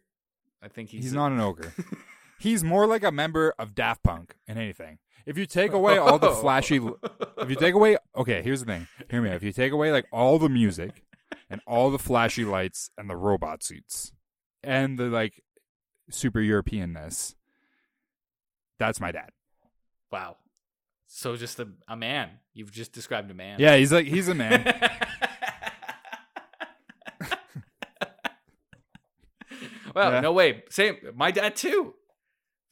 I 0.62 0.68
think 0.68 0.88
he's, 0.90 1.04
He's 1.04 1.12
not 1.12 1.30
an 1.30 1.38
ogre. 1.40 1.72
He's 2.40 2.64
more 2.64 2.86
like 2.86 3.04
a 3.04 3.12
member 3.12 3.54
of 3.58 3.74
Daft 3.74 4.02
Punk 4.02 4.34
in 4.48 4.58
anything. 4.58 4.98
If 5.26 5.38
you 5.38 5.46
take 5.46 5.72
away 5.72 5.96
all 5.98 6.18
the 6.18 6.30
flashy, 6.32 6.76
if 7.38 7.48
you 7.50 7.54
take 7.56 7.74
away, 7.74 7.96
okay, 8.16 8.42
here's 8.42 8.60
the 8.60 8.66
thing. 8.66 8.86
Hear 9.10 9.22
me 9.22 9.30
out. 9.30 9.36
If 9.36 9.42
you 9.42 9.52
take 9.52 9.72
away 9.72 9.92
like 9.92 10.06
all 10.12 10.38
the 10.38 10.48
music 10.48 11.04
and 11.48 11.60
all 11.66 11.90
the 11.90 11.98
flashy 11.98 12.44
lights 12.44 12.90
and 12.98 13.08
the 13.08 13.16
robot 13.16 13.62
suits 13.62 14.12
and 14.62 14.98
the 14.98 15.04
like 15.04 15.42
super 16.10 16.40
Europeanness, 16.40 17.34
that's 18.78 19.00
my 19.00 19.12
dad. 19.12 19.30
wow. 20.10 20.36
So 21.06 21.36
just 21.36 21.60
a, 21.60 21.68
a 21.86 21.96
man. 21.96 22.28
You've 22.54 22.72
just 22.72 22.92
described 22.92 23.30
a 23.30 23.34
man. 23.34 23.60
Yeah, 23.60 23.76
he's 23.76 23.92
like 23.92 24.06
he's 24.06 24.26
a 24.28 24.34
man. 24.34 24.64
well, 29.94 30.12
Yeah. 30.12 30.20
no 30.20 30.32
way. 30.32 30.64
Same. 30.70 30.96
My 31.14 31.30
dad 31.30 31.56
too. 31.56 31.94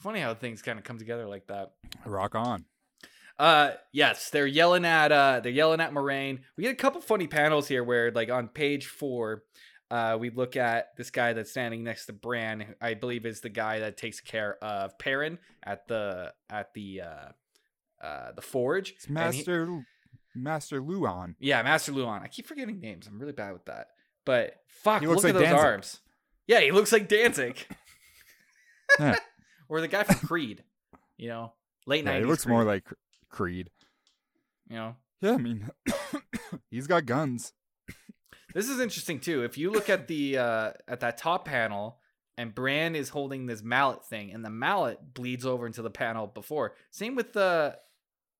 Funny 0.00 0.20
how 0.20 0.34
things 0.34 0.62
kind 0.62 0.78
of 0.78 0.84
come 0.84 0.98
together 0.98 1.26
like 1.26 1.46
that. 1.46 1.72
Rock 2.04 2.34
on. 2.34 2.64
Uh, 3.38 3.72
yes, 3.92 4.30
they're 4.30 4.46
yelling 4.46 4.84
at 4.84 5.12
uh, 5.12 5.40
they're 5.40 5.52
yelling 5.52 5.80
at 5.80 5.92
Moiraine. 5.92 6.40
We 6.56 6.64
get 6.64 6.72
a 6.72 6.76
couple 6.76 7.00
funny 7.00 7.26
panels 7.26 7.68
here 7.68 7.82
where, 7.84 8.10
like, 8.10 8.30
on 8.30 8.48
page 8.48 8.86
four, 8.86 9.44
uh, 9.92 10.16
we 10.18 10.31
look 10.31 10.57
at 10.57 10.96
this 10.96 11.11
guy 11.11 11.35
that's 11.35 11.50
standing 11.50 11.85
next 11.85 12.07
to 12.07 12.12
Bran. 12.14 12.74
I 12.81 12.94
believe 12.94 13.26
is 13.26 13.40
the 13.42 13.48
guy 13.50 13.81
that 13.81 13.96
takes 13.98 14.20
care 14.20 14.57
of 14.64 14.98
Perrin 14.98 15.38
at 15.62 15.87
the 15.87 16.33
at 16.48 16.72
the 16.74 17.02
uh, 17.02 18.05
uh, 18.07 18.33
the 18.33 18.42
forge. 18.42 18.92
It's 18.92 19.07
And 19.07 19.18
he- 19.18 19.22
Master 19.24 19.85
Master 20.35 20.81
Luhhan. 20.81 21.35
yeah, 21.40 21.62
Master 21.62 21.92
Luhhan. 21.92 22.22
I 22.22 22.28
keep 22.28 22.46
forgetting 22.46 22.81
names. 22.81 23.07
I'm 23.07 23.18
really 23.18 23.33
bad 23.35 23.52
with 23.52 23.66
that. 23.66 23.88
But 24.24 24.55
fuck, 24.68 25.02
look 25.02 25.11
looks 25.11 25.24
at 25.26 25.35
those 25.35 25.42
Danzig. 25.42 25.59
arms. 25.64 26.00
Yeah, 26.46 26.61
he 26.61 26.70
looks 26.72 26.90
like 26.92 27.09
Danzig. 27.09 27.66
Yeah. 29.00 29.16
or 29.68 29.81
the 29.81 29.88
guy 29.88 30.02
from 30.05 30.26
Creed. 30.26 30.64
You 31.16 31.28
know, 31.28 31.52
late 31.87 32.05
Yeah, 32.05 32.11
nineties. 32.12 32.26
he 32.26 32.31
looks 32.31 32.46
more 32.46 32.64
like 32.64 32.85
Creed. 33.31 33.70
you 34.68 34.76
know. 34.76 34.96
Yeah, 35.20 35.33
I 35.35 35.37
mean, 35.38 35.70
he's 36.70 36.87
got 36.87 37.07
guns. 37.07 37.52
This 38.54 38.68
is 38.68 38.80
interesting 38.80 39.20
too. 39.20 39.42
If 39.44 39.56
you 39.58 39.70
look 39.70 39.88
at 39.88 40.08
the 40.08 40.38
uh 40.38 40.72
at 40.88 41.00
that 41.00 41.18
top 41.18 41.44
panel, 41.44 41.98
and 42.38 42.54
Bran 42.54 42.94
is 42.96 43.10
holding 43.10 43.46
this 43.46 43.62
mallet 43.62 44.04
thing, 44.04 44.32
and 44.32 44.44
the 44.44 44.50
mallet 44.50 45.14
bleeds 45.14 45.44
over 45.46 45.66
into 45.66 45.82
the 45.82 45.90
panel 45.90 46.26
before. 46.26 46.74
Same 46.90 47.14
with 47.14 47.32
the 47.32 47.78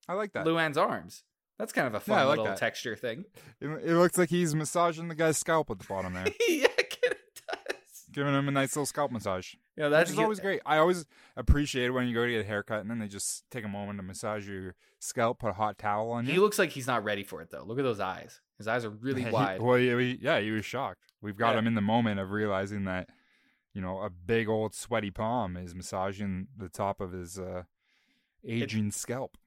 I 0.09 0.15
like 0.15 0.33
that. 0.33 0.47
Luhhan's 0.47 0.77
arms. 0.79 1.25
That's 1.59 1.73
kind 1.73 1.87
of 1.87 1.95
a 1.95 2.01
fun 2.01 2.19
Yeah, 2.19 2.25
like 2.25 2.31
little 2.39 2.45
that. 2.47 2.57
texture 2.57 2.97
thing. 2.97 3.25
It, 3.61 3.67
it 3.69 3.95
looks 3.97 4.19
like 4.19 4.31
he's 4.31 4.55
massaging 4.55 5.09
the 5.09 5.15
guy's 5.15 5.39
scalp 5.39 5.71
at 5.71 5.79
the 5.79 5.85
bottom 5.87 6.15
there, 6.15 6.27
yeah, 6.49 6.67
it 6.79 6.99
does. 7.47 8.05
giving 8.11 8.35
him 8.35 8.49
a 8.49 8.51
nice 8.51 8.75
little 8.75 8.87
scalp 8.87 9.13
massage. 9.13 9.55
You 9.77 9.85
know, 9.85 9.91
that's 9.91 10.17
always 10.19 10.39
great. 10.39 10.61
I 10.67 10.77
always 10.79 11.07
appreciate 11.37 11.87
it 11.87 11.91
when 11.91 12.07
you 12.07 12.15
go 12.15 12.25
to 12.27 12.31
get 12.31 12.41
a 12.43 12.45
haircut 12.45 12.81
and 12.83 12.91
then 12.91 12.99
they 12.99 13.09
just 13.09 13.45
take 13.51 13.65
a 13.65 13.69
moment 13.69 13.99
to 13.99 14.03
massage 14.03 14.47
your 14.47 14.75
scalp, 14.99 15.39
put 15.39 15.49
a 15.49 15.55
hot 15.55 15.79
towel 15.79 16.11
on 16.11 16.27
you. 16.27 16.33
He 16.33 16.39
looks 16.39 16.59
like 16.59 16.71
he's 16.71 16.87
not 16.87 17.05
ready 17.05 17.23
for 17.25 17.41
it 17.41 17.51
though. 17.51 17.63
Look 17.65 17.79
at 17.79 17.83
those 17.85 18.01
eyes. 18.01 18.41
His 18.59 18.69
eyes 18.69 18.85
are 18.85 18.91
really 18.91 19.23
He- 19.25 19.31
wide. 19.31 19.63
well, 19.63 19.79
yeah, 19.79 19.99
he, 19.99 20.19
yeah, 20.21 20.41
he 20.41 20.51
was 20.51 20.65
shocked. 20.67 21.01
We've 21.23 21.37
got 21.37 21.53
Yeah. 21.55 21.61
him 21.61 21.67
in 21.69 21.75
the 21.75 21.81
moment 21.81 22.21
of 22.21 22.31
realizing 22.33 22.85
that, 22.85 23.09
you 23.73 23.81
know, 23.81 24.03
a 24.03 24.11
big 24.11 24.47
old 24.49 24.75
sweaty 24.75 25.11
palm 25.11 25.57
is 25.57 25.75
massaging 25.75 26.49
the 26.57 26.69
top 26.69 27.01
of 27.01 27.13
his 27.13 27.39
uh, 27.39 27.63
aging 28.47 28.91
scalp. 28.91 29.39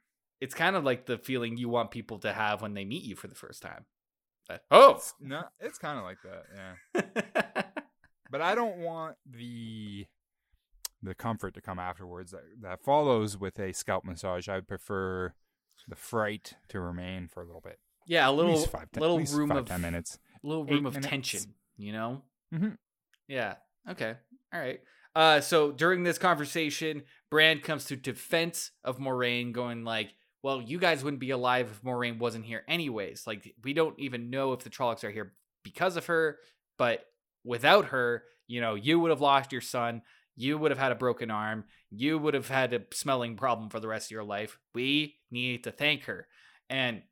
It's 0.41 0.55
kind 0.55 0.75
of 0.75 0.83
like 0.83 1.05
the 1.05 1.17
feeling 1.19 1.55
you 1.57 1.69
want 1.69 1.91
people 1.91 2.17
to 2.19 2.33
have 2.33 2.61
when 2.63 2.73
they 2.73 2.83
meet 2.83 3.03
you 3.03 3.15
for 3.15 3.27
the 3.27 3.35
first 3.35 3.61
time. 3.61 3.85
Oh, 4.71 4.99
No, 5.19 5.43
it's 5.59 5.77
kind 5.77 5.97
of 5.99 6.03
like 6.03 6.17
that, 6.23 6.45
yeah. 6.95 7.61
but 8.31 8.41
I 8.41 8.53
don't 8.55 8.77
want 8.79 9.17
the 9.25 10.05
the 11.05 11.15
comfort 11.15 11.53
to 11.55 11.61
come 11.61 11.79
afterwards 11.79 12.31
that, 12.31 12.43
that 12.61 12.83
follows 12.83 13.37
with 13.37 13.59
a 13.59 13.73
scalp 13.73 14.03
massage. 14.05 14.47
I 14.49 14.55
would 14.55 14.67
prefer 14.67 15.33
the 15.87 15.95
fright 15.95 16.53
to 16.69 16.79
remain 16.79 17.27
for 17.27 17.41
a 17.41 17.45
little 17.45 17.61
bit. 17.61 17.79
yeah, 18.07 18.29
a 18.29 18.31
little 18.31 18.57
five, 18.65 18.91
ten, 18.91 19.01
little 19.01 19.19
room 19.19 19.49
five, 19.49 19.57
of 19.59 19.65
ten 19.67 19.81
minutes. 19.81 20.17
A 20.43 20.47
little 20.47 20.65
room 20.65 20.85
of 20.85 20.93
minutes. 20.93 21.07
tension. 21.09 21.41
You 21.77 21.91
know. 21.93 22.21
Mhm. 22.53 22.77
Yeah. 23.27 23.55
Okay. 23.89 24.15
All 24.53 24.59
right. 24.59 24.79
Uh, 25.15 25.39
so 25.41 25.71
during 25.71 26.03
this 26.03 26.17
conversation, 26.17 27.03
Brand 27.29 27.63
comes 27.63 27.85
to 27.85 27.95
defense 27.95 28.71
of 28.83 28.97
Moiraine, 28.99 29.51
going 29.53 29.83
like, 29.83 30.13
"Well, 30.43 30.61
you 30.61 30.77
guys 30.79 31.03
wouldn't 31.03 31.19
be 31.21 31.29
alive 31.31 31.69
if 31.71 31.81
Moiraine 31.83 32.17
wasn't 32.19 32.45
here, 32.45 32.63
anyways. 32.67 33.25
Like, 33.25 33.53
we 33.63 33.73
don't 33.73 33.97
even 33.99 34.29
know 34.29 34.53
if 34.53 34.59
the 34.63 34.69
Trollocs 34.69 35.03
are 35.03 35.11
here 35.11 35.33
because 35.63 35.95
of 35.97 36.05
her, 36.07 36.39
but 36.77 37.05
without 37.43 37.85
her, 37.87 38.23
you 38.47 38.61
know, 38.61 38.75
you 38.75 38.99
would 38.99 39.09
have 39.11 39.21
lost 39.21 39.51
your 39.51 39.61
son." 39.61 40.01
You 40.35 40.57
would 40.57 40.71
have 40.71 40.77
had 40.79 40.91
a 40.91 40.95
broken 40.95 41.31
arm. 41.31 41.65
You 41.89 42.17
would 42.17 42.33
have 42.33 42.47
had 42.49 42.73
a 42.73 42.81
smelling 42.91 43.35
problem 43.37 43.69
for 43.69 43.79
the 43.79 43.87
rest 43.87 44.07
of 44.07 44.11
your 44.11 44.23
life. 44.23 44.57
We 44.73 45.15
need 45.31 45.63
to 45.63 45.71
thank 45.71 46.03
her. 46.05 46.27
And 46.69 47.03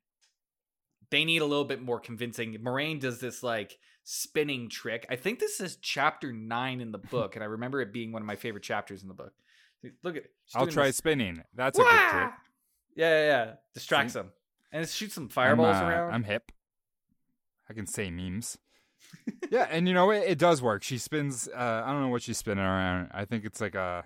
they 1.09 1.25
need 1.25 1.41
a 1.41 1.45
little 1.45 1.65
bit 1.65 1.81
more 1.81 1.99
convincing. 1.99 2.55
Moiraine 2.55 2.99
does 2.99 3.19
this 3.19 3.43
like 3.43 3.77
spinning 4.03 4.69
trick. 4.69 5.05
I 5.09 5.15
think 5.15 5.39
this 5.39 5.61
is 5.61 5.77
chapter 5.77 6.33
nine 6.33 6.81
in 6.81 6.91
the 6.91 6.97
book, 7.11 7.35
and 7.35 7.43
I 7.43 7.47
remember 7.47 7.81
it 7.81 7.93
being 7.93 8.11
one 8.11 8.21
of 8.21 8.25
my 8.25 8.35
favorite 8.35 8.63
chapters 8.63 9.01
in 9.03 9.07
the 9.07 9.13
book. 9.13 9.33
Look 10.03 10.15
at 10.17 10.23
she's 10.45 10.55
I'll 10.55 10.67
try 10.67 10.87
this- 10.87 10.97
spinning. 10.97 11.43
That's 11.53 11.77
a 11.77 11.81
good 11.81 11.89
trick. 11.89 12.31
Yeah, 12.95 13.09
yeah, 13.09 13.25
yeah. 13.25 13.53
Distracts 13.73 14.13
them 14.13 14.31
and 14.73 14.83
it 14.83 14.89
shoots 14.89 15.13
some 15.13 15.29
fireballs 15.29 15.77
I'm, 15.77 15.85
uh, 15.85 15.89
around. 15.89 16.13
I'm 16.13 16.23
hip. 16.23 16.51
I 17.69 17.73
can 17.73 17.85
say 17.85 18.09
memes. 18.09 18.57
Yeah, 19.51 19.67
and 19.69 19.87
you 19.87 19.93
know 19.93 20.11
it, 20.11 20.23
it 20.27 20.37
does 20.37 20.61
work. 20.61 20.83
She 20.83 20.97
spins. 20.97 21.47
Uh, 21.47 21.83
I 21.85 21.91
don't 21.91 22.01
know 22.01 22.07
what 22.09 22.21
she's 22.21 22.37
spinning 22.37 22.63
around. 22.63 23.09
I 23.11 23.25
think 23.25 23.45
it's 23.45 23.61
like 23.61 23.75
a. 23.75 24.03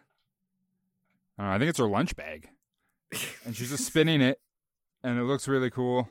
I 1.37 1.41
don't 1.43 1.49
know. 1.49 1.55
I 1.55 1.59
think 1.59 1.69
it's 1.69 1.79
her 1.79 1.87
lunch 1.87 2.15
bag, 2.15 2.49
and 3.45 3.55
she's 3.55 3.69
just 3.69 3.85
spinning 3.85 4.21
it, 4.21 4.39
and 5.03 5.19
it 5.19 5.23
looks 5.23 5.47
really 5.47 5.69
cool. 5.69 6.09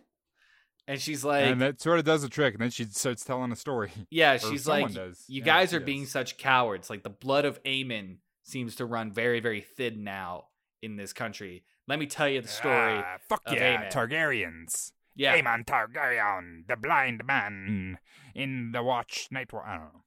And 0.89 1.01
she's 1.01 1.25
like, 1.25 1.45
and 1.47 1.61
that 1.61 1.81
sort 1.81 1.99
of 1.99 2.05
does 2.05 2.23
the 2.23 2.29
trick. 2.29 2.55
And 2.55 2.63
then 2.63 2.71
she 2.71 2.85
starts 2.85 3.25
telling 3.25 3.51
a 3.51 3.57
story. 3.57 3.91
yeah, 4.11 4.37
she's 4.37 4.69
like, 4.69 4.93
does. 4.93 5.25
you 5.27 5.41
Yeah, 5.41 5.45
guys 5.45 5.75
are 5.75 5.81
being 5.81 6.03
does. 6.03 6.13
such 6.13 6.39
cowards. 6.39 6.89
Like 6.89 7.03
the 7.03 7.11
blood 7.11 7.45
of 7.45 7.61
Aemon 7.65 8.19
seems 8.45 8.77
to 8.77 8.87
run 8.87 9.13
very, 9.13 9.41
very 9.41 9.61
thin 9.63 10.05
now 10.05 10.45
in 10.83 10.95
this 10.95 11.13
country. 11.13 11.65
Let 11.89 11.99
me 11.99 12.07
tell 12.07 12.29
you 12.29 12.41
the 12.41 12.47
story. 12.47 13.03
Ah, 13.05 13.17
fuck 13.29 13.43
of 13.47 13.55
yeah, 13.55 13.89
Aemon. 13.89 13.93
Targaryens. 13.93 14.93
Yeah, 15.17 15.37
Aemon 15.41 15.65
Targaryen, 15.65 16.67
the 16.69 16.77
blind 16.77 17.25
man 17.27 17.99
in 18.35 18.71
the 18.73 18.83
Watch 18.83 19.29
Night. 19.31 19.53
Wa- 19.53 19.63
I 19.67 19.73
don't 19.77 19.85
know. 19.85 20.03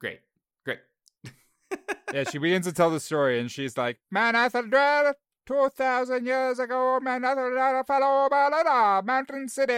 great, 0.00 0.20
great. 0.64 0.78
yeah, 2.14 2.24
she 2.24 2.38
begins 2.38 2.66
to 2.66 2.72
tell 2.72 2.90
the 2.90 3.00
story, 3.00 3.38
and 3.40 3.50
she's 3.50 3.76
like, 3.76 3.98
"Man, 4.10 4.34
Athelred, 4.34 5.14
two 5.46 5.68
thousand 5.76 6.26
years 6.26 6.58
ago, 6.58 6.98
man, 7.00 7.22
Athelred 7.22 7.86
fell 7.86 8.02
over 8.02 8.28
Balada, 8.34 9.04
Mountain 9.04 9.48
City," 9.48 9.72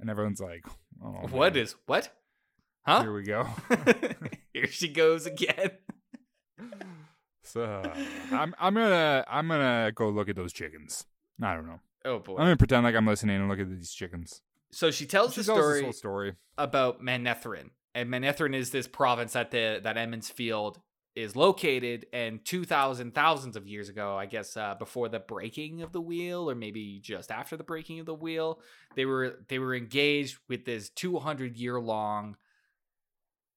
and 0.00 0.08
everyone's 0.10 0.40
like, 0.40 0.64
oh, 1.02 1.26
What 1.30 1.54
man. 1.54 1.62
is 1.62 1.76
what? 1.86 2.10
Huh? 2.86 3.02
Here 3.02 3.14
we 3.14 3.22
go. 3.22 3.46
Here 4.52 4.66
she 4.66 4.88
goes 4.88 5.24
again. 5.26 5.70
so 7.42 7.82
I'm 8.30 8.54
I'm 8.58 8.74
gonna 8.74 9.24
I'm 9.28 9.48
gonna 9.48 9.92
go 9.94 10.08
look 10.10 10.28
at 10.28 10.36
those 10.36 10.52
chickens. 10.52 11.04
I 11.42 11.54
don't 11.54 11.66
know. 11.66 11.80
Oh 12.04 12.18
boy. 12.18 12.32
I'm 12.32 12.44
gonna 12.44 12.56
pretend 12.56 12.84
like 12.84 12.94
I'm 12.94 13.06
listening 13.06 13.36
and 13.36 13.48
look 13.48 13.58
at 13.60 13.68
these 13.70 13.92
chickens. 13.92 14.42
so 14.72 14.90
she 14.90 15.06
tells 15.06 15.34
She 15.34 15.40
the 15.40 15.46
tells 15.46 15.58
story 15.58 15.82
whole 15.82 15.92
story. 15.92 16.34
about 16.58 17.00
Manetheren. 17.02 17.70
And 17.94 18.10
Manetheren 18.10 18.54
is 18.54 18.70
this 18.70 18.86
province 18.88 19.32
that 19.34 19.50
the 19.50 19.80
that 19.82 19.96
Emond's 19.96 20.30
Field 20.30 20.80
is 21.14 21.36
located 21.36 22.06
and 22.12 22.44
2000 22.44 23.14
thousands 23.14 23.54
of 23.54 23.68
years 23.68 23.88
ago 23.88 24.16
i 24.18 24.26
guess 24.26 24.56
uh, 24.56 24.74
before 24.80 25.08
the 25.08 25.20
breaking 25.20 25.80
of 25.80 25.92
the 25.92 26.00
wheel 26.00 26.50
or 26.50 26.56
maybe 26.56 26.98
just 27.00 27.30
after 27.30 27.56
the 27.56 27.62
breaking 27.62 28.00
of 28.00 28.06
the 28.06 28.12
wheel 28.12 28.58
they 28.96 29.04
were 29.04 29.38
they 29.46 29.60
were 29.60 29.76
engaged 29.76 30.38
with 30.48 30.64
this 30.64 30.88
200 30.90 31.56
year 31.56 31.78
long 31.80 32.36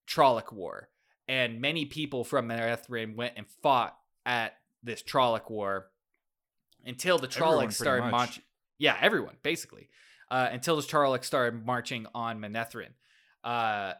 Trolloc 0.08 0.52
war 0.52 0.88
and 1.26 1.60
many 1.60 1.84
people 1.84 2.22
from 2.22 2.48
Manetheren 2.48 3.16
went 3.16 3.34
and 3.36 3.46
fought 3.60 3.96
at 4.24 4.54
this 4.84 5.02
Trolloc 5.02 5.50
war 5.50 5.88
until 6.88 7.18
the 7.18 7.28
Trollocs 7.28 7.74
started 7.74 8.10
marching 8.10 8.42
yeah 8.78 8.96
everyone 9.00 9.36
basically 9.42 9.88
uh, 10.30 10.48
until 10.50 10.76
the 10.76 10.82
Trollocs 10.82 11.24
started 11.24 11.64
marching 11.64 12.06
on 12.14 12.40
Manetheren 12.40 12.94
uh, 13.44 13.92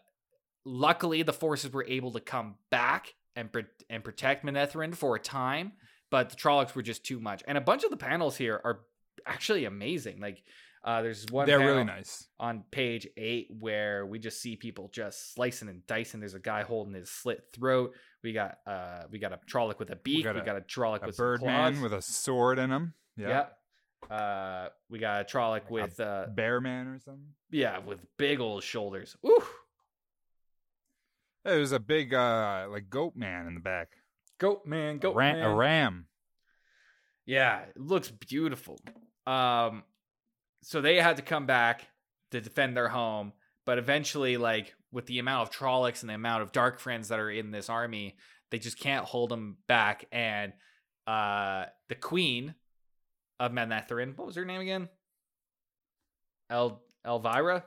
luckily, 0.64 1.22
the 1.22 1.32
forces 1.32 1.72
were 1.72 1.84
able 1.88 2.12
to 2.12 2.20
come 2.20 2.56
back 2.70 3.14
and 3.36 3.52
pro- 3.52 3.62
and 3.88 4.04
protect 4.04 4.44
Manetheren 4.44 4.94
for 4.94 5.16
a 5.16 5.20
time, 5.20 5.72
but 6.10 6.30
the 6.30 6.36
Trollocs 6.36 6.74
were 6.74 6.82
just 6.82 7.04
too 7.04 7.20
much. 7.20 7.42
And 7.46 7.56
a 7.56 7.60
bunch 7.60 7.84
of 7.84 7.90
the 7.90 7.96
panels 7.96 8.36
here 8.36 8.60
are 8.64 8.80
actually 9.26 9.64
amazing. 9.64 10.20
Like, 10.20 10.42
uh, 10.84 11.02
there's 11.02 11.26
one 11.30 11.46
They're 11.46 11.58
really 11.58 11.84
nice. 11.84 12.26
on 12.38 12.64
page 12.70 13.06
eight 13.16 13.48
where 13.58 14.06
we 14.06 14.18
just 14.18 14.40
see 14.40 14.56
people 14.56 14.88
just 14.92 15.34
slicing 15.34 15.68
and 15.68 15.86
dicing. 15.86 16.20
There's 16.20 16.34
a 16.34 16.38
guy 16.40 16.62
holding 16.62 16.94
his 16.94 17.10
slit 17.10 17.42
throat. 17.52 17.94
We 18.22 18.32
got 18.32 18.58
uh, 18.66 19.02
we 19.10 19.18
got 19.18 19.32
a 19.32 19.38
Trolloc 19.50 19.78
with 19.78 19.90
a 19.90 19.96
beak. 19.96 20.18
We 20.18 20.22
got 20.22 20.44
got 20.44 20.56
a- 20.56 20.58
a, 20.58 20.62
Trolloc 20.62 21.02
A 21.02 21.06
with 21.06 21.16
birdman 21.16 21.80
with 21.80 21.92
a 21.92 22.02
sword 22.02 22.58
in 22.58 22.70
him. 22.70 22.94
Yeah. 23.16 23.28
yeah. 23.28 24.14
Uh, 24.16 24.68
we 24.88 24.98
got 25.00 25.20
a 25.20 25.24
Trolloc 25.24 25.68
with 25.70 25.98
uh, 26.00 26.26
Bear 26.34 26.60
man 26.60 26.86
or 26.86 26.98
something. 27.00 27.26
yeah, 27.50 27.78
with 27.78 27.98
big 28.16 28.38
old 28.40 28.62
shoulders. 28.62 29.16
Ooh, 29.26 29.42
Hey, 31.44 31.50
There's 31.56 31.72
a 31.72 31.80
big 31.80 32.14
uh 32.14 32.66
like 32.70 32.88
goat 32.90 33.16
man 33.16 33.46
in 33.46 33.54
the 33.54 33.60
back. 33.60 33.88
goat 34.38 34.66
man, 34.66 34.96
A 34.96 34.98
goat 34.98 35.16
ram, 35.16 35.36
man. 35.38 35.50
a 35.50 35.54
ram. 35.54 36.06
Yeah, 37.26 37.60
it 37.60 37.76
looks 37.80 38.10
beautiful. 38.10 38.78
Um, 39.26 39.82
so 40.62 40.80
they 40.80 40.96
had 40.96 41.16
to 41.16 41.22
come 41.22 41.46
back 41.46 41.86
to 42.30 42.40
defend 42.40 42.76
their 42.76 42.88
home, 42.88 43.32
but 43.64 43.78
eventually, 43.78 44.36
like 44.36 44.74
with 44.92 45.06
the 45.06 45.18
amount 45.18 45.48
of 45.48 45.54
Trollocs 45.54 46.00
and 46.02 46.10
the 46.10 46.14
amount 46.14 46.42
of 46.42 46.52
Dark 46.52 46.78
Friends 46.80 47.08
that 47.08 47.18
are 47.18 47.30
in 47.30 47.50
this 47.50 47.68
army, 47.68 48.16
they 48.50 48.58
just 48.58 48.78
can't 48.78 49.04
hold 49.04 49.30
them 49.30 49.58
back. 49.66 50.06
And 50.12 50.52
uh, 51.06 51.66
the 51.88 51.94
Queen 51.94 52.54
of 53.40 53.52
Manetheren, 53.52 54.16
what 54.16 54.26
was 54.26 54.36
her 54.36 54.44
name 54.44 54.60
again? 54.60 54.88
El 56.50 56.82
Elvira, 57.06 57.64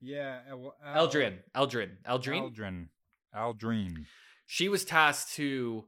Yeah. 0.00 0.40
El, 0.48 0.74
El- 0.84 1.08
Eldrene, 1.08 1.38
Eldrene, 1.54 1.96
Eldrene. 2.06 2.52
Aldrin. 2.52 2.86
Aldrin. 3.34 4.04
she 4.46 4.68
was 4.68 4.84
tasked 4.84 5.34
to 5.34 5.84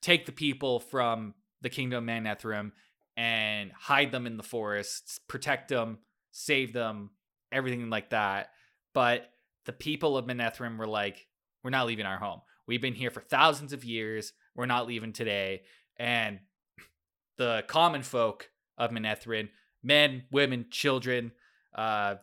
take 0.00 0.24
the 0.26 0.32
people 0.32 0.80
from 0.80 1.34
the 1.60 1.68
kingdom 1.68 2.08
of 2.08 2.14
Manetheren 2.14 2.72
and 3.16 3.70
hide 3.72 4.12
them 4.12 4.26
in 4.26 4.36
the 4.36 4.42
forests, 4.42 5.20
protect 5.28 5.68
them, 5.68 5.98
save 6.32 6.72
them, 6.72 7.10
everything 7.52 7.88
like 7.90 8.10
that. 8.10 8.50
But 8.92 9.30
the 9.66 9.72
people 9.72 10.16
of 10.16 10.26
Manetheren 10.26 10.78
were 10.78 10.86
like, 10.86 11.26
we're 11.62 11.70
not 11.70 11.86
leaving 11.86 12.06
our 12.06 12.18
home. 12.18 12.40
We've 12.66 12.82
been 12.82 12.94
here 12.94 13.10
for 13.10 13.20
thousands 13.20 13.72
of 13.72 13.84
years. 13.84 14.32
We're 14.54 14.66
not 14.66 14.86
leaving 14.86 15.12
today. 15.12 15.62
And 15.96 16.40
the 17.38 17.64
common 17.66 18.02
folk 18.02 18.50
of 18.76 18.90
Manetheren, 18.90 19.48
men, 19.82 20.24
women, 20.30 20.66
children, 20.70 21.32
uh, 21.74 22.16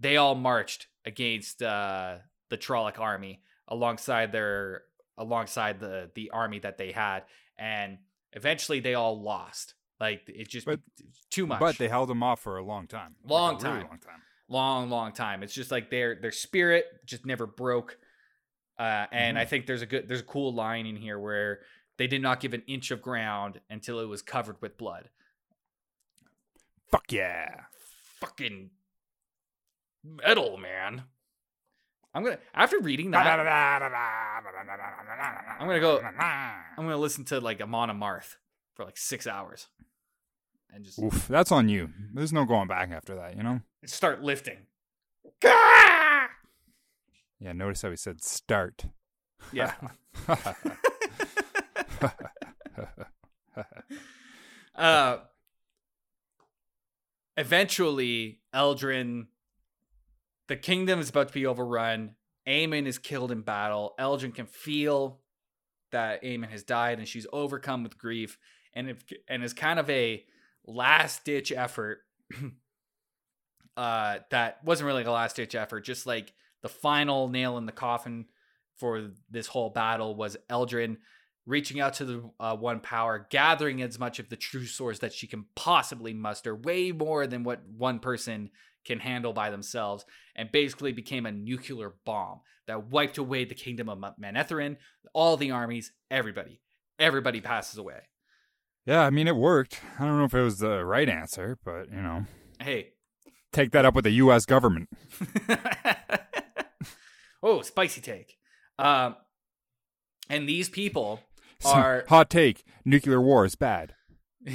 they 0.00 0.16
all 0.16 0.34
marched 0.34 0.88
against 1.04 1.62
uh, 1.62 2.16
the 2.50 2.58
Trolloc 2.58 2.98
army 2.98 3.42
alongside 3.68 4.32
their 4.32 4.82
alongside 5.16 5.78
the 5.78 6.10
the 6.14 6.30
army 6.30 6.58
that 6.58 6.78
they 6.78 6.90
had, 6.90 7.22
and 7.58 7.98
eventually 8.32 8.80
they 8.80 8.94
all 8.94 9.20
lost. 9.22 9.74
Like 10.00 10.22
it 10.26 10.48
just 10.48 10.66
But- 10.66 10.80
too 11.30 11.46
much. 11.46 11.60
But 11.60 11.78
they 11.78 11.88
held 11.88 12.08
them 12.08 12.22
off 12.22 12.40
for 12.40 12.56
a 12.58 12.64
long 12.64 12.86
time. 12.86 13.14
Like, 13.22 13.30
Long 13.30 13.52
really 13.54 13.62
time. 13.64 13.80
long 13.88 13.98
time. 13.98 14.22
long, 14.48 14.90
long 14.90 15.12
time. 15.12 15.42
It's 15.42 15.54
just 15.54 15.70
like 15.70 15.90
their 15.90 16.16
their 16.20 16.32
spirit 16.32 16.86
just 17.06 17.24
never 17.24 17.46
broke. 17.46 17.98
Uh, 18.78 19.06
and 19.12 19.36
Mm-hmm. 19.36 19.42
I 19.42 19.44
think 19.44 19.66
there's 19.66 19.82
a 19.82 19.86
good 19.86 20.08
there's 20.08 20.20
a 20.20 20.24
cool 20.24 20.52
line 20.54 20.86
in 20.86 20.96
here 20.96 21.18
where 21.18 21.60
they 21.98 22.06
did 22.06 22.20
not 22.22 22.40
give 22.40 22.52
an 22.54 22.62
inch 22.66 22.90
of 22.90 23.00
ground 23.02 23.60
until 23.70 24.00
it 24.00 24.06
was 24.06 24.22
covered 24.22 24.56
with 24.60 24.76
blood. 24.76 25.08
Fuck 26.90 27.12
yeah. 27.12 27.60
Fucking 28.20 28.70
metal, 30.04 30.56
man. 30.56 31.04
I'm 32.14 32.24
gonna 32.24 32.38
after 32.54 32.78
reading 32.78 33.10
that, 33.12 33.26
I'm 35.58 35.66
gonna 35.66 35.80
go- 35.80 36.00
I'm 36.02 36.84
gonna 36.84 36.96
listen 36.98 37.24
to 37.26 37.40
like 37.40 37.60
Amon 37.60 37.88
Amarth 37.88 38.36
for 38.74 38.84
like 38.84 38.98
six 38.98 39.26
hours, 39.26 39.68
and 40.70 40.84
just 40.84 40.98
Oof, 40.98 41.26
that's 41.28 41.50
on 41.50 41.68
you. 41.68 41.90
There's 42.12 42.32
no 42.32 42.44
going 42.44 42.68
back 42.68 42.90
after 42.90 43.14
that, 43.16 43.36
you 43.36 43.42
know? 43.42 43.60
start 43.86 44.22
lifting. 44.22 44.58
Yeah, 45.42 46.28
notice 47.52 47.82
how 47.82 47.90
he 47.90 47.96
said 47.96 48.22
start. 48.22 48.84
Yeah. 49.52 49.72
uh 54.76 55.18
eventually 57.36 58.40
Eldrene 58.54 59.26
the 60.52 60.56
kingdom 60.56 61.00
is 61.00 61.08
about 61.08 61.28
to 61.28 61.32
be 61.32 61.46
overrun. 61.46 62.14
Aemon 62.46 62.84
is 62.84 62.98
killed 62.98 63.32
in 63.32 63.40
battle. 63.40 63.94
Eldrene 63.98 64.34
can 64.34 64.44
feel 64.44 65.20
that 65.92 66.22
Aemon 66.22 66.50
has 66.50 66.62
died 66.62 66.98
and 66.98 67.08
she's 67.08 67.26
overcome 67.32 67.82
with 67.82 67.96
grief 67.96 68.36
and 68.74 68.90
if, 68.90 69.02
and 69.28 69.42
is 69.42 69.54
kind 69.54 69.78
of 69.78 69.88
a 69.88 70.22
last 70.66 71.24
ditch 71.24 71.52
effort 71.52 72.00
uh 73.78 74.18
that 74.30 74.62
wasn't 74.62 74.86
really 74.86 75.04
a 75.04 75.10
last 75.10 75.36
ditch 75.36 75.54
effort 75.54 75.80
just 75.80 76.06
like 76.06 76.34
the 76.60 76.68
final 76.68 77.28
nail 77.28 77.56
in 77.56 77.64
the 77.64 77.72
coffin 77.72 78.26
for 78.76 79.08
this 79.30 79.46
whole 79.46 79.70
battle 79.70 80.14
was 80.14 80.36
Eldrene 80.50 80.98
reaching 81.46 81.80
out 81.80 81.94
to 81.94 82.04
the 82.04 82.30
uh, 82.38 82.54
one 82.54 82.78
power, 82.78 83.26
gathering 83.30 83.82
as 83.82 83.98
much 83.98 84.18
of 84.20 84.28
the 84.28 84.36
true 84.36 84.64
source 84.64 85.00
that 85.00 85.12
she 85.12 85.26
can 85.26 85.44
possibly 85.56 86.14
muster, 86.14 86.54
way 86.54 86.92
more 86.92 87.26
than 87.26 87.42
what 87.42 87.66
one 87.66 87.98
person 87.98 88.50
can 88.84 89.00
handle 89.00 89.32
by 89.32 89.50
themselves, 89.50 90.04
and 90.34 90.50
basically 90.52 90.92
became 90.92 91.26
a 91.26 91.32
nuclear 91.32 91.94
bomb 92.04 92.40
that 92.66 92.90
wiped 92.90 93.18
away 93.18 93.44
the 93.44 93.54
kingdom 93.54 93.88
of 93.88 93.98
Ma- 93.98 94.12
Manetheren, 94.20 94.76
all 95.12 95.36
the 95.36 95.50
armies, 95.50 95.92
everybody. 96.10 96.60
Everybody 96.98 97.40
passes 97.40 97.78
away. 97.78 98.00
Yeah, 98.86 99.02
I 99.02 99.10
mean, 99.10 99.28
it 99.28 99.36
worked. 99.36 99.80
I 99.98 100.04
don't 100.04 100.18
know 100.18 100.24
if 100.24 100.34
it 100.34 100.42
was 100.42 100.58
the 100.58 100.84
right 100.84 101.08
answer, 101.08 101.58
but, 101.64 101.90
you 101.90 102.00
know, 102.02 102.26
Hey. 102.60 102.92
take 103.52 103.70
that 103.72 103.84
up 103.84 103.94
with 103.94 104.04
the 104.04 104.10
U.S. 104.12 104.44
government. 104.44 104.88
oh, 107.42 107.62
spicy 107.62 108.00
take. 108.00 108.36
Um, 108.78 109.16
and 110.28 110.48
these 110.48 110.68
people 110.68 111.20
are 111.64 112.04
Hot 112.08 112.30
take 112.30 112.64
nuclear 112.84 113.20
war 113.20 113.44
is 113.44 113.54
bad. 113.54 113.94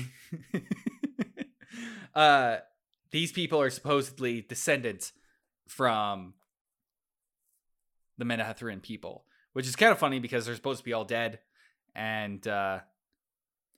uh 2.16 2.58
these 3.12 3.32
people 3.32 3.62
are 3.62 3.70
supposedly 3.70 4.41
descendants 4.41 5.14
from 5.68 6.34
the 8.18 8.26
Manetheren 8.26 8.82
people, 8.82 9.26
which 9.53 9.68
is 9.68 9.76
kind 9.76 9.91
of 9.91 9.99
funny 9.99 10.20
because 10.20 10.45
they're 10.45 10.55
supposed 10.55 10.80
to 10.80 10.86
be 10.86 10.93
all 10.93 11.05
dead. 11.05 11.39
And 11.95 12.45
uh, 12.47 12.80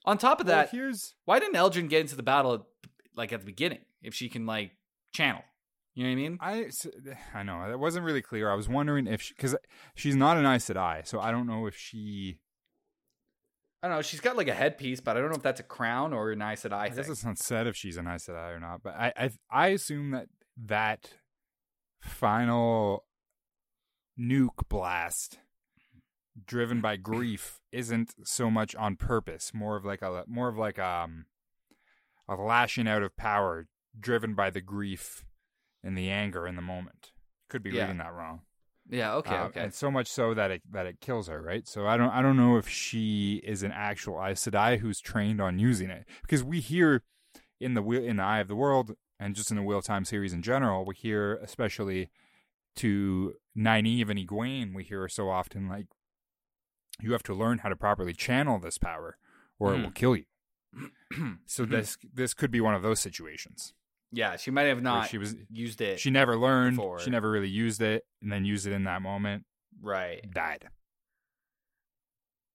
on 0.06 0.18
top 0.18 0.40
of 0.42 0.48
Well, 0.48 0.58
that, 0.58 0.70
here's 0.72 1.16
why 1.26 1.40
didn't 1.40 1.56
Eldrene 1.56 1.90
get 1.90 2.02
into 2.02 2.16
the 2.16 2.24
battle 2.24 2.68
like 3.16 3.34
at 3.34 3.40
the 3.40 3.46
beginning 3.46 3.80
if 4.02 4.14
she 4.14 4.30
can 4.30 4.46
like 4.46 4.72
channel? 5.14 5.42
You 5.96 6.04
know 6.04 6.10
what 6.12 6.14
I 6.14 6.16
mean? 6.16 6.38
I 6.42 6.70
I 7.34 7.44
know 7.44 7.68
that 7.68 7.80
wasn't 7.80 8.06
really 8.06 8.22
clear. 8.22 8.50
I 8.50 8.56
was 8.56 8.70
wondering 8.70 9.08
if 9.08 9.22
she. 9.22 9.34
because 9.34 9.56
she's 9.96 10.16
not 10.16 10.38
an 10.38 10.46
Aes 10.46 10.70
Sedai, 10.70 11.06
so 11.06 11.20
I 11.20 11.32
don't 11.32 11.48
know 11.48 11.66
if 11.66 11.76
she. 11.76 12.40
I 13.82 13.88
don't 13.88 13.98
know. 13.98 14.02
She's 14.02 14.20
got 14.20 14.36
like 14.36 14.48
a 14.50 14.54
headpiece, 14.54 15.00
but 15.00 15.16
I 15.16 15.22
don't 15.22 15.30
know 15.30 15.38
if 15.38 15.42
that's 15.42 15.60
a 15.62 15.64
crown 15.64 16.12
or 16.14 16.32
an 16.32 16.42
Aes 16.42 16.64
Sedai 16.64 16.74
I 16.74 16.88
thing. 16.90 16.98
guess 16.98 17.10
it's 17.10 17.24
not 17.26 17.38
said 17.38 17.66
if 17.68 17.76
she's 17.78 17.96
an 17.98 18.08
Aes 18.08 18.26
Sedai 18.28 18.56
or 18.56 18.60
not, 18.60 18.84
but 18.84 18.94
I 18.96 19.14
I, 19.16 19.30
I 19.50 19.68
assume 19.68 20.12
that 20.12 20.28
that 20.66 21.14
final 22.02 23.06
nuke 24.20 24.68
blast 24.68 25.40
driven 26.46 26.82
by 26.82 26.96
grief 26.98 27.60
isn't 27.72 28.14
so 28.28 28.50
much 28.50 28.76
on 28.76 28.96
purpose, 28.96 29.54
more 29.54 29.76
of 29.78 29.86
like 29.86 30.02
a 30.02 30.24
more 30.28 30.50
of 30.50 30.58
like 30.58 30.78
um 30.80 31.26
a 32.28 32.36
lashing 32.36 32.88
out 32.88 33.02
of 33.02 33.16
power 33.16 33.68
driven 34.00 34.36
by 34.36 34.50
the 34.50 34.62
grief 34.62 35.24
and 35.84 35.98
the 35.98 36.10
anger 36.10 36.46
in 36.46 36.56
the 36.56 36.62
moment. 36.62 37.12
Could 37.50 37.64
be 37.64 37.72
Yeah. 37.72 37.84
reading 37.84 37.98
that 37.98 38.14
wrong. 38.14 38.42
Yeah. 38.90 39.14
Okay. 39.16 39.36
Uh, 39.36 39.46
okay. 39.46 39.60
And 39.62 39.74
so 39.74 39.92
much 39.92 40.08
so 40.08 40.34
that 40.34 40.50
it 40.52 40.62
that 40.72 40.86
it 40.86 41.00
kills 41.00 41.28
her, 41.28 41.42
right? 41.42 41.68
So 41.68 41.86
I 41.88 41.96
don't 41.98 42.10
I 42.10 42.22
don't 42.22 42.38
know 42.38 42.58
if 42.58 42.68
she 42.68 43.36
is 43.44 43.62
an 43.64 43.72
actual 43.72 44.16
Aes 44.24 44.44
Sedai 44.44 44.80
who's 44.80 45.00
trained 45.00 45.40
on 45.40 45.60
using 45.60 45.90
it 45.90 46.06
because 46.22 46.44
we 46.44 46.60
hear 46.60 47.04
in 47.60 47.74
the 47.76 47.82
wheel 47.82 48.04
in 48.04 48.18
the 48.18 48.24
Eye 48.24 48.40
of 48.40 48.48
the 48.48 48.56
World 48.56 48.96
and 49.20 49.36
just 49.36 49.52
in 49.52 49.58
the 49.58 49.64
Wheel 49.64 49.78
of 49.80 49.86
Time 49.86 50.06
series 50.06 50.34
in 50.34 50.42
general, 50.42 50.86
we 50.86 50.96
hear 50.96 51.36
especially 51.36 52.10
to 52.78 53.34
Nynaeve 53.58 54.10
and 54.10 54.20
Egwene, 54.20 54.74
we 54.74 54.84
hear 54.84 55.08
so 55.10 55.30
often 55.30 55.68
like 55.68 55.88
you 57.02 57.12
have 57.12 57.24
to 57.24 57.34
learn 57.34 57.60
how 57.60 57.70
to 57.70 57.76
properly 57.76 58.14
channel 58.14 58.60
this 58.60 58.78
power 58.78 59.18
or 59.60 59.74
it 59.74 59.78
Mhm. 59.78 59.84
will 59.84 59.92
kill 59.92 60.16
you. 60.16 60.26
So 61.46 61.66
this 61.66 61.98
this 62.14 62.34
could 62.34 62.52
be 62.52 62.62
one 62.62 62.76
of 62.76 62.82
those 62.84 63.00
situations. 63.00 63.74
Yeah, 64.12 64.36
she 64.38 64.52
might 64.52 64.64
have 64.64 64.82
not 64.82 65.10
she 65.10 65.18
was 65.18 65.36
used 65.52 65.82
it. 65.82 66.00
she 66.00 66.10
never 66.10 66.36
learned, 66.38 66.78
before. 66.78 67.00
she 67.00 67.10
never 67.10 67.30
really 67.30 67.50
used 67.50 67.82
it, 67.82 68.04
and 68.22 68.32
then 68.32 68.46
used 68.46 68.66
it 68.68 68.74
in 68.74 68.84
that 68.86 69.02
moment, 69.02 69.44
right. 69.82 70.22
died. 70.34 70.68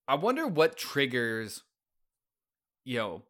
I 0.07 0.15
wonder 0.15 0.45
what 0.47 0.77
triggers, 0.77 1.63
you 2.83 2.97
know, 2.97 3.23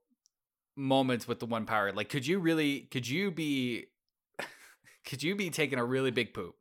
moments 0.76 1.28
with 1.28 1.40
the 1.40 1.46
one 1.46 1.66
power. 1.66 1.92
Like, 1.94 2.10
could 2.10 2.28
you 2.28 2.40
really? 2.40 2.82
Could 2.92 3.08
you 3.08 3.32
be? 3.32 3.86
could 5.06 5.24
you 5.24 5.36
be 5.36 5.50
taking 5.50 5.80
a 5.80 5.86
really 5.86 6.12
big 6.12 6.34
poop, 6.34 6.56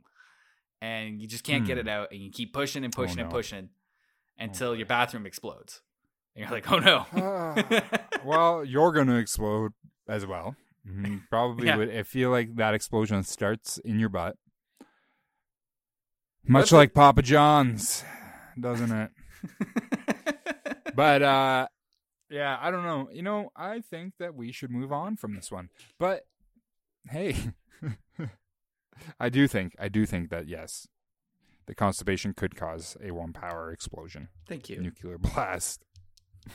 and 0.81 1.21
you 1.21 1.27
just 1.27 1.45
can't 1.45 1.67
get 1.67 1.75
Hmm. 1.79 1.81
it 1.81 1.89
out, 1.89 2.13
and 2.13 2.21
you 2.21 2.31
keep 2.31 2.53
pushing 2.53 2.85
and 2.85 2.93
pushing 2.95 3.19
and 3.21 3.29
no. 3.29 3.35
pushing 3.35 3.71
until 4.39 4.71
boy. 4.73 4.77
your 4.79 4.87
bathroom 4.87 5.27
explodes, 5.27 5.81
and 6.37 6.43
you're 6.45 6.53
like, 6.53 6.71
oh 6.71 6.79
no. 6.79 7.81
well, 8.25 8.65
you're 8.65 8.93
going 8.93 9.09
to 9.09 9.17
explode 9.17 9.73
as 10.09 10.25
well. 10.27 10.55
Mhm. 10.87 11.23
Probably 11.31 11.67
Yeah. 11.67 11.77
would. 11.77 11.95
I 11.95 12.03
feel 12.03 12.31
like 12.31 12.57
that 12.57 12.75
explosion 12.75 13.23
starts 13.23 13.79
in 13.79 13.99
your 13.99 14.09
butt, 14.09 14.37
much 16.47 16.63
What's 16.65 16.73
like 16.73 16.95
Papa 16.95 17.23
John's, 17.23 18.05
doesn't 18.61 18.93
it? 18.93 19.11
but 20.95 21.23
uh, 21.23 21.69
yeah, 22.31 22.59
I 22.61 22.71
don't 22.71 22.85
know. 22.85 23.09
You 23.13 23.23
know, 23.23 23.51
I 23.57 23.81
think 23.81 24.15
that 24.19 24.35
we 24.35 24.53
should 24.53 24.71
move 24.71 24.93
on 24.93 25.17
from 25.17 25.35
this 25.35 25.51
one. 25.51 25.71
But 25.99 26.25
hey, 27.11 27.37
I 29.21 29.29
do 29.29 29.47
think 29.49 29.75
I 29.79 29.89
do 29.89 30.07
think 30.07 30.31
that 30.31 30.49
yes, 30.49 30.87
the 31.67 31.75
constipation 31.75 32.35
could 32.35 32.57
cause 32.57 32.97
a 33.03 33.11
one 33.11 33.33
power 33.33 33.73
explosion, 33.73 34.29
Thank 34.49 34.69
you. 34.69 34.81
nuclear 34.81 35.19
blast. 35.19 35.83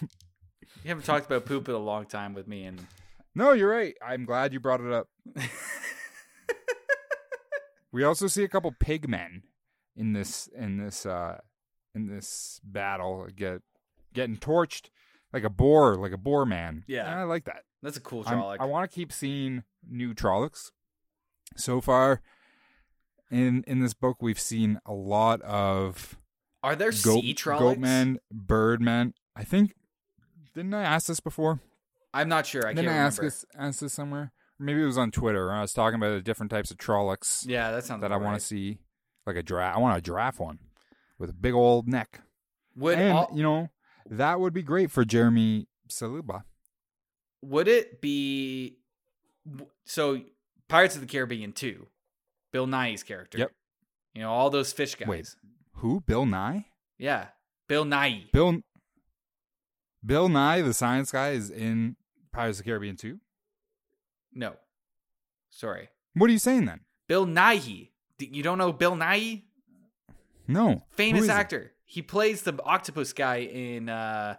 You 0.01 0.88
haven't 0.89 1.03
talked 1.05 1.25
about 1.25 1.45
poop 1.45 1.67
in 1.67 1.73
a 1.75 1.80
long 1.80 2.05
time 2.05 2.34
with 2.36 2.47
me, 2.47 2.63
and 2.65 2.86
No, 3.36 3.53
you're 3.53 3.69
right. 3.69 3.95
I'm 4.05 4.25
glad 4.25 4.53
you 4.53 4.59
brought 4.59 4.82
it 4.82 4.91
up. 4.91 5.07
We 7.91 8.03
also 8.03 8.27
see 8.27 8.43
a 8.43 8.47
couple 8.47 8.71
pigmen 8.71 9.41
in 9.95 10.13
this 10.13 10.47
in 10.55 10.77
this 10.77 11.05
uh 11.05 11.39
in 11.95 12.07
this 12.07 12.61
battle 12.63 13.27
get 13.36 13.61
getting 14.13 14.38
torched 14.38 14.89
like 15.34 15.43
a 15.43 15.49
boar, 15.49 15.95
like 15.95 16.11
a 16.11 16.17
boar 16.17 16.45
man. 16.45 16.84
Yeah. 16.88 17.09
And 17.09 17.19
I 17.19 17.23
like 17.23 17.45
that. 17.45 17.63
that's 17.82 17.97
a 17.97 18.01
cool 18.01 18.23
I'm- 18.27 18.41
I 18.59 18.65
want 18.65 18.89
to 18.89 18.93
keep 18.93 19.11
seeing 19.11 19.63
new 19.88 20.13
Trollocs. 20.13 20.71
So 21.57 21.82
far 21.82 22.21
in 23.32 23.63
in 23.65 23.80
this 23.80 23.95
book 23.95 24.21
we've 24.21 24.39
seen 24.39 24.80
a 24.86 24.93
lot 24.93 25.41
of 25.41 26.15
Are 26.61 26.75
there 26.75 26.91
goat, 26.91 27.21
sea 27.23 27.34
Trollocs? 27.34 27.59
goat 27.59 27.77
men, 27.80 28.19
bird 28.32 28.82
men. 28.82 29.15
I 29.36 29.43
think 29.43 29.73
didn't 30.53 30.75
I 30.75 30.84
ask 30.84 31.07
this 31.07 31.19
before? 31.19 31.59
I'm 32.14 32.30
not 32.30 32.45
sure. 32.45 32.66
I 32.68 32.74
Didn't 32.74 32.86
can't 32.86 32.97
I 32.97 33.01
ask 33.05 33.20
remember. 33.20 33.30
this 33.36 33.45
ask 33.57 33.80
this 33.80 33.93
somewhere? 33.93 34.32
Maybe 34.57 34.82
it 34.82 34.86
was 34.86 34.97
on 34.97 35.12
Twitter. 35.12 35.51
I 35.51 35.62
was 35.62 35.72
talking 35.74 35.95
about 35.95 36.10
the 36.16 36.22
different 36.22 36.51
types 36.51 36.70
of 36.72 36.78
Trollocs 36.78 37.45
Yeah, 37.47 37.72
that 37.72 37.86
sounds. 37.86 38.01
that 38.01 38.12
I 38.12 38.16
about 38.16 38.26
want 38.26 38.34
right. 38.34 38.39
to 38.41 38.45
see, 38.45 38.80
like 39.26 39.36
a 39.38 39.43
giraffe. 39.43 39.76
I 39.76 39.80
want 39.80 39.97
a 39.97 40.01
giraffe 40.01 40.39
one 40.39 40.60
with 41.18 41.30
a 41.30 41.34
big 41.34 41.53
old 41.53 41.88
neck, 41.88 42.22
Would 42.76 42.97
and 42.99 43.18
all- 43.18 43.32
you 43.34 43.43
know 43.43 43.70
that 44.10 44.39
would 44.39 44.53
be 44.53 44.64
great 44.64 44.89
for 44.91 45.05
Jeremy 45.05 45.68
Saluba. 45.88 46.43
would 47.41 47.68
it 47.68 48.01
be 48.01 48.78
so 49.86 50.22
Pirates 50.68 50.95
of 50.95 51.01
the 51.01 51.07
Caribbean 51.07 51.51
2, 51.53 51.88
Bill 52.51 52.68
Nye's 52.68 53.03
character. 53.03 53.38
Yep. 53.38 53.51
You 54.14 54.22
know, 54.22 54.32
all 54.32 54.49
those 54.49 54.72
fish 54.74 54.95
guys. 54.95 55.07
Wait. 55.07 55.36
Who? 55.76 56.01
Bill 56.01 56.26
Nye? 56.26 56.66
Yeah. 56.97 57.28
Bill 57.68 57.86
Nye. 57.86 58.26
Bill 58.34 58.62
Bill 60.06 60.30
Nye, 60.30 60.62
the 60.62 60.74
science 60.74 61.12
guy, 61.12 61.32
is 61.32 61.50
in 61.50 61.95
Pirates 62.32 62.60
of 62.60 62.66
the 62.66 62.70
Caribbean 62.70 62.95
too. 62.95 63.20
No. 64.34 64.56
Sorry. 65.50 65.89
What 66.14 66.30
are 66.30 66.34
you 66.34 66.39
saying 66.39 66.66
then? 66.66 66.82
Bill 67.08 67.26
Nye. 67.26 67.89
You 68.20 68.43
don't 68.43 68.58
know 68.58 68.72
Bill 68.72 68.95
Nye? 68.95 69.43
No, 70.47 70.84
Famous 70.91 71.30
actor. 71.30 71.74
He 71.86 72.02
plays 72.02 72.41
the 72.41 72.58
octopus 72.64 73.14
guy 73.14 73.38
in 73.38 73.88
uh 73.88 74.36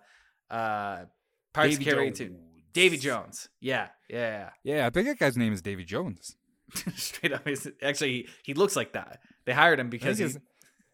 uh 0.51 1.05
Pirates 1.53 1.77
of 1.77 1.85
the 1.85 1.91
Caribbean 1.91 2.15
2. 2.15 2.37
Davy 2.73 2.97
Jones. 2.97 3.49
Yeah. 3.61 3.89
Yeah. 4.09 4.51
Yeah, 4.63 4.87
I 4.87 4.91
think 4.91 5.07
that 5.09 5.19
guy's 5.19 5.37
name 5.37 5.53
is 5.53 5.63
Davy 5.63 5.85
Jones. 5.85 6.37
Straight 6.97 7.33
up. 7.33 7.47
Actually, 7.83 8.13
he, 8.13 8.29
he 8.45 8.55
looks 8.55 8.77
like 8.77 8.93
that. 8.93 9.21
They 9.45 9.53
hired 9.53 9.81
him 9.81 9.91
because 9.91 10.19
his, 10.19 10.39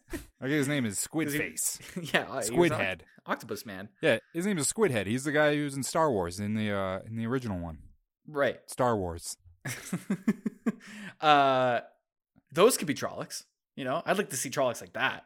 I 0.12 0.44
think 0.44 0.52
his 0.52 0.68
name 0.68 0.84
is 0.86 0.98
Squid 0.98 1.28
he- 1.32 1.38
Face. 1.38 1.78
yeah, 2.12 2.40
Squid 2.40 2.72
Head. 2.72 3.04
Octopus 3.26 3.66
man. 3.66 3.88
Yeah, 4.00 4.18
his 4.32 4.46
name 4.46 4.58
is 4.58 4.68
Squid 4.68 4.90
Head. 4.90 5.06
He's 5.06 5.24
the 5.24 5.32
guy 5.32 5.54
who's 5.54 5.74
in 5.74 5.82
Star 5.82 6.10
Wars 6.10 6.38
in 6.38 6.54
the 6.54 6.70
uh 6.72 7.00
in 7.06 7.16
the 7.16 7.26
original 7.26 7.58
one. 7.58 7.78
Right. 8.28 8.58
Star 8.66 8.96
Wars. 8.96 9.36
uh, 11.20 11.80
those 12.52 12.76
could 12.76 12.86
be 12.86 12.94
Trollocs. 12.94 13.44
You 13.76 13.84
know, 13.84 14.02
I'd 14.06 14.16
like 14.18 14.30
to 14.30 14.36
see 14.36 14.50
Trollocs 14.50 14.80
like 14.80 14.92
that. 14.94 15.24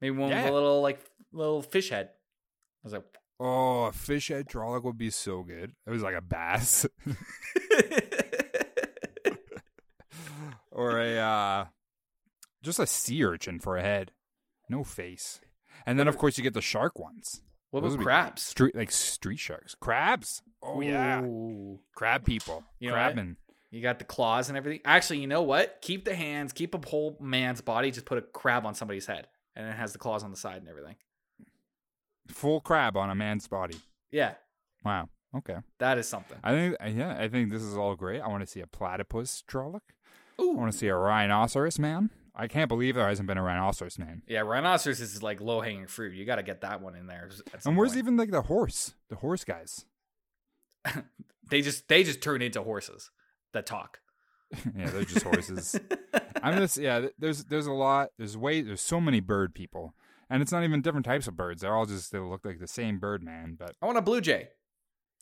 Maybe 0.00 0.16
one 0.16 0.30
with 0.30 0.46
a 0.46 0.52
little 0.52 0.80
like 0.82 1.00
little 1.32 1.62
fish 1.62 1.90
head. 1.90 2.06
I 2.08 2.84
was 2.84 2.92
like, 2.92 3.04
Oh, 3.40 3.84
a 3.84 3.92
fish 3.92 4.28
head 4.28 4.48
Trolloc 4.48 4.84
would 4.84 4.98
be 4.98 5.10
so 5.10 5.42
good. 5.42 5.72
It 5.86 5.90
was 5.90 6.02
like 6.02 6.14
a 6.14 6.20
bass 6.20 6.86
or 10.70 10.98
a 11.00 11.16
uh 11.18 11.64
just 12.68 12.78
a 12.78 12.86
sea 12.86 13.24
urchin 13.24 13.58
for 13.58 13.76
a 13.76 13.82
head. 13.82 14.12
No 14.68 14.84
face. 14.84 15.40
And 15.86 15.98
then 15.98 16.06
of 16.08 16.18
course 16.18 16.36
you 16.38 16.44
get 16.44 16.54
the 16.54 16.60
shark 16.60 16.98
ones. 16.98 17.40
what 17.70 17.82
Those 17.82 17.94
about 17.94 18.04
crabs? 18.04 18.42
Street 18.42 18.74
like 18.76 18.90
street 18.90 19.38
sharks. 19.38 19.74
Crabs. 19.74 20.42
Oh 20.62 20.80
yeah. 20.80 21.24
Crab 21.94 22.24
people. 22.24 22.64
You? 22.78 22.92
Crabbing. 22.92 23.36
You 23.70 23.82
got 23.82 23.98
the 23.98 24.04
claws 24.04 24.48
and 24.48 24.56
everything. 24.56 24.80
Actually, 24.84 25.18
you 25.20 25.26
know 25.26 25.42
what? 25.42 25.78
Keep 25.82 26.04
the 26.04 26.14
hands, 26.14 26.52
keep 26.52 26.74
a 26.74 26.88
whole 26.88 27.16
man's 27.20 27.60
body, 27.60 27.90
just 27.90 28.06
put 28.06 28.16
a 28.18 28.22
crab 28.22 28.64
on 28.64 28.74
somebody's 28.74 29.06
head. 29.06 29.28
And 29.54 29.66
it 29.68 29.72
has 29.74 29.92
the 29.92 29.98
claws 29.98 30.24
on 30.24 30.30
the 30.30 30.36
side 30.36 30.58
and 30.58 30.68
everything. 30.68 30.96
Full 32.28 32.60
crab 32.60 32.96
on 32.96 33.10
a 33.10 33.14
man's 33.14 33.46
body. 33.48 33.76
Yeah, 34.10 34.34
Wow. 34.84 35.08
Okay. 35.36 35.56
that 35.78 35.98
is 35.98 36.08
something. 36.08 36.38
I 36.42 36.52
think 36.52 36.76
uh, 36.82 36.86
yeah, 36.88 37.16
I 37.18 37.28
think 37.28 37.50
this 37.50 37.62
is 37.62 37.76
all 37.76 37.94
great. 37.94 38.20
I 38.22 38.28
want 38.28 38.40
to 38.42 38.46
see 38.46 38.60
a 38.60 38.66
platypus 38.66 39.42
Trolloc. 39.46 39.80
I 40.40 40.44
want 40.44 40.72
to 40.72 40.78
see 40.78 40.88
a 40.88 40.96
rhinoceros 40.96 41.78
man. 41.78 42.10
I 42.40 42.46
can't 42.46 42.68
believe 42.68 42.94
there 42.94 43.08
hasn't 43.08 43.26
been 43.26 43.36
a 43.36 43.42
rhinoceros 43.42 43.98
man. 43.98 44.22
Yeah, 44.28 44.40
rhinoceros 44.40 45.00
is 45.00 45.24
like 45.24 45.40
low 45.40 45.60
hanging 45.60 45.88
fruit. 45.88 46.14
You 46.14 46.24
got 46.24 46.36
to 46.36 46.44
get 46.44 46.60
that 46.60 46.80
one 46.80 46.94
in 46.94 47.08
there. 47.08 47.28
And 47.64 47.76
where's 47.76 47.90
point. 47.90 47.98
even 47.98 48.16
like 48.16 48.30
the 48.30 48.42
horse? 48.42 48.94
The 49.08 49.16
horse 49.16 49.42
guys. 49.42 49.84
they 51.50 51.62
just 51.62 51.88
they 51.88 52.04
just 52.04 52.22
turn 52.22 52.40
into 52.40 52.62
horses 52.62 53.10
that 53.52 53.66
talk. 53.66 53.98
yeah, 54.76 54.88
they're 54.88 55.04
just 55.04 55.24
horses. 55.24 55.78
I'm 56.42 56.58
just 56.58 56.78
yeah. 56.78 57.08
There's 57.18 57.44
there's 57.44 57.66
a 57.66 57.72
lot. 57.72 58.10
There's 58.18 58.36
way 58.36 58.62
there's 58.62 58.80
so 58.80 59.00
many 59.00 59.18
bird 59.18 59.52
people, 59.52 59.94
and 60.30 60.40
it's 60.40 60.52
not 60.52 60.62
even 60.62 60.80
different 60.80 61.06
types 61.06 61.26
of 61.26 61.36
birds. 61.36 61.62
They're 61.62 61.74
all 61.74 61.86
just 61.86 62.12
they 62.12 62.20
look 62.20 62.44
like 62.44 62.60
the 62.60 62.68
same 62.68 63.00
bird 63.00 63.22
man. 63.22 63.56
But 63.58 63.74
I 63.82 63.86
want 63.86 63.98
a 63.98 64.02
blue 64.02 64.20
jay. 64.20 64.48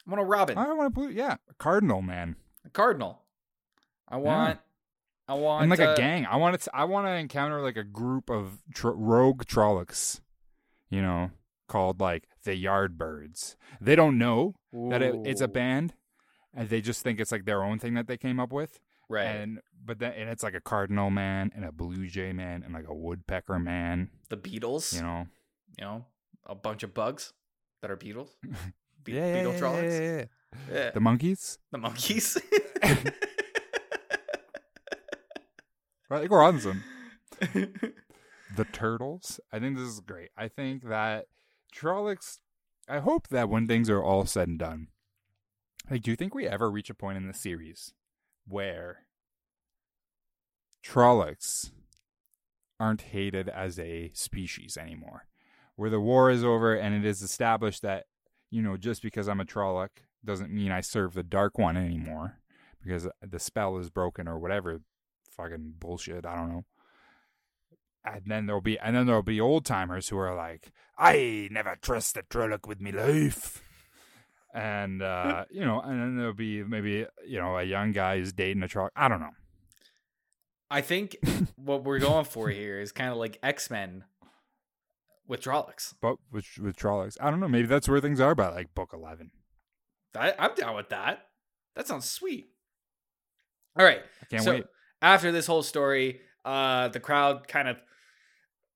I 0.07 0.11
want 0.11 0.21
a 0.21 0.25
robin. 0.25 0.59
I 0.59 0.71
want 0.73 0.87
a 0.87 0.91
blue. 0.91 1.09
Yeah, 1.09 1.37
a 1.49 1.55
cardinal 1.55 2.03
man. 2.03 2.37
A 2.67 2.71
cardinal. 2.71 3.23
I 4.07 4.19
want. 4.19 4.61
I 5.29 5.35
want. 5.35 5.63
and 5.63 5.71
like 5.71 5.81
uh, 5.81 5.93
a 5.93 5.97
gang. 5.97 6.27
I 6.27 6.37
want 6.37 6.61
to. 6.61 6.71
I 6.77 6.85
want 6.85 7.07
to 7.07 7.13
encounter 7.13 7.61
like 7.63 7.77
a 7.77 7.85
group 7.85 8.31
of 8.31 8.59
tr- 8.75 8.91
rogue 8.91 9.45
Trollocs, 9.45 10.21
you 10.91 11.03
know, 11.03 11.31
called 11.69 12.01
like 12.01 12.29
the 12.45 12.53
Yardbirds. 12.63 13.57
They 13.81 13.97
don't 13.97 14.19
know 14.19 14.55
that 14.91 15.03
it, 15.03 15.15
it's 15.25 15.41
a 15.41 15.49
band, 15.49 15.95
and 16.55 16.69
they 16.69 16.81
just 16.81 17.03
think 17.03 17.19
it's 17.21 17.33
like 17.33 17.45
their 17.45 17.63
own 17.65 17.79
thing 17.79 17.95
that 17.95 18.07
they 18.07 18.17
came 18.17 18.39
up 18.39 18.53
with. 18.53 18.79
Right. 19.09 19.25
And 19.25 19.61
but 19.85 19.99
then 19.99 20.13
and 20.13 20.29
it's 20.29 20.43
like 20.43 20.55
a 20.55 20.61
cardinal 20.61 21.11
man 21.11 21.53
and 21.55 21.65
a 21.65 21.71
blue 21.73 22.07
jay 22.09 22.33
man 22.33 22.63
and 22.65 22.75
like 22.75 22.89
a 22.89 22.95
woodpecker 22.95 23.59
man. 23.59 24.11
the 24.31 24.37
Beatles. 24.37 24.95
You 24.95 25.03
know. 25.03 25.27
You 25.79 25.85
know, 25.85 26.05
a 26.47 26.55
bunch 26.55 26.83
of 26.83 26.95
bugs 26.95 27.33
that 27.83 27.91
are 27.91 27.97
beetles. 27.97 28.31
Be- 29.05 29.13
yeah, 29.13 29.35
beetle 29.35 29.53
yeah, 29.53 29.61
Trollocs. 29.61 29.83
yeah, 29.83 30.01
yeah, 30.01 30.17
yeah. 30.17 30.25
Yeah. 30.85 30.91
The 30.91 31.01
monkeys. 31.01 31.59
The 31.71 31.79
monkeys. 31.79 32.39
Right, 36.09 36.31
Robinson. 36.31 36.85
the 37.41 38.65
turtles. 38.73 39.41
I 39.53 39.59
think 39.59 39.77
this 39.77 39.89
is 39.89 40.01
great. 40.01 40.31
I 40.37 40.49
think 40.49 40.89
that 40.89 41.27
Trollocs. 41.75 42.39
I 42.89 43.01
hope 43.01 43.29
that 43.29 43.49
when 43.49 43.67
things 43.67 43.91
are 43.91 44.03
all 44.03 44.27
said 44.27 44.47
and 44.47 44.59
done, 44.59 44.89
like, 45.91 46.03
do 46.03 46.11
you 46.13 46.17
think 46.17 46.35
we 46.35 46.47
ever 46.47 46.71
reach 46.71 46.89
a 46.91 46.95
point 46.95 47.17
in 47.17 47.27
the 47.27 47.35
series 47.35 47.93
where 48.47 49.07
Trollocs 50.85 51.73
aren't 52.79 53.03
hated 53.03 53.49
as 53.49 53.79
a 53.81 54.13
species 54.15 54.77
anymore? 54.77 55.27
Where 55.75 55.91
the 55.91 56.01
war 56.01 56.31
is 56.31 56.45
over 56.45 56.75
and 56.75 56.95
it 56.95 57.05
is 57.05 57.23
established 57.23 57.83
that, 57.83 58.05
you 58.51 58.63
know, 58.63 58.77
just 58.77 59.03
because 59.03 59.29
I'm 59.29 59.41
a 59.41 59.45
Trolloc 59.45 59.89
doesn't 60.25 60.53
mean 60.53 60.71
I 60.71 60.81
serve 60.81 61.15
the 61.15 61.25
Dark 61.25 61.59
One 61.59 61.77
anymore 61.77 62.39
because 62.83 63.09
the 63.21 63.41
spell 63.41 63.79
is 63.79 63.91
broken 63.91 64.29
or 64.29 64.39
whatever 64.39 64.81
fucking 65.37 65.75
bullshit. 65.79 66.27
I 66.27 66.35
don't 66.35 66.49
know. 66.51 66.65
And 68.05 68.23
then 68.27 68.47
there'll 68.47 68.61
be 68.61 68.79
and 68.79 68.95
then 68.95 69.07
there'll 69.07 69.23
be 69.23 69.41
old 69.41 69.65
timers 69.65 70.09
who 70.09 70.19
are 70.19 70.35
like, 70.35 70.71
I 70.99 71.49
never 71.51 71.77
trust 71.81 72.17
a 72.17 72.23
Trolloc 72.23 72.67
with 72.67 72.81
me 72.81 72.93
life. 72.93 73.63
And 74.55 75.03
uh, 75.03 75.45
you 75.51 75.65
know, 75.65 75.81
and 75.81 76.01
then 76.01 76.17
there'll 76.17 76.33
be 76.33 76.63
maybe 76.63 77.07
you 77.27 77.39
know 77.39 77.59
a 77.59 77.65
young 77.65 77.93
guy 77.93 78.19
who's 78.19 78.33
dating 78.33 78.63
a 78.63 78.67
Trolloc. 78.69 78.91
I 78.97 79.09
don't 79.09 79.21
know. 79.21 79.35
I 80.71 80.81
think 80.81 81.17
what 81.57 81.85
we're 81.85 81.99
going 81.99 82.25
for 82.25 82.49
here 82.49 82.81
is 82.81 82.93
kind 82.93 83.11
of 83.11 83.17
like 83.17 83.39
X 83.43 83.71
Men 83.71 84.05
with 85.27 85.43
Trollocs. 85.43 85.95
But 86.01 86.17
with 86.31 86.47
with 86.61 86.77
Trollocs, 86.77 87.17
I 87.21 87.31
don't 87.31 87.41
know. 87.41 87.49
Maybe 87.49 87.67
that's 87.67 87.89
where 87.89 88.01
things 88.01 88.21
are 88.21 88.35
by 88.35 88.49
like 88.49 88.75
book 88.75 88.91
eleven. 88.95 89.31
I, 90.15 90.33
I'm 90.39 90.55
down 90.55 90.75
with 90.77 90.89
that. 90.91 91.27
That 91.75 91.87
sounds 91.87 92.09
sweet. 92.09 92.47
All 93.79 93.85
right. 93.85 94.01
I 94.23 94.25
can't 94.27 94.43
so 94.43 94.53
wait. 94.53 94.65
After 95.03 95.31
this 95.33 95.47
whole 95.47 95.63
story, 95.63 96.21
uh, 96.45 96.89
the 96.89 97.01
crowd 97.01 97.49
kind 97.49 97.69
of 97.69 97.77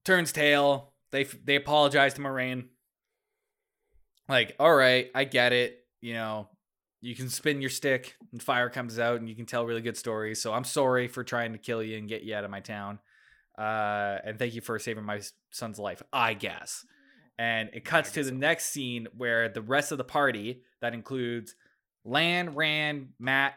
turns 0.04 0.32
tail. 0.32 0.92
They 1.12 1.24
they 1.24 1.56
apologize 1.56 2.14
to 2.14 2.20
Moiraine. 2.20 2.68
Like, 4.28 4.54
all 4.60 4.74
right, 4.74 5.10
I 5.14 5.24
get 5.24 5.52
it. 5.52 5.78
You 6.00 6.14
know, 6.14 6.48
you 7.00 7.14
can 7.14 7.28
spin 7.28 7.60
your 7.60 7.70
stick 7.70 8.16
and 8.32 8.42
fire 8.42 8.70
comes 8.70 8.98
out, 8.98 9.18
and 9.18 9.28
you 9.28 9.34
can 9.34 9.46
tell 9.46 9.66
really 9.66 9.80
good 9.80 9.96
stories. 9.96 10.40
So 10.40 10.52
I'm 10.52 10.64
sorry 10.64 11.08
for 11.08 11.24
trying 11.24 11.52
to 11.52 11.58
kill 11.58 11.82
you 11.82 11.96
and 11.96 12.08
get 12.08 12.22
you 12.22 12.34
out 12.34 12.44
of 12.44 12.50
my 12.50 12.60
town. 12.60 12.98
Uh, 13.58 14.18
and 14.24 14.38
thank 14.38 14.54
you 14.54 14.60
for 14.60 14.78
saving 14.78 15.04
my 15.04 15.20
son's 15.50 15.78
life. 15.78 16.02
I 16.12 16.34
guess. 16.34 16.84
And 17.38 17.70
it 17.72 17.86
cuts 17.86 18.12
to 18.12 18.22
the 18.22 18.32
next 18.32 18.66
scene 18.66 19.08
where 19.16 19.48
the 19.48 19.62
rest 19.62 19.92
of 19.92 19.98
the 19.98 20.04
party, 20.04 20.62
that 20.82 20.92
includes 20.92 21.54
Lan, 22.04 22.54
Rand, 22.54 23.08
Mat, 23.18 23.54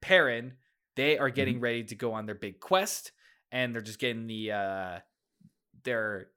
Perrin, 0.00 0.52
they 0.96 1.18
are 1.18 1.30
getting 1.30 1.60
ready 1.60 1.84
to 1.84 1.94
go 1.94 2.12
on 2.12 2.26
their 2.26 2.34
big 2.34 2.60
quest, 2.60 3.12
and 3.52 3.74
they're 3.74 3.82
just 3.82 3.98
getting 3.98 4.26
the 4.26 4.52
uh, 4.52 4.98
their 5.84 6.28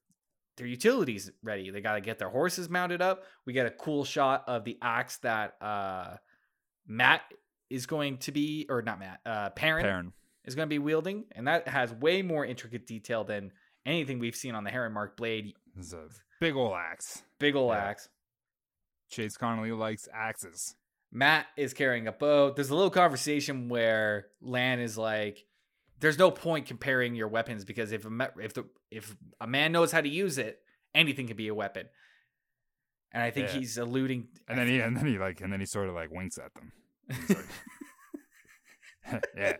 their 0.58 0.68
utilities 0.68 1.32
ready. 1.44 1.70
They 1.70 1.82
got 1.82 1.94
to 1.96 2.02
get 2.02 2.18
their 2.20 2.30
horses 2.30 2.70
mounted 2.70 3.02
up. 3.02 3.24
We 3.46 3.54
get 3.54 3.66
a 3.68 3.72
cool 3.72 4.04
shot 4.04 4.44
of 4.48 4.64
the 4.64 4.78
axe 4.82 5.18
that 5.20 5.56
uh, 5.62 6.16
Mat 6.88 7.22
is 7.70 7.86
going 7.86 8.18
to 8.20 8.32
be, 8.32 8.66
or 8.70 8.82
not 8.82 9.00
Mat, 9.00 9.20
uh, 9.26 9.50
Perrin, 9.52 9.84
Perrin. 9.84 10.14
is 10.46 10.56
going 10.56 10.68
to 10.68 10.74
be 10.74 10.80
wielding, 10.80 11.26
and 11.34 11.48
that 11.48 11.68
has 11.68 11.94
way 11.94 12.22
more 12.22 12.46
intricate 12.46 12.88
detail 12.88 13.24
than 13.24 13.52
anything 13.86 14.18
we've 14.20 14.36
seen 14.36 14.56
on 14.56 14.64
the 14.64 14.72
Heron 14.72 14.94
Mark 14.94 15.16
blade. 15.18 15.54
Is 15.78 15.94
a 15.94 16.08
big 16.42 16.56
old 16.56 16.74
axe. 16.74 17.22
Big 17.40 17.56
ol' 17.56 17.70
Yeah. 17.70 17.78
axe. 17.78 18.10
Chase 19.12 19.38
Connolly 19.38 19.72
likes 19.72 20.08
axes. 20.14 20.76
Mat 21.12 21.46
is 21.56 21.74
carrying 21.74 22.08
a 22.08 22.12
bow. 22.12 22.52
There's 22.52 22.70
a 22.70 22.76
little 22.76 22.90
conversation 22.92 23.70
where 23.70 24.28
Lan 24.42 24.80
is 24.80 24.98
like, 24.98 25.46
"There's 26.00 26.18
no 26.18 26.32
point 26.32 26.66
comparing 26.68 27.16
your 27.16 27.28
weapons 27.30 27.64
because 27.66 27.92
if 27.92 28.06
a 28.06 28.32
if 28.40 28.54
the 28.54 28.66
if 28.92 29.16
a 29.40 29.48
man 29.48 29.72
knows 29.72 29.92
how 29.92 30.02
to 30.02 30.10
use 30.10 30.38
it, 30.38 30.60
anything 30.94 31.28
can 31.28 31.38
be 31.38 31.48
a 31.48 31.56
weapon." 31.56 31.88
And 33.14 33.24
I 33.24 33.32
think 33.32 33.48
Yeah. 33.48 33.60
he's 33.60 33.78
alluding. 33.78 34.28
And 34.50 34.60
then 34.60 34.68
he 34.68 34.80
and 34.82 34.98
then 34.98 35.06
he 35.06 35.18
like 35.18 35.40
and 35.42 35.52
then 35.52 35.60
he 35.62 35.66
sort 35.66 35.88
of 35.90 35.96
like 35.96 36.12
winks 36.12 36.38
at 36.38 36.54
them. 36.54 36.72
Like, 37.30 37.46
yeah. 39.38 39.58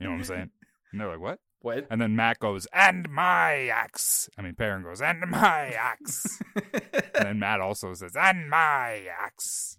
You 0.00 0.06
know 0.06 0.10
what 0.12 0.18
I'm 0.18 0.24
saying? 0.24 0.50
And 0.92 1.00
they're 1.00 1.08
like, 1.08 1.20
What? 1.20 1.38
what? 1.60 1.86
And 1.90 2.00
then 2.00 2.16
Mat 2.16 2.38
goes, 2.40 2.66
And 2.72 3.08
my 3.08 3.66
axe. 3.68 4.28
I 4.36 4.42
mean 4.42 4.54
Perrin 4.56 4.82
goes, 4.82 5.00
And 5.00 5.20
my 5.30 5.68
axe. 5.70 6.40
and 6.56 7.12
then 7.14 7.38
Mat 7.38 7.60
also 7.60 7.94
says, 7.94 8.16
And 8.16 8.50
my 8.50 9.06
axe. 9.20 9.78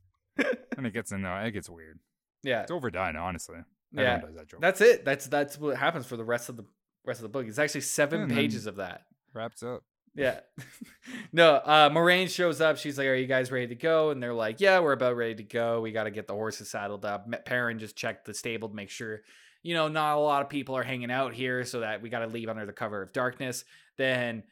And 0.77 0.85
it 0.87 0.93
gets 0.93 1.11
in 1.11 1.21
there, 1.23 1.45
it 1.45 1.51
gets 1.51 1.69
weird. 1.69 1.99
yeah, 2.43 2.61
It's 2.61 2.71
overdone, 2.71 3.15
honestly. 3.17 3.57
yeah. 3.91 4.01
Everyone 4.01 4.35
does 4.35 4.35
that. 4.51 4.61
That's 4.61 4.81
it. 4.81 5.03
That's 5.05 5.27
that's 5.27 5.59
what 5.59 5.75
happens 5.77 6.05
for 6.05 6.15
the 6.17 6.23
rest 6.23 6.47
of 6.49 6.55
the 6.57 6.65
rest 7.05 7.19
of 7.19 7.23
the 7.23 7.29
book. 7.29 7.47
It's 7.47 7.59
actually 7.59 7.81
seven 7.81 8.29
pages 8.29 8.65
of 8.65 8.77
that. 8.77 9.01
Wraps 9.33 9.61
up. 9.63 9.83
Yeah. 10.15 10.39
no, 11.33 11.55
uh 11.55 11.89
Moiraine 11.89 12.29
shows 12.29 12.61
up. 12.61 12.77
She's 12.77 12.97
like, 12.97 13.07
Are 13.07 13.13
you 13.15 13.27
guys 13.27 13.51
ready 13.51 13.67
to 13.67 13.75
go? 13.75 14.09
And 14.11 14.21
they're 14.23 14.33
like, 14.33 14.59
Yeah, 14.61 14.79
we're 14.79 14.93
about 14.93 15.15
ready 15.17 15.35
to 15.35 15.43
go. 15.43 15.81
We 15.81 15.91
got 15.91 16.05
to 16.05 16.11
get 16.11 16.27
the 16.27 16.33
horses 16.33 16.69
saddled 16.69 17.03
up. 17.05 17.27
Perrin 17.45 17.79
just 17.79 17.95
checked 17.95 18.25
the 18.25 18.33
stable 18.33 18.69
to 18.69 18.75
make 18.75 18.89
sure, 18.89 19.21
you 19.63 19.73
know, 19.73 19.87
not 19.87 20.15
a 20.17 20.19
lot 20.19 20.41
of 20.41 20.49
people 20.49 20.75
are 20.77 20.83
hanging 20.83 21.11
out 21.11 21.33
here 21.33 21.63
so 21.65 21.81
that 21.81 22.01
we 22.01 22.09
got 22.09 22.19
to 22.19 22.27
leave 22.27 22.47
under 22.49 22.65
the 22.65 22.73
cover 22.73 23.01
of 23.01 23.11
darkness. 23.13 23.65
Then 23.97 24.43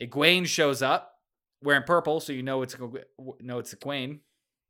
Egwene 0.00 0.46
shows 0.46 0.82
up 0.82 1.14
wearing 1.62 1.82
purple, 1.84 2.20
so 2.20 2.32
you 2.32 2.42
know 2.42 2.62
it's 2.62 2.76
know 2.78 3.58
it's 3.58 3.74
Egwene. 3.74 4.20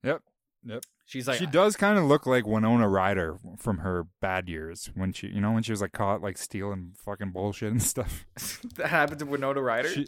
Yep. 0.03 0.23
Yep. 0.65 0.83
She's 1.07 1.27
like, 1.27 1.39
she 1.39 1.47
does 1.47 1.77
kind 1.77 1.99
of 1.99 2.05
look 2.05 2.25
like 2.27 2.47
Winona 2.47 2.89
Ryder 2.89 3.39
from 3.59 3.79
her 3.79 4.07
bad 4.21 4.49
years 4.49 4.91
when 4.95 5.13
she, 5.13 5.27
you 5.27 5.41
know, 5.41 5.51
when 5.53 5.63
she 5.63 5.73
was 5.73 5.81
like 5.81 5.93
caught 5.93 6.23
like 6.23 6.39
stealing 6.39 6.93
fucking 6.97 7.33
bullshit 7.33 7.73
and 7.73 7.83
stuff. 7.83 8.27
that 8.77 8.89
happened 8.89 9.19
to 9.19 9.27
Winona 9.27 9.61
Ryder. 9.61 9.89
She, 9.89 10.07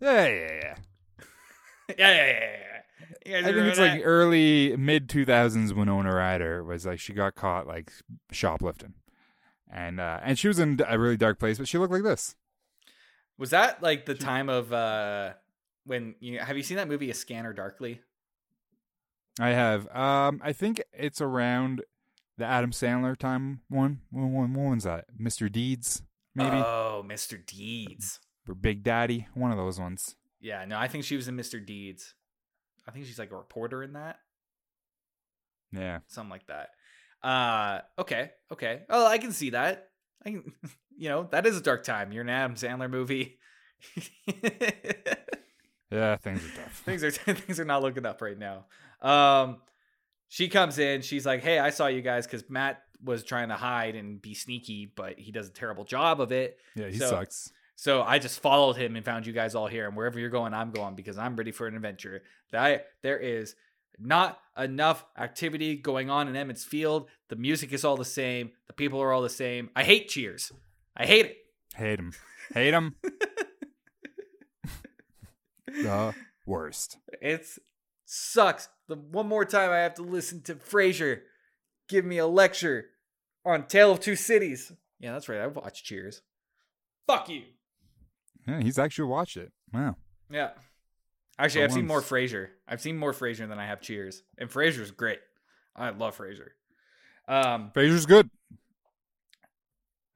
yeah, 0.00 0.26
yeah, 0.26 0.30
yeah. 0.30 0.74
yeah, 1.88 1.94
yeah, 1.98 2.14
yeah, 2.14 2.40
yeah. 3.26 3.38
I 3.38 3.42
think 3.42 3.56
it's 3.56 3.78
like 3.78 4.00
early 4.02 4.76
mid 4.76 5.08
two 5.10 5.26
thousands 5.26 5.74
Winona 5.74 6.14
Ryder 6.14 6.64
was 6.64 6.86
like 6.86 7.00
she 7.00 7.12
got 7.12 7.34
caught 7.34 7.66
like 7.66 7.92
shoplifting, 8.32 8.94
and 9.70 10.00
uh 10.00 10.20
and 10.22 10.38
she 10.38 10.48
was 10.48 10.58
in 10.58 10.80
a 10.88 10.98
really 10.98 11.18
dark 11.18 11.38
place, 11.38 11.58
but 11.58 11.68
she 11.68 11.76
looked 11.76 11.92
like 11.92 12.04
this. 12.04 12.34
Was 13.36 13.50
that 13.50 13.82
like 13.82 14.06
the 14.06 14.14
time 14.14 14.48
of 14.48 14.72
uh 14.72 15.34
when 15.88 16.14
you 16.20 16.38
have 16.38 16.56
you 16.56 16.62
seen 16.62 16.76
that 16.76 16.86
movie 16.88 17.10
A 17.10 17.14
Scanner 17.14 17.52
Darkly? 17.52 18.00
I 19.40 19.48
have 19.50 19.88
um 19.94 20.40
I 20.44 20.52
think 20.52 20.82
it's 20.92 21.20
around 21.20 21.82
the 22.36 22.44
Adam 22.44 22.70
Sandler 22.70 23.16
time 23.16 23.60
one. 23.68 24.00
When, 24.10 24.32
when, 24.32 24.52
when 24.52 24.64
one's 24.64 24.84
that? 24.84 25.06
Mr. 25.20 25.50
Deeds 25.50 26.02
maybe 26.34 26.56
Oh, 26.56 27.04
Mr. 27.06 27.44
Deeds. 27.44 28.20
or 28.48 28.54
Big 28.54 28.82
Daddy, 28.84 29.26
one 29.34 29.50
of 29.50 29.56
those 29.56 29.80
ones. 29.80 30.14
Yeah, 30.40 30.64
no, 30.66 30.78
I 30.78 30.86
think 30.88 31.04
she 31.04 31.16
was 31.16 31.26
in 31.26 31.36
Mr. 31.36 31.64
Deeds. 31.64 32.14
I 32.86 32.92
think 32.92 33.06
she's 33.06 33.18
like 33.18 33.32
a 33.32 33.36
reporter 33.36 33.82
in 33.82 33.94
that, 33.94 34.18
Yeah, 35.72 35.98
something 36.06 36.30
like 36.30 36.46
that. 36.46 36.70
Uh, 37.22 37.80
okay, 38.00 38.30
okay. 38.52 38.82
Oh, 38.88 39.04
I 39.06 39.18
can 39.18 39.32
see 39.32 39.50
that. 39.50 39.90
I 40.24 40.30
can, 40.30 40.52
you 40.96 41.08
know, 41.08 41.28
that 41.32 41.44
is 41.46 41.56
a 41.58 41.60
dark 41.60 41.82
time. 41.82 42.12
You're 42.12 42.22
an 42.22 42.30
Adam 42.30 42.54
Sandler 42.56 42.88
movie. 42.88 43.38
yeah, 45.90 46.16
things 46.16 46.44
are 46.44 46.56
tough. 46.62 46.82
things 46.84 47.02
are 47.04 47.10
things 47.34 47.58
are 47.60 47.64
not 47.64 47.82
looking 47.82 48.06
up 48.06 48.20
right 48.22 48.38
now. 48.38 48.66
Um, 49.00 49.58
she 50.28 50.48
comes 50.48 50.78
in. 50.78 51.02
She's 51.02 51.24
like, 51.24 51.42
"Hey, 51.42 51.58
I 51.58 51.70
saw 51.70 51.86
you 51.86 52.02
guys 52.02 52.26
because 52.26 52.48
Mat 52.50 52.82
was 53.02 53.22
trying 53.24 53.48
to 53.48 53.54
hide 53.54 53.94
and 53.94 54.20
be 54.20 54.34
sneaky, 54.34 54.92
but 54.94 55.18
he 55.18 55.30
does 55.32 55.48
a 55.48 55.52
terrible 55.52 55.84
job 55.84 56.20
of 56.20 56.32
it. 56.32 56.58
Yeah, 56.74 56.88
he 56.88 56.98
So- 56.98 57.10
sucks. 57.10 57.52
So 57.76 58.02
I 58.02 58.18
just 58.18 58.40
followed 58.40 58.72
him 58.76 58.96
and 58.96 59.04
found 59.04 59.24
you 59.24 59.32
guys 59.32 59.54
all 59.54 59.68
here. 59.68 59.86
And 59.86 59.96
wherever 59.96 60.18
you're 60.18 60.30
going, 60.30 60.52
I'm 60.52 60.72
going 60.72 60.96
because 60.96 61.16
I'm 61.16 61.36
ready 61.36 61.52
for 61.52 61.68
an 61.68 61.76
adventure. 61.76 62.24
That 62.50 62.88
there 63.02 63.16
is 63.18 63.54
not 64.00 64.40
enough 64.58 65.04
activity 65.16 65.76
going 65.76 66.10
on 66.10 66.26
in 66.26 66.34
Emond's 66.34 66.64
Field. 66.64 67.08
The 67.28 67.36
music 67.36 67.72
is 67.72 67.84
all 67.84 67.96
the 67.96 68.04
same. 68.04 68.50
The 68.66 68.72
people 68.72 69.00
are 69.00 69.12
all 69.12 69.22
the 69.22 69.28
same. 69.30 69.70
I 69.76 69.84
hate 69.84 70.08
Cheers. 70.08 70.50
I 70.96 71.06
hate 71.06 71.26
it. 71.26 71.36
Hate 71.76 72.00
him. 72.00 72.12
Hate 72.52 72.74
him. 72.74 72.96
the 75.72 76.14
worst. 76.46 76.98
It's 77.20 77.58
sucks. 78.04 78.68
The 78.88 78.96
one 78.96 79.28
more 79.28 79.44
time 79.44 79.70
I 79.70 79.78
have 79.78 79.94
to 79.94 80.02
listen 80.02 80.42
to 80.42 80.54
Frasier 80.54 81.20
give 81.88 82.04
me 82.04 82.18
a 82.18 82.26
lecture 82.26 82.86
on 83.44 83.66
Tale 83.66 83.92
of 83.92 84.00
Two 84.00 84.16
Cities. 84.16 84.72
Yeah, 85.00 85.12
that's 85.12 85.28
right. 85.28 85.40
I've 85.40 85.56
watched 85.56 85.84
Cheers. 85.84 86.22
Fuck 87.06 87.28
you. 87.28 87.42
Yeah, 88.46 88.60
he's 88.60 88.78
actually 88.78 89.08
watched 89.08 89.36
it. 89.36 89.52
Wow. 89.72 89.96
Yeah. 90.30 90.50
Actually, 91.38 91.60
For 91.60 91.64
I've 91.66 91.72
seen 91.72 91.86
more 91.86 91.98
once. 91.98 92.08
Frasier. 92.10 92.48
I've 92.66 92.80
seen 92.80 92.96
more 92.96 93.12
Frasier 93.12 93.48
than 93.48 93.58
I 93.58 93.66
have 93.66 93.80
Cheers, 93.80 94.22
and 94.38 94.50
Frasier's 94.50 94.90
great. 94.90 95.20
I 95.76 95.90
love 95.90 96.16
Frasier. 96.18 96.48
Um, 97.28 97.70
Frasier's 97.74 98.06
good. 98.06 98.28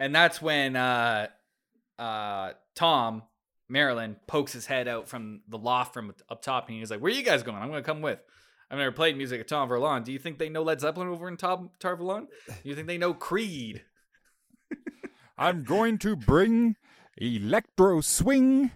and 0.00 0.14
that's 0.14 0.42
when 0.42 0.74
uh, 0.76 1.28
uh, 1.98 2.52
Thom 2.74 3.22
Merrilin 3.72 4.16
pokes 4.26 4.52
his 4.52 4.66
head 4.66 4.88
out 4.88 5.08
from 5.08 5.40
the 5.48 5.58
loft 5.58 5.94
from 5.94 6.12
up 6.28 6.42
top, 6.42 6.68
and 6.68 6.78
he's 6.78 6.90
like, 6.90 7.00
"Where 7.00 7.10
are 7.12 7.14
you 7.14 7.22
guys 7.22 7.42
going? 7.42 7.56
I'm 7.56 7.70
going 7.70 7.82
to 7.82 7.86
come 7.86 8.02
with." 8.02 8.20
I've 8.70 8.78
never 8.78 8.92
played 8.92 9.18
music 9.18 9.38
at 9.38 9.48
Tar 9.48 9.66
Valon. 9.68 10.02
Do 10.02 10.12
you 10.12 10.18
think 10.18 10.38
they 10.38 10.48
know 10.48 10.62
Led 10.62 10.80
Zeppelin 10.80 11.08
over 11.08 11.28
in 11.28 11.36
Tom 11.36 11.70
Tar 11.78 11.94
Valon? 11.94 12.28
Do 12.46 12.54
you 12.64 12.74
think 12.74 12.86
they 12.86 12.96
know 12.96 13.12
Creed? 13.12 13.84
I'm 15.38 15.62
going 15.62 15.98
to 15.98 16.16
bring 16.16 16.76
electro 17.18 18.00
swing 18.00 18.70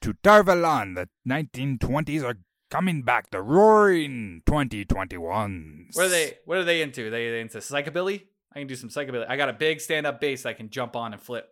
to 0.00 0.14
Tar 0.24 0.42
Valon. 0.42 0.96
The 0.96 1.08
1920s 1.28 2.24
are 2.24 2.38
coming 2.72 3.02
back. 3.02 3.30
The 3.30 3.40
roaring 3.40 4.42
2021s. 4.46 5.94
What 5.94 6.06
are 6.06 6.08
they? 6.08 6.38
What 6.44 6.58
are 6.58 6.64
they 6.64 6.82
into? 6.82 7.08
they, 7.10 7.30
they 7.30 7.40
into 7.40 7.58
psychobilly? 7.58 8.24
I 8.52 8.58
can 8.58 8.66
do 8.66 8.74
some 8.74 8.88
psychobilly. 8.88 9.26
I 9.28 9.36
got 9.36 9.48
a 9.48 9.52
big 9.52 9.80
stand-up 9.80 10.20
bass 10.20 10.44
I 10.44 10.54
can 10.54 10.70
jump 10.70 10.96
on 10.96 11.12
and 11.12 11.22
flip. 11.22 11.48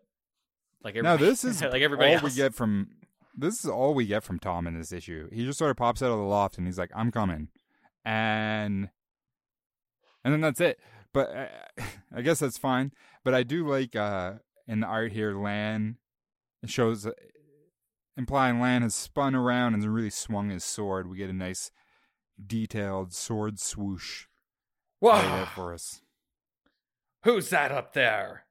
Like 0.83 0.95
Now 0.95 1.15
everybody, 1.15 1.31
this 1.31 1.45
is 1.45 1.63
like 1.63 1.83
everybody 1.83 2.11
all 2.11 2.15
else. 2.17 2.23
we 2.23 2.31
get 2.31 2.55
from. 2.55 2.89
This 3.37 3.65
is 3.65 3.71
all 3.71 3.95
we 3.95 4.07
get 4.07 4.25
from 4.25 4.39
Thom 4.39 4.67
in 4.67 4.77
this 4.77 4.93
issue. 4.93 5.29
He 5.33 5.45
just 5.45 5.59
sort 5.59 5.71
of 5.71 5.77
pops 5.77 6.03
out 6.03 6.11
of 6.11 6.19
the 6.19 6.25
loft 6.25 6.59
and 6.59 6.67
he's 6.67 6.79
like, 6.79 6.91
"I'm 6.95 7.11
coming," 7.11 7.49
and 8.05 8.91
and 10.25 10.33
then 10.35 10.41
that's 10.41 10.61
it. 10.61 10.79
But 11.13 11.35
uh, 11.35 11.83
I 12.15 12.23
guess 12.23 12.41
that's 12.41 12.59
fine. 12.59 12.93
But 13.25 13.35
I 13.35 13.43
do 13.43 13.67
like 13.67 13.95
uh 13.97 14.35
in 14.67 14.81
the 14.81 14.87
art 14.87 15.13
here, 15.13 15.35
Lan 15.35 15.97
it 16.63 16.71
shows 16.71 17.07
uh, 17.07 17.13
implying 18.17 18.61
Lan 18.61 18.83
has 18.83 18.95
spun 18.95 19.35
around 19.35 19.75
and 19.75 19.85
really 19.85 20.11
swung 20.11 20.51
his 20.51 20.65
sword. 20.65 21.09
We 21.09 21.17
get 21.19 21.31
a 21.31 21.35
nice 21.35 21.71
detailed 22.45 23.15
sword 23.15 23.59
swoosh 23.61 24.27
Whoa! 25.01 25.47
for 25.55 25.73
us. 25.73 26.03
Who's 27.25 27.51
that 27.51 27.73
up 27.73 27.93
there? 27.95 28.45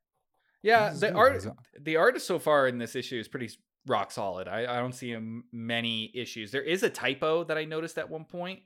Yeah, 0.64 0.94
the 0.94 1.14
art 1.14 1.38
Is 1.38 1.48
the 1.80 1.98
artist 1.98 2.28
so 2.28 2.40
far 2.40 2.68
in 2.68 2.78
this 2.78 2.96
issue 2.96 3.20
is 3.20 3.28
pretty 3.28 3.50
rock 3.86 4.12
solid. 4.12 4.48
I, 4.48 4.62
I 4.64 4.80
don't 4.80 4.94
see 4.94 5.16
many 5.52 6.12
issues. 6.14 6.52
There 6.52 6.62
is 6.62 6.84
a 6.84 6.90
typo 6.90 7.44
that 7.46 7.58
I 7.58 7.66
noticed 7.66 7.98
at 7.98 8.10
one 8.10 8.26
point. 8.26 8.60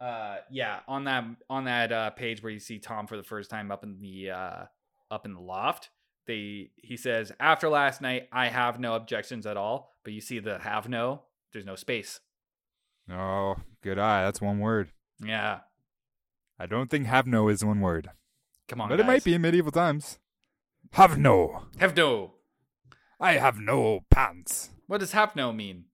Uh, 0.00 0.36
yeah, 0.50 0.80
on 0.88 1.04
that 1.04 1.24
on 1.48 1.64
that 1.64 1.92
uh, 1.92 2.10
page 2.10 2.42
where 2.42 2.52
you 2.52 2.58
see 2.58 2.78
Thom 2.78 3.06
for 3.06 3.16
the 3.16 3.22
first 3.22 3.50
time 3.50 3.70
up 3.70 3.84
in 3.84 3.98
the 3.98 4.30
uh, 4.30 4.64
up 5.10 5.26
in 5.26 5.34
the 5.34 5.40
loft, 5.40 5.90
they 6.26 6.70
he 6.76 6.96
says 6.96 7.32
after 7.38 7.68
last 7.68 8.00
night 8.00 8.28
I 8.32 8.48
have 8.48 8.80
no 8.80 8.94
objections 8.94 9.46
at 9.46 9.56
all. 9.56 9.92
But 10.04 10.12
you 10.12 10.20
see 10.20 10.40
the 10.40 10.58
have 10.58 10.88
no, 10.88 11.22
there's 11.52 11.66
no 11.66 11.76
space. 11.76 12.20
Oh, 13.10 13.56
good 13.82 13.98
eye. 13.98 14.24
That's 14.24 14.40
one 14.40 14.58
word. 14.58 14.90
Yeah, 15.24 15.60
I 16.58 16.66
don't 16.66 16.90
think 16.90 17.06
have 17.06 17.26
no 17.26 17.48
is 17.48 17.64
one 17.64 17.80
word. 17.80 18.10
come 18.68 18.80
on, 18.80 18.88
but 18.88 18.98
it 18.98 19.06
might 19.06 19.22
be 19.22 19.34
in 19.34 19.42
medieval 19.42 19.70
times. 19.70 20.18
Have 20.92 21.16
no. 21.18 21.62
have 21.78 21.96
no. 21.96 22.32
I 23.18 23.34
have 23.34 23.58
no 23.58 24.00
pants. 24.10 24.70
What 24.86 25.00
does 25.00 25.12
have 25.12 25.34
no 25.34 25.52
mean? 25.52 25.86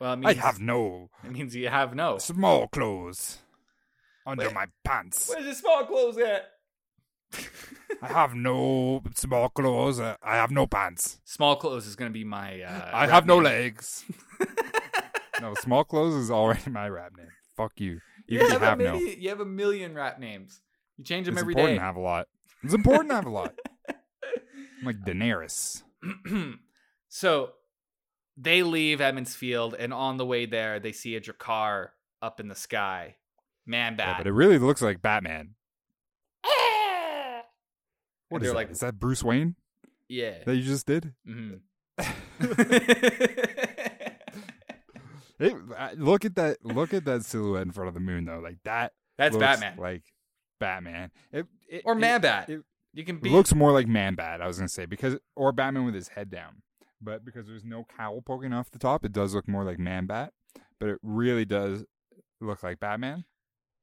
Well, 0.00 0.14
it 0.14 0.16
means, 0.16 0.36
I 0.36 0.40
have 0.40 0.58
no 0.58 1.10
it 1.22 1.30
means 1.30 1.54
you 1.54 1.68
have 1.68 1.94
no. 1.94 2.18
small 2.18 2.66
clothes 2.66 3.38
under 4.26 4.50
my 4.50 4.66
pants. 4.84 5.28
Where's 5.28 5.44
your 5.44 5.54
small 5.54 5.84
clothes 5.84 6.18
at? 6.18 6.50
I 8.02 8.08
have 8.08 8.34
no 8.34 9.02
small 9.14 9.48
clothes. 9.48 10.00
Uh, 10.00 10.16
I 10.24 10.34
have 10.36 10.50
no 10.50 10.66
pants. 10.66 11.20
Small 11.24 11.54
clothes 11.54 11.86
is 11.86 11.94
gonna 11.94 12.10
be 12.10 12.24
my. 12.24 12.62
Uh, 12.62 12.90
I 12.92 13.06
have 13.06 13.26
no 13.26 13.38
legs. 13.38 14.04
no, 15.40 15.54
small 15.60 15.84
clothes 15.84 16.14
is 16.14 16.30
already 16.32 16.68
my 16.68 16.88
rap 16.88 17.12
name. 17.16 17.28
Fuck 17.56 17.80
you. 17.80 18.00
You, 18.26 18.40
You 18.40 18.48
have, 18.48 18.60
have 18.62 18.80
a 18.80 18.82
no. 18.82 18.92
million, 18.94 19.20
you 19.20 19.28
have 19.28 19.40
a 19.40 19.44
million 19.44 19.94
rap 19.94 20.18
names. 20.18 20.60
You 20.96 21.04
change 21.04 21.26
them 21.26 21.38
every 21.38 21.54
day. 21.54 21.60
It's 21.60 21.70
important 21.70 21.78
to 21.78 21.84
have 21.84 21.96
a 21.96 22.00
lot. 22.00 22.26
It's 22.64 22.74
important 22.74 23.10
to 23.10 23.14
have 23.14 23.26
a 23.26 23.30
lot. 23.30 23.54
Like 24.82 25.00
Daenerys. 25.00 25.82
so 27.08 27.50
they 28.36 28.62
leave 28.62 29.00
Emond's 29.00 29.34
Field, 29.34 29.74
and 29.78 29.92
on 29.92 30.16
the 30.16 30.26
way 30.26 30.46
there, 30.46 30.80
they 30.80 30.92
see 30.92 31.16
a 31.16 31.20
Draghkar 31.20 31.88
up 32.20 32.40
in 32.40 32.48
the 32.48 32.54
sky. 32.54 33.16
Man 33.64 33.94
Yeah, 33.98 34.16
but 34.18 34.26
it 34.26 34.32
really 34.32 34.58
looks 34.58 34.82
like 34.82 35.02
Batman. 35.02 35.54
What 38.28 38.42
is 38.42 38.48
that? 38.48 38.54
like- 38.54 38.70
is 38.70 38.80
that 38.80 38.98
Bruce 38.98 39.22
Wayne 39.22 39.56
yeah. 40.08 40.38
that 40.46 40.56
you 40.56 40.62
just 40.62 40.86
did? 40.86 41.12
Mhm. 41.28 41.60
It, 45.42 45.98
look 45.98 46.24
at 46.24 46.36
that! 46.36 46.64
Look 46.64 46.94
at 46.94 47.04
that 47.06 47.24
silhouette 47.24 47.62
in 47.62 47.72
front 47.72 47.88
of 47.88 47.94
the 47.94 48.00
moon, 48.00 48.26
though. 48.26 48.38
Like 48.38 48.58
that. 48.62 48.92
That's 49.18 49.36
Batman. 49.36 49.76
Like 49.76 50.04
Batman. 50.60 51.10
It, 51.32 51.46
it, 51.68 51.82
or 51.84 51.96
Man 51.96 52.20
Bat. 52.20 52.48
It- 52.94 52.98
you 52.98 53.04
can 53.04 53.16
be. 53.18 53.30
looks 53.30 53.54
more 53.54 53.72
like 53.72 53.86
Man 53.86 54.14
Bat. 54.14 54.40
I 54.42 54.46
was 54.46 54.58
gonna 54.58 54.68
say 54.68 54.86
because 54.86 55.16
or 55.36 55.52
Batman 55.52 55.84
with 55.84 55.94
his 55.94 56.08
head 56.08 56.30
down, 56.30 56.62
but 57.00 57.24
because 57.24 57.46
there's 57.46 57.64
no 57.64 57.84
cowl 57.96 58.20
poking 58.22 58.52
off 58.52 58.70
the 58.70 58.78
top, 58.78 59.04
it 59.04 59.12
does 59.12 59.34
look 59.34 59.48
more 59.48 59.64
like 59.64 59.78
Man 59.78 60.06
Bat. 60.06 60.32
But 60.78 60.88
it 60.90 60.98
really 61.02 61.44
does 61.44 61.84
look 62.40 62.62
like 62.62 62.80
Batman. 62.80 63.24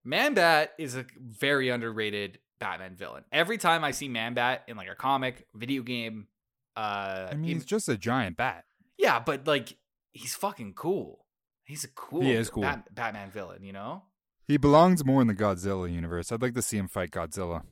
Man 0.03 0.33
Bat 0.33 0.71
is 0.77 0.95
a 0.95 1.05
very 1.17 1.69
underrated 1.69 2.39
Batman 2.59 2.95
villain. 2.95 3.23
Every 3.31 3.57
time 3.57 3.83
I 3.83 3.91
see 3.91 4.07
Man 4.09 4.33
Bat 4.33 4.63
in 4.67 4.75
like 4.77 4.89
a 4.89 4.95
comic, 4.95 5.47
video 5.55 5.81
game, 5.81 6.27
uh, 6.75 7.29
I 7.31 7.35
mean, 7.35 7.45
in- 7.51 7.55
he's 7.57 7.65
just 7.65 7.87
a 7.89 7.97
giant 7.97 8.37
bat. 8.37 8.65
yeah, 8.97 9.19
but 9.19 9.47
like 9.47 9.77
he's 10.11 10.35
fucking 10.35 10.73
cool. 10.73 11.25
He's 11.65 11.83
a 11.83 11.87
cool, 11.89 12.21
He 12.21 12.31
is 12.33 12.49
cool. 12.49 12.63
Bat- 12.63 12.93
Batman 12.95 13.29
villain. 13.31 13.63
You 13.63 13.73
know? 13.73 14.03
He 14.47 14.57
belongs 14.57 15.05
more 15.05 15.21
in 15.21 15.27
the 15.27 15.35
Godzilla 15.35 15.91
universe. 15.91 16.31
I'd 16.31 16.41
like 16.41 16.55
to 16.55 16.61
see 16.61 16.77
him 16.77 16.87
fight 16.87 17.11
Godzilla 17.11 17.63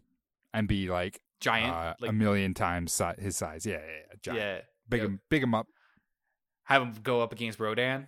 and 0.54 0.68
be 0.68 0.88
like, 0.90 1.22
Giant, 1.40 1.74
uh, 1.74 1.94
like 2.00 2.10
a 2.10 2.14
million 2.14 2.54
times 2.54 2.92
si- 2.94 3.06
his 3.22 3.38
size. 3.38 3.66
Yeah, 3.66 3.74
yeah, 3.76 3.80
yeah. 3.86 4.16
Giant. 4.22 4.40
yeah. 4.40 4.60
Big 4.90 5.02
yeah. 5.02 5.06
him, 5.08 5.20
big 5.30 5.44
him 5.44 5.54
up. 5.54 5.68
Have 6.64 6.82
him 6.82 6.94
go 7.04 7.22
up 7.22 7.32
against 7.32 7.60
Rodan. 7.60 8.08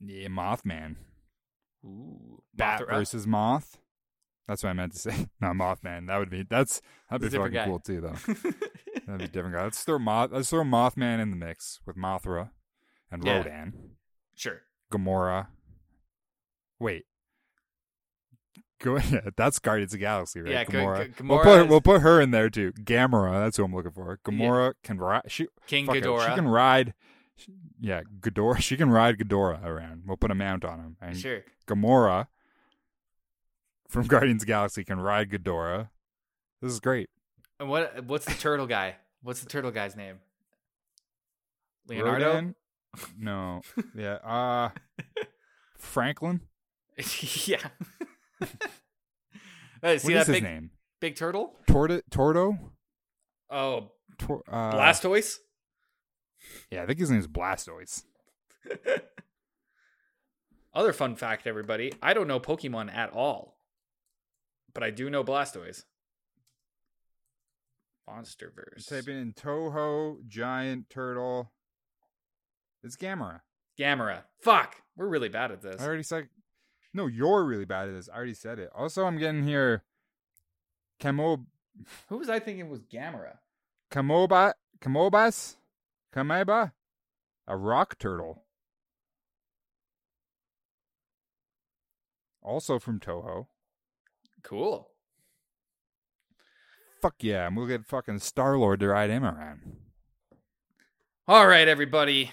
Yeah, 0.00 0.28
Mothman. 0.28 0.96
Ooh, 1.84 2.42
Bat 2.54 2.80
Mothra. 2.82 2.90
versus 2.90 3.26
Moth. 3.26 3.78
That's 4.48 4.62
what 4.64 4.70
I 4.70 4.72
meant 4.72 4.92
to 4.92 4.98
say. 4.98 5.26
Not 5.40 5.54
Mothman. 5.54 6.08
That 6.08 6.18
would 6.18 6.30
be 6.30 6.44
that's 6.48 6.82
that'd 7.10 7.22
be 7.22 7.36
fucking 7.36 7.52
different 7.52 7.66
cool 7.66 7.78
too, 7.78 8.00
though. 8.00 8.34
That'd 9.06 9.18
be 9.18 9.24
a 9.24 9.28
different 9.28 9.54
guy. 9.56 9.64
Let's 9.64 9.82
throw 9.82 9.98
Moth. 9.98 10.30
Let's 10.32 10.50
throw 10.50 10.62
Mothman 10.62 11.20
in 11.20 11.30
the 11.30 11.36
mix 11.36 11.80
with 11.86 11.96
Mothra 11.96 12.50
and 13.10 13.24
Yeah. 13.24 13.38
Rodan, 13.38 13.72
sure. 14.34 14.60
Gamora. 14.92 15.48
Wait. 16.78 17.04
Go 18.84 18.96
yeah, 18.96 19.28
that's 19.36 19.58
Guardians 19.58 19.92
of 19.92 19.98
the 19.98 20.04
Galaxy, 20.04 20.40
right? 20.40 20.52
Yeah, 20.52 20.64
G- 20.64 20.72
Gamora. 20.72 21.20
We'll 21.28 21.38
put 21.40 21.60
is- 21.64 21.68
we'll 21.68 21.80
put 21.82 22.00
her 22.00 22.20
in 22.20 22.30
there 22.30 22.48
too. 22.48 22.72
Gamora. 22.72 23.32
That's 23.44 23.56
who 23.58 23.64
I'm 23.64 23.74
looking 23.74 23.92
for. 23.92 24.18
Gamora 24.24 24.72
can 24.82 24.98
ride. 24.98 25.22
She 25.28 25.48
King 25.66 25.86
Ghidorah. 25.86 26.28
She 26.30 26.34
can 26.34 26.48
ride. 26.48 26.94
Yeah, 27.80 28.02
Ghidorah. 28.20 28.60
She 28.60 28.76
can 28.76 28.90
ride 28.90 29.18
Ghidorah 29.18 29.64
around. 29.64 30.02
We'll 30.06 30.16
put 30.16 30.30
a 30.30 30.34
mount 30.34 30.64
on 30.64 30.78
him. 30.78 30.96
And 31.00 31.16
Sure. 31.16 31.44
Gamora 31.66 32.26
from 33.88 34.06
Guardians 34.08 34.44
Galaxy 34.44 34.82
can 34.84 34.98
ride 35.00 35.30
Ghidorah. 35.30 35.90
This 36.62 36.72
is 36.72 36.80
great. 36.80 37.10
And 37.58 37.68
what? 37.68 38.04
What's 38.06 38.24
the 38.24 38.32
turtle 38.34 38.66
guy? 38.66 38.96
What's 39.22 39.40
the 39.40 39.48
turtle 39.48 39.70
guy's 39.70 39.94
name? 39.94 40.16
Leonardo. 41.86 42.26
Rodan? 42.26 42.54
No. 43.18 43.60
Yeah. 43.94 44.14
Uh 44.14 44.70
Franklin? 45.76 46.40
yeah. 47.46 47.58
Hey, 49.82 49.96
see 49.96 50.08
what 50.12 50.26
that 50.26 50.28
is 50.28 50.34
his 50.36 50.42
name? 50.42 50.70
big 51.00 51.16
turtle? 51.16 51.56
Torto 51.66 52.02
Torto? 52.10 52.58
Oh, 53.48 53.92
Tor- 54.18 54.42
uh, 54.46 54.72
Blastoise. 54.74 55.36
Yeah, 56.70 56.82
I 56.82 56.86
think 56.86 56.98
his 56.98 57.10
name 57.10 57.20
is 57.20 57.26
Blastoise. 57.26 58.02
Other 60.74 60.92
fun 60.92 61.16
fact, 61.16 61.46
everybody. 61.46 61.92
I 62.02 62.12
don't 62.12 62.28
know 62.28 62.38
Pokemon 62.38 62.94
at 62.94 63.10
all, 63.12 63.56
but 64.74 64.82
I 64.82 64.90
do 64.90 65.08
know 65.08 65.24
Blastoise. 65.24 65.84
Monsterverse. 68.08 68.86
Type 68.86 69.08
in 69.08 69.32
Toho 69.32 70.18
giant 70.28 70.90
turtle. 70.90 71.52
It's 72.82 72.96
Gamera. 72.96 73.40
Gamera. 73.78 74.24
Fuck. 74.42 74.76
We're 74.96 75.08
really 75.08 75.28
bad 75.28 75.52
at 75.52 75.62
this. 75.62 75.80
I 75.80 75.86
already 75.86 76.02
said. 76.02 76.28
No, 76.92 77.06
you're 77.06 77.44
really 77.44 77.64
bad 77.64 77.88
at 77.88 77.94
this. 77.94 78.08
I 78.08 78.16
already 78.16 78.34
said 78.34 78.58
it. 78.58 78.70
Also, 78.74 79.04
I'm 79.04 79.18
getting 79.18 79.44
here. 79.44 79.84
Camo 80.98 81.46
Who 82.08 82.18
was 82.18 82.28
I 82.28 82.40
thinking 82.40 82.68
was 82.68 82.80
Gamera? 82.80 83.38
Kamoba 83.90 84.52
Kamobas 84.80 85.56
Kameba, 86.14 86.72
a 87.46 87.56
rock 87.56 87.98
turtle. 87.98 88.42
Also 92.42 92.78
from 92.78 92.98
Toho. 92.98 93.46
Cool. 94.42 94.88
Fuck 97.00 97.16
yeah, 97.20 97.46
and 97.46 97.56
we'll 97.56 97.66
get 97.66 97.86
fucking 97.86 98.18
Star 98.18 98.58
Lord 98.58 98.80
to 98.80 98.88
ride 98.88 99.10
him 99.10 99.24
around. 99.24 99.76
All 101.28 101.46
right, 101.46 101.68
everybody. 101.68 102.32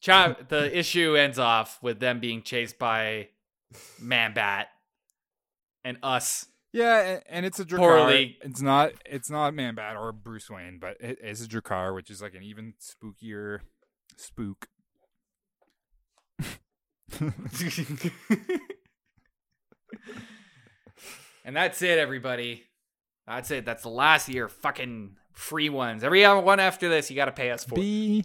Cha- 0.00 0.36
the 0.48 0.76
issue 0.76 1.16
ends 1.16 1.38
off 1.38 1.82
with 1.82 1.98
them 2.00 2.20
being 2.20 2.42
chased 2.42 2.78
by 2.78 3.28
Man 4.00 4.34
Bat 4.34 4.68
and 5.84 5.98
us. 6.02 6.46
Yeah, 6.72 7.20
and 7.28 7.46
it's 7.46 7.58
a 7.58 7.64
Draghkar. 7.64 7.78
Poorly. 7.78 8.38
It's 8.42 8.60
not. 8.60 8.92
It's 9.06 9.30
not 9.30 9.54
Man 9.54 9.74
Bat 9.74 9.96
or 9.96 10.12
Bruce 10.12 10.50
Wayne, 10.50 10.78
but 10.78 10.96
it 11.00 11.18
is 11.22 11.42
a 11.42 11.48
Draghkar, 11.48 11.94
which 11.94 12.10
is 12.10 12.20
like 12.20 12.34
an 12.34 12.42
even 12.42 12.74
spookier 12.80 13.60
spook. 14.16 14.68
and 21.44 21.56
that's 21.56 21.80
it, 21.82 21.98
everybody. 21.98 22.64
That's 23.26 23.50
it. 23.50 23.64
That's 23.64 23.82
the 23.82 23.88
last 23.88 24.28
year. 24.28 24.48
Fucking 24.48 25.16
free 25.32 25.70
ones. 25.70 26.04
Every 26.04 26.26
one 26.26 26.60
after 26.60 26.88
this, 26.88 27.10
you 27.10 27.16
got 27.16 27.26
to 27.26 27.32
pay 27.32 27.50
us 27.50 27.64
for. 27.64 27.74
Be 27.76 28.24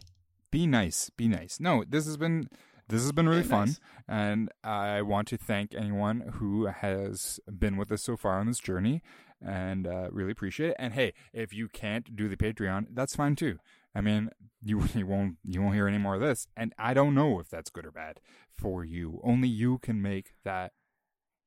be 0.52 0.68
nice. 0.68 1.10
Be 1.10 1.28
nice. 1.28 1.60
No, 1.60 1.84
this 1.88 2.06
has 2.06 2.18
been 2.18 2.50
this 2.90 3.02
has 3.02 3.12
been 3.12 3.28
really 3.30 3.42
Be 3.44 3.48
fun, 3.48 3.68
nice. 3.70 3.80
and 4.08 4.50
I 4.64 5.02
want 5.02 5.28
to 5.30 5.38
thank 5.38 5.74
anyone 5.74 6.22
who 6.36 6.66
has 6.68 7.40
been 7.48 7.78
with 7.78 7.92
us 7.92 8.04
so 8.04 8.18
far 8.18 8.40
on 8.40 8.48
this 8.48 8.60
journey, 8.60 9.02
and 9.42 9.88
uh, 9.88 10.10
really 10.12 10.32
appreciate 10.32 10.70
it. 10.72 10.76
And 10.80 10.94
hey, 10.94 11.14
if 11.34 11.54
you 11.54 11.68
can't 11.70 12.16
do 12.16 12.28
the 12.28 12.38
Patreon, 12.38 12.88
that's 12.94 13.16
fine 13.16 13.36
too. 13.36 13.58
I 13.96 14.02
mean, 14.02 14.30
you 14.62 14.84
you 14.96 15.06
won't 15.08 15.38
you 15.44 15.62
won't 15.62 15.76
hear 15.76 15.88
any 15.88 15.98
more 15.98 16.16
of 16.16 16.22
this, 16.22 16.48
and 16.58 16.74
I 16.78 16.94
don't 16.94 17.16
know 17.16 17.40
if 17.40 17.50
that's 17.50 17.70
good 17.70 17.86
or 17.86 17.92
bad 17.92 18.20
for 18.52 18.84
you. 18.84 19.20
Only 19.24 19.48
you 19.48 19.78
can 19.80 20.02
make 20.02 20.34
that 20.44 20.74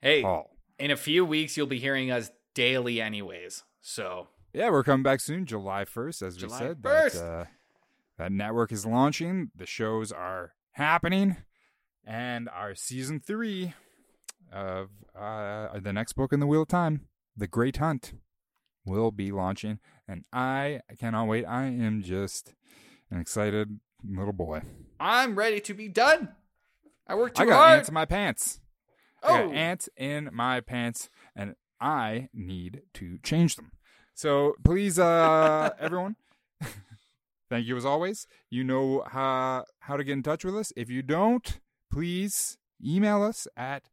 hey, 0.00 0.22
call. 0.22 0.56
in 0.78 0.90
a 0.90 0.96
few 0.96 1.24
weeks, 1.24 1.56
you'll 1.56 1.66
be 1.66 1.78
hearing 1.78 2.10
us 2.10 2.30
daily, 2.54 3.00
anyways. 3.00 3.64
So 3.80 4.28
Yeah, 4.52 4.70
we're 4.70 4.82
coming 4.84 5.02
back 5.02 5.20
soon, 5.20 5.44
July 5.46 5.84
first, 5.84 6.22
as 6.22 6.36
July 6.36 6.60
we 6.60 6.66
said. 6.68 6.82
1st. 6.82 7.12
That, 7.12 7.24
uh, 7.24 7.44
that 8.18 8.32
network 8.32 8.72
is 8.72 8.86
launching. 8.86 9.50
The 9.54 9.66
shows 9.66 10.10
are 10.10 10.52
happening, 10.76 11.36
and 12.06 12.50
our 12.50 12.74
season 12.74 13.18
three 13.18 13.72
of 14.52 14.90
uh, 15.18 15.78
the 15.80 15.92
next 15.92 16.12
book 16.12 16.32
in 16.34 16.40
the 16.40 16.46
Wheel 16.46 16.62
of 16.62 16.68
Time, 16.68 17.06
The 17.34 17.46
Great 17.46 17.78
Hunt, 17.78 18.12
will 18.84 19.10
be 19.10 19.32
launching, 19.32 19.78
and 20.06 20.24
I 20.34 20.80
cannot 20.98 21.28
wait. 21.28 21.46
I 21.46 21.64
am 21.64 22.02
just 22.02 22.54
an 23.10 23.18
excited 23.18 23.80
little 24.06 24.34
boy. 24.34 24.62
I'm 25.00 25.34
ready 25.34 25.60
to 25.60 25.72
be 25.72 25.88
done. 25.88 26.28
I 27.06 27.14
worked 27.14 27.38
too 27.38 27.44
I 27.44 27.46
got 27.46 27.54
hard. 27.54 27.76
ants 27.78 27.88
in 27.88 27.94
my 27.94 28.04
pants. 28.04 28.60
Oh, 29.22 29.50
ants 29.52 29.88
in 29.96 30.28
my 30.30 30.60
pants, 30.60 31.08
and 31.34 31.54
I 31.80 32.28
need 32.34 32.82
to 32.94 33.18
change 33.22 33.56
them. 33.56 33.72
So 34.14 34.54
please, 34.62 34.98
uh, 34.98 35.70
everyone, 35.80 36.16
thank 37.50 37.66
you 37.66 37.76
as 37.76 37.84
always. 37.84 38.26
You 38.50 38.64
know 38.64 39.04
how 39.08 39.64
how 39.80 39.96
to 39.96 40.04
get 40.04 40.12
in 40.12 40.22
touch 40.22 40.44
with 40.44 40.56
us. 40.56 40.72
If 40.76 40.90
you 40.90 41.02
don't, 41.02 41.60
please 41.92 42.58
email 42.84 43.22
us 43.22 43.46
at 43.56 43.88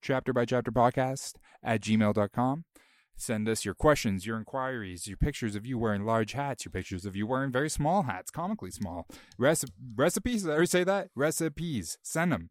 chapter 0.00 0.32
by 0.32 0.44
chapter 0.44 0.70
podcast 0.72 1.34
at 1.62 1.80
gmail.com. 1.80 2.64
Send 3.14 3.48
us 3.48 3.64
your 3.64 3.74
questions, 3.74 4.26
your 4.26 4.36
inquiries, 4.38 5.06
your 5.06 5.16
pictures 5.18 5.54
of 5.54 5.64
you 5.66 5.78
wearing 5.78 6.04
large 6.04 6.32
hats, 6.32 6.64
your 6.64 6.72
pictures 6.72 7.04
of 7.04 7.14
you 7.14 7.26
wearing 7.26 7.52
very 7.52 7.68
small 7.70 8.04
hats, 8.04 8.30
comically 8.30 8.70
small. 8.70 9.06
Reci- 9.38 9.70
recipes, 9.94 10.42
did 10.44 10.58
I 10.58 10.64
say 10.64 10.82
that? 10.82 11.08
Recipes. 11.14 11.98
Send 12.02 12.32
them. 12.32 12.50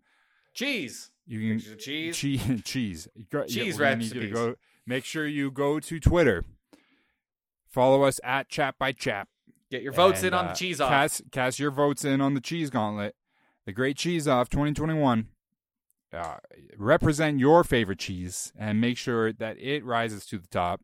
cheese. 0.54 1.10
You 1.26 1.40
can 1.40 1.58
Pictures 1.58 1.74
of 1.74 1.80
cheese. 1.80 2.18
cheese 2.18 2.62
cheese 2.64 3.08
yeah, 3.16 3.44
Cheese 3.46 3.78
to 3.78 3.82
recipes. 3.84 4.32
go 4.34 4.56
make 4.86 5.06
sure 5.06 5.26
you 5.28 5.50
go 5.52 5.80
to 5.80 6.00
twitter 6.00 6.44
follow 7.70 8.04
us 8.04 8.20
at 8.24 8.50
chat 8.50 8.76
by 8.80 8.92
chap 8.92 9.30
Get 9.72 9.82
your 9.82 9.94
votes 9.94 10.20
and, 10.20 10.28
in 10.28 10.34
on 10.34 10.46
uh, 10.46 10.48
the 10.50 10.54
cheese 10.54 10.80
off. 10.82 10.90
cast, 10.90 11.24
cast 11.32 11.58
your 11.60 11.72
votes 11.72 12.06
in 12.06 12.22
on 12.22 12.34
the 12.36 12.42
cheese 12.42 12.70
gauntlet 12.70 13.16
the 13.66 13.72
great 13.72 13.96
cheese 13.98 14.28
off 14.28 14.50
2021 14.50 15.28
uh, 16.14 16.36
represent 16.78 17.40
your 17.40 17.64
favorite 17.64 18.00
cheese 18.00 18.52
and 18.60 18.82
make 18.82 18.98
sure 18.98 19.32
that 19.32 19.58
it 19.58 19.86
rises 19.86 20.26
to 20.26 20.38
the 20.38 20.48
top 20.48 20.82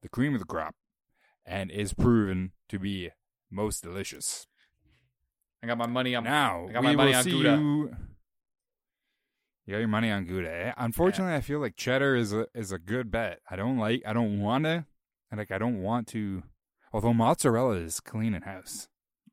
the 0.00 0.08
cream 0.08 0.32
of 0.32 0.40
the 0.40 0.46
crop 0.46 0.74
and 1.44 1.70
is 1.70 1.92
proven 1.92 2.52
to 2.68 2.78
be 2.78 3.10
most 3.50 3.82
delicious 3.82 4.46
I 5.62 5.68
got 5.68 5.78
my 5.78 5.86
money 5.86 6.14
on. 6.14 6.24
now 6.24 6.66
I 6.68 6.72
got 6.72 6.80
we 6.80 6.88
my 6.88 6.94
money 6.96 7.10
will 7.10 7.18
on 7.18 7.24
see 7.24 7.30
Gouda. 7.30 7.50
you. 7.56 7.96
You 9.64 9.74
got 9.74 9.78
your 9.78 9.88
money 9.88 10.10
on 10.10 10.24
Gouda. 10.24 10.50
eh? 10.50 10.72
Unfortunately, 10.76 11.34
I 11.34 11.40
feel 11.40 11.60
like 11.60 11.76
cheddar 11.76 12.16
is 12.16 12.32
a 12.32 12.48
is 12.52 12.72
a 12.72 12.78
good 12.78 13.12
bet. 13.12 13.38
I 13.48 13.54
don't 13.54 13.78
like. 13.78 14.02
I 14.04 14.12
don't 14.12 14.40
want 14.40 14.64
to. 14.64 14.86
Like 15.34 15.52
I 15.52 15.58
don't 15.58 15.80
want 15.80 16.08
to. 16.08 16.42
Although 16.92 17.14
mozzarella 17.14 17.76
is 17.76 18.00
clean 18.00 18.34
in 18.34 18.42
house. 18.42 18.88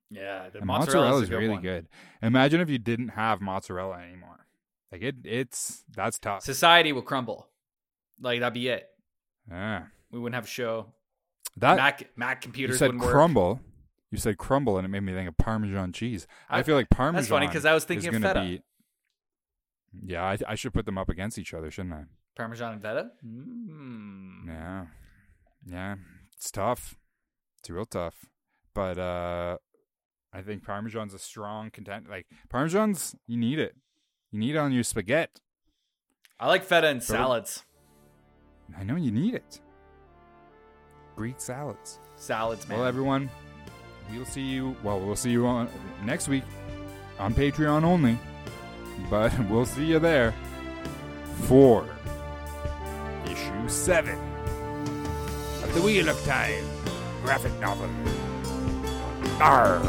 Yeah, 0.09 0.49
the 0.49 0.65
mozzarella 0.65 1.21
is 1.21 1.29
really 1.29 1.49
one. 1.49 1.61
good. 1.61 1.87
Imagine 2.21 2.61
if 2.61 2.69
you 2.69 2.79
didn't 2.79 3.09
have 3.09 3.41
mozzarella 3.41 3.99
anymore. 3.99 4.47
Like 4.91 5.01
it. 5.01 5.17
It's 5.23 5.83
that's 5.95 6.17
tough. 6.17 6.43
Society 6.43 6.91
will 6.91 7.01
crumble. 7.03 7.47
Like 8.19 8.39
that'd 8.39 8.53
be 8.53 8.69
it. 8.69 8.87
Yeah. 9.49 9.83
We 10.11 10.19
wouldn't 10.19 10.35
have 10.35 10.45
a 10.45 10.47
show. 10.47 10.87
That 11.57 11.77
Mac 11.77 12.09
Mac 12.17 12.37
you 12.37 12.41
computers 12.47 12.79
said 12.79 12.87
wouldn't 12.87 13.03
work. 13.03 13.11
crumble. 13.11 13.59
You 14.11 14.17
said 14.17 14.39
crumble, 14.39 14.77
and 14.77 14.85
it 14.85 14.89
made 14.89 15.01
me 15.01 15.13
think 15.13 15.29
of 15.29 15.37
Parmesan 15.37 15.93
cheese. 15.93 16.25
I, 16.49 16.59
I- 16.59 16.63
feel 16.63 16.75
like 16.75 16.89
Parmesan. 16.89 17.21
That's 17.21 17.29
funny 17.29 17.47
because 17.47 17.65
I 17.65 17.73
was 17.73 17.83
thinking 17.85 18.15
of 18.15 18.21
feta. 18.21 18.41
be. 18.41 18.61
Yeah, 20.05 20.23
I, 20.23 20.37
I 20.47 20.55
should 20.55 20.73
put 20.73 20.85
them 20.85 20.97
up 20.97 21.09
against 21.09 21.37
each 21.37 21.53
other, 21.53 21.69
shouldn't 21.71 21.93
I? 21.93 22.03
Parmesan 22.35 22.73
and 22.73 22.81
feta. 22.81 23.11
Mm. 23.25 24.47
Yeah. 24.47 24.85
Yeah. 25.65 25.95
It's 26.35 26.51
tough. 26.51 26.95
It's 27.59 27.69
real 27.69 27.85
tough. 27.85 28.25
But 28.73 28.97
uh 28.97 29.57
I 30.31 30.41
think 30.41 30.63
Parmesan's 30.63 31.13
a 31.13 31.19
strong 31.19 31.71
content 31.71 32.09
like 32.09 32.27
Parmesan's 32.49 33.15
you 33.27 33.37
need 33.37 33.59
it. 33.59 33.75
You 34.31 34.39
need 34.39 34.55
it 34.55 34.59
on 34.59 34.71
your 34.71 34.83
spaghetti. 34.83 35.41
I 36.39 36.47
like 36.47 36.63
feta 36.63 36.89
in 36.89 37.01
So- 37.01 37.13
salads. 37.13 37.65
I 38.77 38.83
know 38.83 38.95
you 38.95 39.11
need 39.11 39.33
it. 39.33 39.59
Greek 41.15 41.39
salads. 41.39 41.99
Salads, 42.15 42.67
man. 42.67 42.77
Well 42.77 42.87
everyone, 42.87 43.29
we'll 44.11 44.25
see 44.25 44.41
you 44.41 44.75
well, 44.83 44.99
we'll 44.99 45.15
see 45.15 45.31
you 45.31 45.45
on 45.47 45.67
next 46.05 46.27
week 46.27 46.43
on 47.17 47.33
Patreon 47.33 47.83
only. 47.83 48.17
But 49.09 49.37
we'll 49.49 49.65
see 49.65 49.85
you 49.85 49.99
there 49.99 50.33
for 51.47 51.85
issue 53.25 53.67
seven 53.69 54.17
of 55.63 55.73
the 55.73 55.81
Wheel 55.81 56.09
of 56.09 56.23
Time 56.25 56.63
graphic 57.23 57.57
novel. 57.59 57.89
Arr. 59.39 59.81